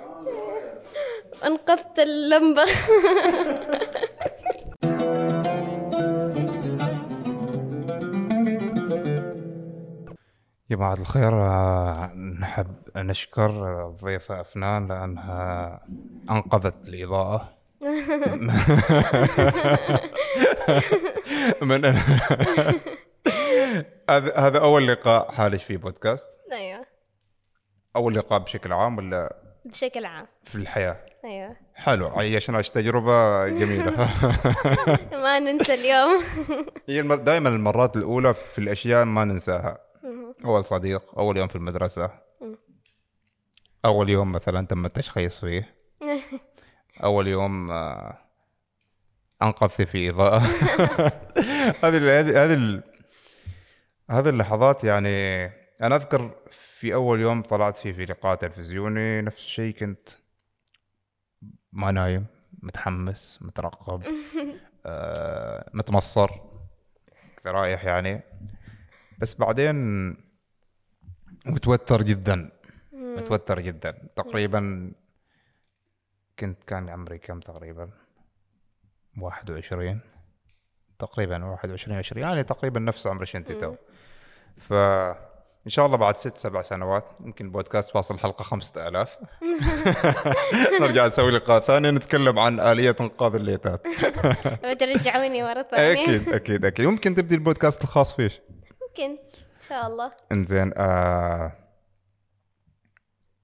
أنقذت 1.45 1.99
اللمبة. 1.99 2.63
يا 10.69 10.75
جماعة 10.77 10.93
الخير 10.93 11.31
نحب 12.41 12.75
نشكر 12.95 13.49
الضيفة 13.87 14.41
أفنان 14.41 14.87
لأنها 14.87 15.79
أنقذت 16.29 16.89
الإضاءة. 16.89 17.57
من 21.61 21.85
هذا 24.09 24.37
هذا 24.37 24.59
أول 24.59 24.87
لقاء 24.87 25.31
حالش 25.31 25.63
في 25.63 25.77
بودكاست. 25.77 26.27
أيوه. 26.51 26.85
أول 27.95 28.15
لقاء 28.15 28.39
بشكل 28.39 28.73
عام 28.73 28.97
ولا 28.97 29.35
بشكل 29.65 30.05
عام. 30.05 30.27
في 30.43 30.55
الحياة. 30.55 31.05
أيوه. 31.25 31.55
حلو. 31.75 32.07
عيشنا 32.07 32.61
تجربة 32.61 33.47
جميلة. 33.47 33.91
ما 35.23 35.39
ننسى 35.39 35.73
اليوم. 35.73 36.23
هي 36.89 37.01
دائما 37.01 37.49
المرات 37.49 37.97
الأولى 37.97 38.33
في 38.33 38.59
الأشياء 38.59 39.05
ما 39.05 39.23
ننساها. 39.23 39.77
أول 40.45 40.65
صديق 40.65 41.19
أول 41.19 41.37
يوم 41.37 41.47
في 41.47 41.55
المدرسة. 41.55 42.11
أول 43.85 44.09
يوم 44.09 44.31
مثلا 44.31 44.67
تم 44.67 44.85
التشخيص 44.85 45.39
فيه. 45.39 45.75
أول 47.03 47.27
يوم 47.27 47.71
آه، 47.71 48.17
أنقذت 49.41 49.81
في 49.81 50.09
إضاءة. 50.09 50.37
هذه 51.83 52.19
هذه 52.19 52.43
هذه 52.43 52.53
ال- 52.53 52.83
هذه 54.09 54.29
اللحظات 54.29 54.83
يعني 54.83 55.45
أنا 55.81 55.95
أذكر 55.95 56.31
في 56.81 56.93
أول 56.93 57.19
يوم 57.19 57.41
طلعت 57.41 57.77
فيه 57.77 57.91
في 57.91 58.05
لقاء 58.05 58.35
تلفزيوني 58.35 59.21
نفس 59.21 59.37
الشيء 59.37 59.73
كنت 59.73 60.09
ما 61.71 61.91
نايم 61.91 62.25
متحمس 62.61 63.39
مترقب 63.41 64.03
آه، 64.85 65.69
متمصر 65.73 66.31
رايح 67.45 67.85
يعني. 67.85 68.21
بس 69.17 69.33
بعدين 69.33 69.75
متوتر 71.45 72.01
جدا 72.01 72.51
متوتر 72.93 73.59
جدا. 73.59 73.91
تقريبا 74.15 74.91
كنت 76.39 76.63
كان 76.63 76.89
عمري 76.89 77.17
كم 77.17 77.39
تقريبا؟ 77.39 77.89
21 79.17 79.99
تقريبا 80.99 81.45
21 81.45 81.97
20 81.97 82.21
يعني 82.21 82.43
تقريبا 82.43 82.79
نفس 82.79 83.07
عمر 83.07 83.25
شنتي 83.25 83.53
تو. 83.53 83.75
فإن 85.61 85.71
شاء 85.71 85.85
الله 85.85 85.97
بعد 85.97 86.15
ست 86.17 86.37
سبع 86.37 86.61
سنوات 86.61 87.05
يمكن 87.25 87.45
البودكاست 87.45 87.95
واصل 87.95 88.19
حلقة 88.19 88.43
5000 88.43 89.17
نرجع 90.81 91.07
نسوي 91.07 91.31
لقاء 91.31 91.59
ثاني 91.59 91.91
نتكلم 91.91 92.39
عن 92.39 92.59
آلية 92.59 92.95
إنقاذ 93.01 93.35
الليتات. 93.35 93.87
بترجعوني 94.65 95.43
مرة 95.43 95.61
ثانية. 95.71 96.03
أكيد 96.03 96.29
أكيد 96.29 96.65
أكيد. 96.65 96.85
ممكن 96.85 97.15
تبدي 97.15 97.35
البودكاست 97.35 97.83
الخاص 97.83 98.15
فيش؟ 98.15 98.41
ممكن 98.89 99.11
إن 99.11 99.67
شاء 99.67 99.87
الله. 99.87 100.11
إنزين 100.31 100.73
آه 100.77 101.51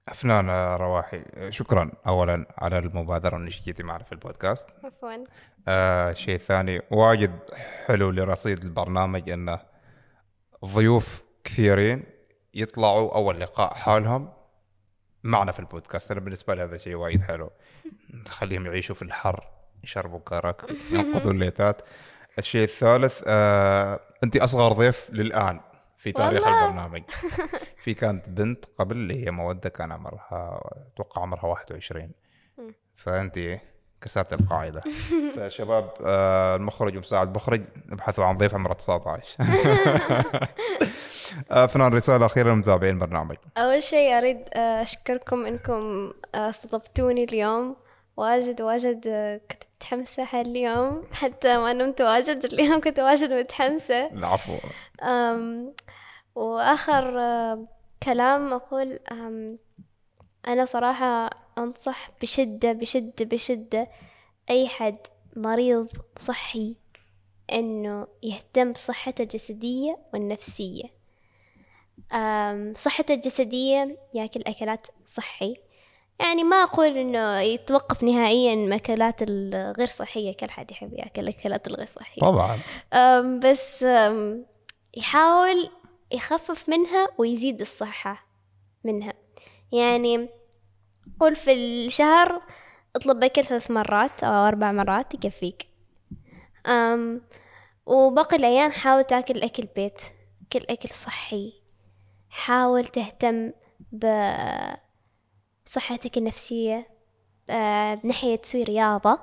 أفنان 0.08 0.50
آه، 0.50 0.76
رواحي. 0.76 1.22
شكرا 1.50 1.90
أولا 2.06 2.46
على 2.58 2.78
المبادرة 2.78 3.36
إنك 3.36 3.48
جيتي 3.64 3.82
معنا 3.82 4.04
في 4.04 4.12
البودكاست. 4.12 4.68
عفوا. 4.84 5.24
آه 5.68 6.12
شيء 6.12 6.38
ثاني 6.38 6.80
واجد 6.90 7.38
حلو 7.86 8.10
لرصيد 8.10 8.64
البرنامج 8.64 9.30
إنه 9.30 9.60
ضيوف 10.64 11.27
كثيرين 11.48 12.04
يطلعوا 12.54 13.14
أول 13.14 13.40
لقاء 13.40 13.74
حالهم 13.74 14.32
معنا 15.24 15.52
في 15.52 15.60
البودكاست. 15.60 16.10
أنا 16.10 16.20
بالنسبة 16.20 16.54
لي 16.54 16.62
هذا 16.62 16.76
شيء 16.76 16.94
وايد 16.94 17.22
حلو. 17.22 17.50
نخليهم 18.26 18.66
يعيشوا 18.66 18.94
في 18.94 19.02
الحر 19.02 19.48
يشربوا 19.84 20.20
كرك 20.24 20.62
ينقذوا 20.92 21.32
الليتات. 21.32 21.82
الشيء 22.38 22.64
الثالث 22.64 23.20
آه 23.26 24.00
انت 24.24 24.36
أصغر 24.36 24.72
ضيف 24.72 25.10
للآن 25.10 25.60
في 25.96 26.12
تاريخ 26.12 26.42
والله. 26.46 26.64
البرنامج. 26.64 27.02
في 27.84 27.94
كانت 27.94 28.28
بنت 28.28 28.64
قبل 28.78 28.96
اللي 28.96 29.26
هي 29.26 29.30
مودة 29.30 29.68
كان 29.68 29.92
عمرها 29.92 30.60
أتوقع 30.94 31.22
عمرها 31.22 31.46
21 31.46 32.12
فانت 32.96 33.38
كسرت 34.00 34.32
القاعدة. 34.32 34.82
فشباب 35.36 35.90
آه، 36.04 36.56
المخرج 36.56 36.96
ومساعد 36.96 37.28
المخرج 37.28 37.62
ابحثوا 37.92 38.24
عن 38.24 38.36
ضيف 38.36 38.54
عمره 38.54 38.72
19 38.72 39.36
آه، 41.50 41.66
فنان 41.66 41.94
رسالة 41.94 42.26
أخيرة 42.26 42.52
لمتابعين 42.52 42.94
البرنامج. 42.94 43.36
أول 43.56 43.82
شيء 43.82 44.18
أريد 44.18 44.40
آه، 44.54 44.82
أشكركم 44.82 45.46
إنكم 45.46 46.12
آه، 46.34 46.48
استضفتوني 46.50 47.24
اليوم. 47.24 47.76
واجد 48.16 48.60
واجد 48.62 49.00
كنت 49.50 49.62
متحمسة 49.76 50.26
هاليوم. 50.32 51.04
حتى 51.12 51.56
ما 51.56 51.72
نمت 51.72 52.00
واجد 52.00 52.44
اليوم 52.44 52.80
كنت 52.80 53.00
واجد 53.00 53.32
متحمسة. 53.32 54.06
العفو. 54.06 54.52
وآخر 56.34 57.04
كلام 58.02 58.52
أقول 58.52 58.98
أنا 60.48 60.64
صراحة 60.64 61.30
أنصح 61.58 62.10
بشدة 62.22 62.72
بشدة 62.72 63.24
بشدة 63.24 63.88
أي 64.50 64.68
حد 64.68 64.96
مريض 65.36 65.88
صحي 66.18 66.76
إنه 67.52 68.06
يهتم 68.22 68.72
بصحته 68.72 69.22
الجسدية 69.22 69.98
والنفسية. 70.12 70.84
صحته 72.74 73.14
الجسدية 73.14 73.98
ياكل 74.14 74.42
أكلات 74.46 74.86
صحي. 75.06 75.56
يعني 76.20 76.44
ما 76.44 76.56
أقول 76.56 76.98
إنه 76.98 77.40
يتوقف 77.40 78.02
نهائيا 78.02 78.54
من 78.54 78.66
الأكلات 78.66 79.22
الغير 79.22 79.86
صحية 79.86 80.32
كل 80.32 80.50
حد 80.50 80.70
يحب 80.70 80.92
يأكل 80.92 81.22
الأكلات 81.22 81.66
الغير 81.66 81.86
صحية. 81.86 82.20
طبعا. 82.20 82.58
أم 82.92 83.40
بس 83.40 83.82
أم 83.82 84.46
يحاول 84.96 85.70
يخفف 86.12 86.68
منها 86.68 87.08
ويزيد 87.18 87.60
الصحة 87.60 88.26
منها. 88.84 89.14
يعني 89.72 90.28
قول 91.20 91.36
في 91.36 91.52
الشهر 91.52 92.42
اطلب 92.96 93.24
أكل 93.24 93.44
ثلاث 93.44 93.70
مرات 93.70 94.24
أو 94.24 94.48
أربع 94.48 94.72
مرات 94.72 95.14
يكفيك. 95.14 95.68
أم 96.66 97.22
وباقي 97.86 98.36
الأيام 98.36 98.70
حاول 98.70 99.04
تاكل 99.04 99.42
أكل 99.42 99.68
بيت 99.76 100.02
كل 100.52 100.64
أكل 100.70 100.88
صحي. 100.88 101.52
حاول 102.30 102.86
تهتم 102.86 103.52
بصحتك 105.66 106.18
النفسية 106.18 106.88
بناحية 108.02 108.36
تسوي 108.36 108.62
رياضة 108.62 109.20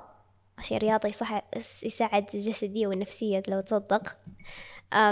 عشان 0.58 0.76
رياضة 0.76 1.08
يصح 1.08 1.42
يساعد 1.82 2.26
الجسدية 2.34 2.86
والنفسية 2.86 3.42
لو 3.48 3.60
تصدق. 3.60 4.16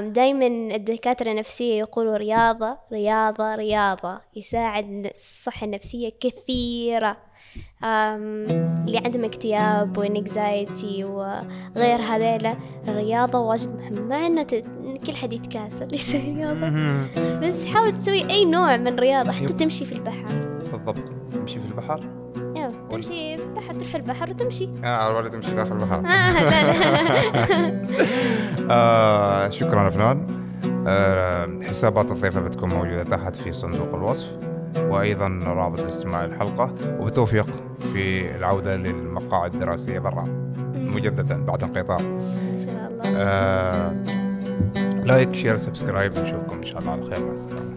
دايما 0.00 0.46
الدكاترة 0.74 1.30
النفسية 1.30 1.78
يقولوا 1.78 2.16
رياضة 2.16 2.76
رياضة 2.92 3.54
رياضة. 3.54 4.20
يساعد 4.36 5.10
الصحة 5.14 5.64
النفسية 5.64 6.12
كثيرة. 6.20 7.16
اللي 7.84 8.98
عندهم 9.04 9.24
اكتئاب 9.24 9.98
وانكزايتي 9.98 11.04
وغير 11.04 12.00
هذيلا 12.00 12.56
الرياضة 12.88 13.38
واجد 13.38 13.76
مهمة. 13.76 14.00
مع 14.00 14.26
إنه 14.26 14.42
كل 15.06 15.12
حد 15.12 15.32
يتكاسل 15.32 15.94
يسوي 15.94 16.20
رياضة. 16.20 16.70
بس 17.40 17.64
حاول 17.64 17.92
تسوي 18.00 18.30
أي 18.30 18.44
نوع 18.44 18.76
من 18.76 18.98
رياضة 18.98 19.32
حتى 19.32 19.52
تمشي 19.52 19.84
في 19.84 19.92
البحر. 19.92 20.26
بالضبط. 20.70 21.04
تمشي 21.32 21.60
في 21.60 21.66
البحر. 21.66 22.23
تمشي 22.97 23.36
في 23.36 23.42
البحر 23.45 23.74
تروح 23.74 23.95
البحر 23.95 24.30
وتمشي. 24.30 24.68
آه 24.84 25.16
ولا 25.16 25.28
تمشي 25.28 25.55
داخل 25.55 25.72
البحر. 25.72 25.99
آه 25.99 26.32
لا 26.32 26.72
لا. 26.72 27.84
آه 28.70 29.51
شكرا 29.51 29.88
فنان 29.88 30.26
آه 30.86 31.49
حسابات 31.68 32.11
الضيفة 32.11 32.40
بتكون 32.40 32.68
موجودة 32.68 33.03
تحت 33.03 33.36
في 33.36 33.53
صندوق 33.53 33.95
الوصف 33.95 34.30
وأيضا 34.78 35.28
رابط 35.47 35.80
الاستماع 35.80 36.24
للحلقة 36.24 36.74
وبالتوفيق 37.01 37.47
في 37.92 38.36
العودة 38.36 38.76
للمقاعد 38.76 39.55
الدراسية 39.55 39.99
برا. 39.99 40.24
مجددا 40.74 41.45
بعد 41.45 41.62
انقطاع. 41.62 41.99
إن 42.01 42.59
شاء 42.64 42.88
الله. 42.90 43.03
آه 43.16 43.92
like 45.05 45.34
share 45.34 45.57
subscribe 45.57 46.18
نشوفكم 46.18 46.57
إن 46.57 46.66
شاء 46.66 46.78
الله 46.78 46.92
على 46.92 47.03
خير. 47.03 47.26
مع 47.26 47.32
السلامة. 47.32 47.73